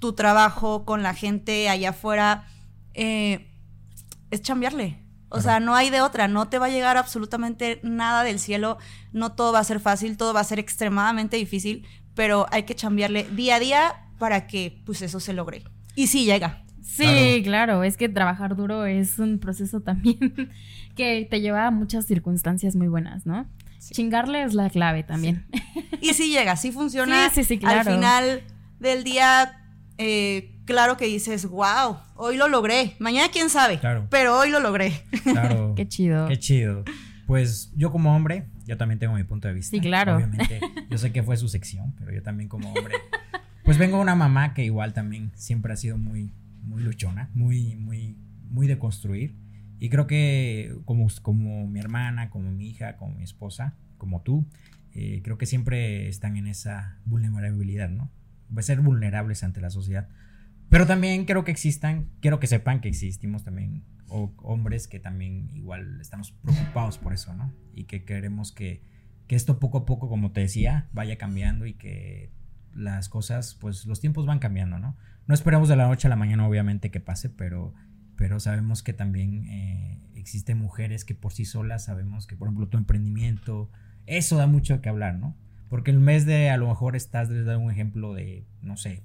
tu 0.00 0.12
trabajo, 0.14 0.84
con 0.84 1.02
la 1.02 1.14
gente 1.14 1.68
allá 1.68 1.90
afuera, 1.90 2.46
eh, 2.94 3.50
es 4.30 4.42
chambearle. 4.42 4.98
O 5.34 5.40
sea, 5.40 5.60
no 5.60 5.74
hay 5.74 5.90
de 5.90 6.00
otra, 6.00 6.28
no 6.28 6.48
te 6.48 6.58
va 6.58 6.66
a 6.66 6.70
llegar 6.70 6.96
absolutamente 6.96 7.80
nada 7.82 8.22
del 8.22 8.38
cielo, 8.38 8.78
no 9.12 9.32
todo 9.32 9.52
va 9.52 9.58
a 9.58 9.64
ser 9.64 9.80
fácil, 9.80 10.16
todo 10.16 10.32
va 10.32 10.40
a 10.40 10.44
ser 10.44 10.58
extremadamente 10.58 11.36
difícil, 11.36 11.86
pero 12.14 12.46
hay 12.50 12.62
que 12.62 12.74
chambearle 12.74 13.24
día 13.24 13.56
a 13.56 13.60
día 13.60 13.94
para 14.18 14.46
que 14.46 14.80
pues 14.86 15.02
eso 15.02 15.20
se 15.20 15.32
logre. 15.32 15.64
Y 15.96 16.06
sí 16.06 16.24
llega. 16.24 16.64
Sí, 16.82 17.40
claro. 17.42 17.82
es 17.82 17.96
que 17.96 18.08
trabajar 18.08 18.54
duro 18.54 18.84
es 18.86 19.18
un 19.18 19.38
proceso 19.38 19.80
también 19.80 20.18
que 20.96 21.26
te 21.28 21.40
lleva 21.40 21.66
a 21.66 21.70
muchas 21.70 22.06
circunstancias 22.06 22.76
muy 22.76 22.88
buenas, 22.88 23.26
¿no? 23.26 23.46
Chingarle 23.90 24.42
es 24.42 24.54
la 24.54 24.70
clave 24.70 25.02
también. 25.02 25.46
Y 26.00 26.14
sí 26.14 26.30
llega, 26.30 26.56
sí 26.56 26.72
funciona. 26.72 27.28
Sí, 27.34 27.42
sí, 27.42 27.44
sí, 27.44 27.58
claro. 27.58 27.90
Al 27.90 27.96
final 27.96 28.42
del 28.78 29.04
día, 29.04 29.60
eh, 29.98 30.53
claro 30.64 30.96
que 30.96 31.06
dices, 31.06 31.46
wow, 31.46 31.96
hoy 32.16 32.36
lo 32.36 32.48
logré. 32.48 32.94
Mañana 32.98 33.28
quién 33.32 33.50
sabe, 33.50 33.78
Claro. 33.78 34.06
pero 34.10 34.38
hoy 34.38 34.50
lo 34.50 34.60
logré. 34.60 34.92
Claro. 35.24 35.74
Qué 35.76 35.88
chido. 35.88 36.28
Qué 36.28 36.38
chido. 36.38 36.84
Pues 37.26 37.72
yo 37.74 37.90
como 37.90 38.14
hombre, 38.14 38.46
yo 38.66 38.76
también 38.76 38.98
tengo 38.98 39.14
mi 39.14 39.24
punto 39.24 39.48
de 39.48 39.54
vista. 39.54 39.70
Sí, 39.70 39.80
claro. 39.80 40.16
Obviamente, 40.16 40.60
yo 40.90 40.98
sé 40.98 41.10
que 41.12 41.22
fue 41.22 41.36
su 41.36 41.48
sección, 41.48 41.94
pero 41.98 42.12
yo 42.12 42.22
también 42.22 42.48
como 42.48 42.68
hombre. 42.72 42.94
Pues 43.62 43.78
vengo 43.78 43.96
de 43.96 44.02
una 44.02 44.14
mamá 44.14 44.52
que 44.52 44.62
igual 44.64 44.92
también 44.92 45.32
siempre 45.34 45.72
ha 45.72 45.76
sido 45.76 45.96
muy, 45.96 46.30
muy 46.62 46.82
luchona, 46.82 47.30
muy, 47.34 47.76
muy, 47.76 48.18
muy 48.50 48.66
de 48.66 48.78
construir. 48.78 49.34
Y 49.78 49.88
creo 49.88 50.06
que 50.06 50.76
como, 50.84 51.06
como 51.22 51.66
mi 51.66 51.80
hermana, 51.80 52.28
como 52.28 52.50
mi 52.52 52.68
hija, 52.68 52.96
como 52.96 53.14
mi 53.14 53.24
esposa, 53.24 53.74
como 53.96 54.20
tú, 54.20 54.46
eh, 54.92 55.22
creo 55.24 55.38
que 55.38 55.46
siempre 55.46 56.08
están 56.08 56.36
en 56.36 56.46
esa 56.46 56.98
vulnerabilidad, 57.06 57.88
¿no? 57.88 58.10
A 58.54 58.62
ser 58.62 58.80
vulnerables 58.82 59.42
ante 59.44 59.60
la 59.62 59.70
sociedad. 59.70 60.08
Pero 60.70 60.86
también 60.86 61.24
quiero 61.24 61.44
que 61.44 61.50
existan, 61.52 62.08
quiero 62.20 62.40
que 62.40 62.46
sepan 62.46 62.80
que 62.80 62.88
existimos 62.88 63.44
también 63.44 63.84
o- 64.08 64.32
hombres 64.42 64.88
que 64.88 64.98
también 64.98 65.50
igual 65.54 66.00
estamos 66.00 66.32
preocupados 66.32 66.98
por 66.98 67.12
eso, 67.12 67.34
¿no? 67.34 67.52
Y 67.74 67.84
que 67.84 68.04
queremos 68.04 68.52
que, 68.52 68.82
que 69.26 69.36
esto 69.36 69.58
poco 69.60 69.78
a 69.78 69.84
poco, 69.86 70.08
como 70.08 70.32
te 70.32 70.40
decía, 70.40 70.88
vaya 70.92 71.16
cambiando 71.16 71.66
y 71.66 71.74
que 71.74 72.30
las 72.74 73.08
cosas, 73.08 73.54
pues 73.60 73.86
los 73.86 74.00
tiempos 74.00 74.26
van 74.26 74.40
cambiando, 74.40 74.78
¿no? 74.78 74.96
No 75.26 75.34
esperamos 75.34 75.68
de 75.68 75.76
la 75.76 75.86
noche 75.86 76.08
a 76.08 76.10
la 76.10 76.16
mañana, 76.16 76.46
obviamente, 76.46 76.90
que 76.90 77.00
pase, 77.00 77.30
pero, 77.30 77.72
pero 78.16 78.40
sabemos 78.40 78.82
que 78.82 78.92
también 78.92 79.46
eh, 79.48 79.98
existen 80.14 80.58
mujeres 80.58 81.04
que 81.04 81.14
por 81.14 81.32
sí 81.32 81.44
solas 81.44 81.84
sabemos 81.84 82.26
que, 82.26 82.36
por 82.36 82.48
ejemplo, 82.48 82.68
tu 82.68 82.76
emprendimiento, 82.78 83.70
eso 84.06 84.36
da 84.36 84.46
mucho 84.46 84.80
que 84.82 84.88
hablar, 84.88 85.14
¿no? 85.14 85.36
Porque 85.70 85.92
en 85.92 86.04
vez 86.04 86.26
de 86.26 86.50
a 86.50 86.56
lo 86.56 86.68
mejor 86.68 86.94
estás 86.96 87.30
les 87.30 87.46
da 87.46 87.56
un 87.58 87.70
ejemplo 87.70 88.12
de, 88.12 88.44
no 88.60 88.76
sé, 88.76 89.02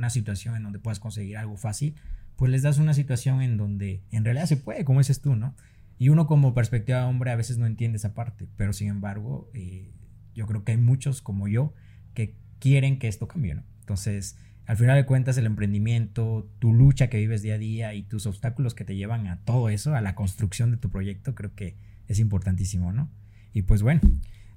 una 0.00 0.10
situación 0.10 0.56
en 0.56 0.62
donde 0.62 0.78
puedas 0.78 0.98
conseguir 0.98 1.36
algo 1.36 1.56
fácil, 1.56 1.94
pues 2.36 2.50
les 2.50 2.62
das 2.62 2.78
una 2.78 2.94
situación 2.94 3.42
en 3.42 3.56
donde 3.56 4.02
en 4.10 4.24
realidad 4.24 4.46
se 4.46 4.56
puede, 4.56 4.84
como 4.84 5.00
dices 5.00 5.20
tú, 5.20 5.36
¿no? 5.36 5.54
Y 5.98 6.08
uno 6.08 6.26
como 6.26 6.54
perspectiva 6.54 7.00
de 7.00 7.04
hombre 7.04 7.30
a 7.30 7.36
veces 7.36 7.58
no 7.58 7.66
entiende 7.66 7.98
esa 7.98 8.14
parte, 8.14 8.48
pero 8.56 8.72
sin 8.72 8.88
embargo, 8.88 9.50
eh, 9.52 9.92
yo 10.34 10.46
creo 10.46 10.64
que 10.64 10.72
hay 10.72 10.78
muchos 10.78 11.20
como 11.20 11.48
yo 11.48 11.74
que 12.14 12.34
quieren 12.58 12.98
que 12.98 13.08
esto 13.08 13.28
cambie, 13.28 13.54
¿no? 13.54 13.62
Entonces, 13.80 14.38
al 14.64 14.78
final 14.78 14.96
de 14.96 15.04
cuentas, 15.04 15.36
el 15.36 15.44
emprendimiento, 15.44 16.50
tu 16.58 16.72
lucha 16.72 17.08
que 17.10 17.18
vives 17.18 17.42
día 17.42 17.54
a 17.54 17.58
día 17.58 17.94
y 17.94 18.02
tus 18.02 18.24
obstáculos 18.24 18.74
que 18.74 18.84
te 18.84 18.96
llevan 18.96 19.26
a 19.26 19.40
todo 19.44 19.68
eso, 19.68 19.94
a 19.94 20.00
la 20.00 20.14
construcción 20.14 20.70
de 20.70 20.78
tu 20.78 20.90
proyecto, 20.90 21.34
creo 21.34 21.54
que 21.54 21.76
es 22.08 22.18
importantísimo, 22.18 22.92
¿no? 22.92 23.10
Y 23.52 23.62
pues 23.62 23.82
bueno, 23.82 24.00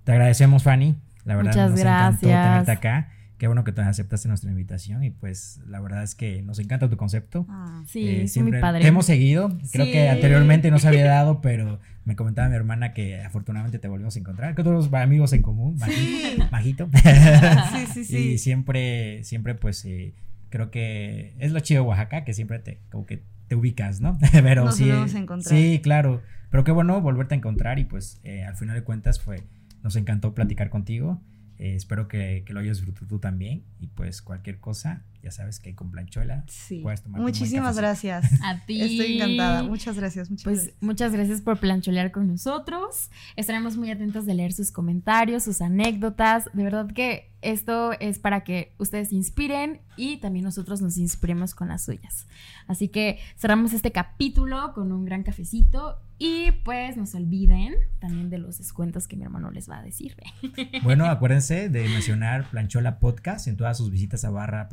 te 0.05 0.13
agradecemos, 0.13 0.63
Fanny. 0.63 0.95
La 1.25 1.35
verdad, 1.35 1.51
Muchas 1.51 1.71
nos 1.71 1.79
encantó 1.81 2.27
gracias. 2.27 2.65
tenerte 2.65 2.71
acá. 2.71 3.11
Qué 3.43 3.47
bueno 3.47 3.65
que 3.65 3.73
te 3.73 3.81
aceptaste 3.81 4.29
nuestra 4.29 4.49
invitación 4.51 5.03
y 5.03 5.09
pues 5.09 5.59
la 5.67 5.81
verdad 5.81 6.01
es 6.01 6.15
que 6.15 6.41
nos 6.43 6.59
encanta 6.59 6.89
tu 6.89 6.95
concepto. 6.95 7.45
Sí, 7.85 8.07
Eh, 8.07 8.23
es 8.23 8.31
siempre 8.31 8.53
muy 8.53 8.61
padre. 8.61 8.81
Te 8.83 8.87
hemos 8.87 9.05
seguido. 9.05 9.49
Creo 9.73 9.85
Sí. 9.85 9.91
que 9.91 10.07
anteriormente 10.07 10.71
no 10.71 10.79
se 10.79 10.87
había 10.87 11.03
dado, 11.07 11.41
pero 11.41 11.81
me 12.05 12.15
comentaba 12.15 12.47
mi 12.47 12.55
hermana 12.55 12.93
que 12.93 13.19
afortunadamente 13.21 13.79
te 13.79 13.89
volvimos 13.89 14.15
a 14.15 14.19
encontrar. 14.19 14.55
Que 14.55 14.63
todos 14.63 14.93
amigos 14.93 15.33
en 15.33 15.41
común, 15.41 15.77
Sí. 15.77 16.37
Majito. 16.51 16.87
Majito. 16.93 17.69
Sí, 17.73 17.85
sí, 17.93 18.05
sí. 18.05 18.17
Y 18.17 18.37
siempre, 18.37 19.25
siempre, 19.25 19.55
pues, 19.55 19.83
eh, 19.83 20.13
creo 20.49 20.71
que 20.71 21.33
es 21.37 21.51
lo 21.51 21.59
chido 21.59 21.83
de 21.83 21.89
Oaxaca, 21.89 22.23
que 22.23 22.33
siempre 22.33 22.59
te, 22.59 22.79
como 22.91 23.05
que 23.05 23.23
te 23.49 23.55
ubicas, 23.55 23.99
¿no? 23.99 24.17
Pero 24.31 24.63
Nos 24.63 24.77
sí. 24.77 24.85
volvemos 24.85 25.15
a 25.15 25.19
encontrar. 25.19 25.53
Sí, 25.53 25.81
claro. 25.83 26.21
Pero 26.49 26.63
qué 26.63 26.71
bueno 26.71 27.01
volverte 27.01 27.35
a 27.35 27.39
encontrar 27.39 27.77
y 27.77 27.83
pues 27.83 28.21
eh, 28.23 28.45
al 28.45 28.55
final 28.55 28.73
de 28.77 28.83
cuentas 28.83 29.19
fue, 29.19 29.43
nos 29.83 29.97
encantó 29.97 30.33
platicar 30.33 30.69
contigo. 30.69 31.21
Eh, 31.59 31.75
espero 31.75 32.07
que, 32.07 32.43
que 32.45 32.53
lo 32.53 32.59
hayas 32.59 32.77
disfrutado 32.77 33.07
tú 33.07 33.19
también. 33.19 33.63
Y 33.79 33.87
pues 33.87 34.21
cualquier 34.21 34.59
cosa, 34.59 35.03
ya 35.23 35.31
sabes 35.31 35.59
que 35.59 35.73
con 35.73 35.89
Planchuela 35.89 36.43
Sí. 36.47 36.79
puedes 36.83 37.03
buen 37.07 37.21
Muchísimas 37.23 37.77
gracias. 37.77 38.25
A 38.43 38.65
ti. 38.65 38.81
Estoy 38.81 39.15
encantada. 39.15 39.63
Muchas 39.63 39.97
gracias. 39.97 40.29
Muchas 40.29 40.43
Pues 40.43 40.57
gracias. 40.63 40.77
muchas 40.81 41.11
gracias 41.13 41.41
por 41.41 41.59
plancholear 41.59 42.11
con 42.11 42.27
nosotros. 42.27 43.09
Estaremos 43.35 43.77
muy 43.77 43.89
atentos 43.91 44.25
de 44.25 44.33
leer 44.33 44.53
sus 44.53 44.71
comentarios, 44.71 45.43
sus 45.43 45.61
anécdotas. 45.61 46.49
De 46.53 46.63
verdad 46.63 46.91
que 46.91 47.31
esto 47.41 47.91
es 47.99 48.19
para 48.19 48.43
que 48.45 48.73
ustedes 48.77 49.09
se 49.09 49.15
inspiren 49.15 49.81
y 49.97 50.17
también 50.17 50.45
nosotros 50.45 50.81
nos 50.81 50.97
inspiremos 50.97 51.53
con 51.55 51.67
las 51.69 51.83
suyas. 51.83 52.25
Así 52.67 52.87
que 52.87 53.19
cerramos 53.37 53.73
este 53.73 53.91
capítulo 53.91 54.73
con 54.73 54.91
un 54.93 55.03
gran 55.03 55.23
cafecito 55.23 55.97
y 56.17 56.51
pues 56.63 56.95
no 56.95 57.05
se 57.05 57.17
olviden 57.17 57.73
también 57.99 58.29
de 58.29 58.37
los 58.37 58.59
descuentos 58.59 59.09
que 59.09 59.17
mi 59.17 59.23
hermano 59.23 59.51
les 59.51 59.69
va 59.69 59.79
a 59.79 59.81
decir. 59.83 60.15
Bueno, 60.83 61.05
acuérdense 61.05 61.69
de 61.69 61.87
mencionar 61.89 62.49
Planchuela 62.49 62.99
Podcast 62.99 63.47
en 63.47 63.57
todas 63.57 63.77
sus 63.77 63.89
visitas 63.91 64.23
a 64.25 64.29
barra 64.29 64.67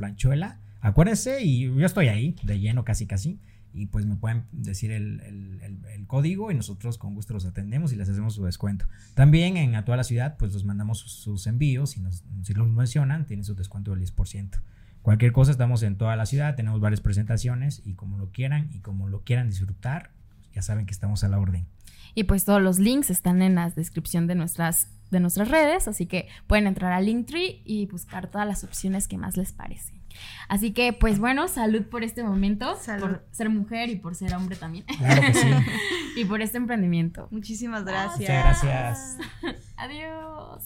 Acuérdense, 0.81 1.43
y 1.43 1.63
yo 1.63 1.85
estoy 1.85 2.07
ahí, 2.07 2.35
de 2.43 2.59
lleno 2.59 2.83
casi 2.83 3.05
casi. 3.05 3.39
Y 3.73 3.85
pues 3.85 4.05
me 4.05 4.17
pueden 4.17 4.45
decir 4.51 4.91
el, 4.91 6.05
código 6.07 6.51
y 6.51 6.55
nosotros 6.55 6.97
con 6.97 7.15
gusto 7.15 7.33
los 7.33 7.45
atendemos 7.45 7.93
y 7.93 7.95
les 7.95 8.09
hacemos 8.09 8.33
su 8.33 8.43
descuento. 8.43 8.85
También 9.13 9.55
en 9.55 9.75
a 9.75 9.85
toda 9.85 9.95
la 9.95 10.03
ciudad, 10.03 10.35
pues 10.37 10.51
los 10.51 10.65
mandamos 10.65 10.99
sus, 10.99 11.47
envíos 11.47 11.95
y 11.95 12.01
nos, 12.01 12.25
si 12.43 12.53
los 12.53 12.67
mencionan, 12.67 13.25
tienen 13.25 13.45
su 13.45 13.55
descuento 13.55 13.91
del 13.95 14.01
10%. 14.01 14.59
Cualquier 15.01 15.31
cosa, 15.31 15.51
estamos 15.51 15.83
en 15.83 15.97
toda 15.97 16.15
la 16.17 16.25
ciudad, 16.25 16.55
tenemos 16.55 16.81
varias 16.81 16.99
presentaciones 16.99 17.81
y 17.85 17.93
como 17.93 18.17
lo 18.17 18.31
quieran 18.31 18.69
y 18.73 18.79
como 18.79 19.07
lo 19.07 19.23
quieran 19.23 19.49
disfrutar, 19.49 20.11
ya 20.53 20.61
saben 20.61 20.85
que 20.85 20.91
estamos 20.91 21.23
a 21.23 21.29
la 21.29 21.39
orden. 21.39 21.65
Y 22.13 22.25
pues 22.25 22.43
todos 22.43 22.61
los 22.61 22.77
links 22.77 23.09
están 23.09 23.41
en 23.41 23.55
la 23.55 23.69
descripción 23.69 24.27
de 24.27 24.35
nuestras, 24.35 24.89
de 25.11 25.19
nuestras 25.19 25.47
redes, 25.47 25.87
así 25.87 26.07
que 26.07 26.27
pueden 26.45 26.67
entrar 26.67 26.91
al 26.91 27.05
Linktree 27.05 27.61
y 27.63 27.85
buscar 27.85 28.29
todas 28.29 28.45
las 28.45 28.63
opciones 28.63 29.07
que 29.07 29.17
más 29.17 29.37
les 29.37 29.53
parecen. 29.53 30.00
Así 30.47 30.71
que 30.71 30.93
pues 30.93 31.19
bueno, 31.19 31.47
salud 31.47 31.83
por 31.83 32.03
este 32.03 32.23
momento, 32.23 32.75
Salud. 32.77 33.01
por 33.01 33.25
ser 33.31 33.49
mujer 33.49 33.89
y 33.89 33.95
por 33.95 34.15
ser 34.15 34.33
hombre 34.35 34.55
también, 34.55 34.85
Claro 34.85 35.21
que 35.21 35.33
sí. 35.33 35.47
y 36.17 36.25
por 36.25 36.41
este 36.41 36.57
emprendimiento. 36.57 37.27
Muchísimas 37.31 37.85
gracias. 37.85 38.19
Muchas 38.19 38.63
gracias. 38.63 39.17
Adiós. 39.77 40.63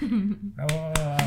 Bravo. 0.00 0.92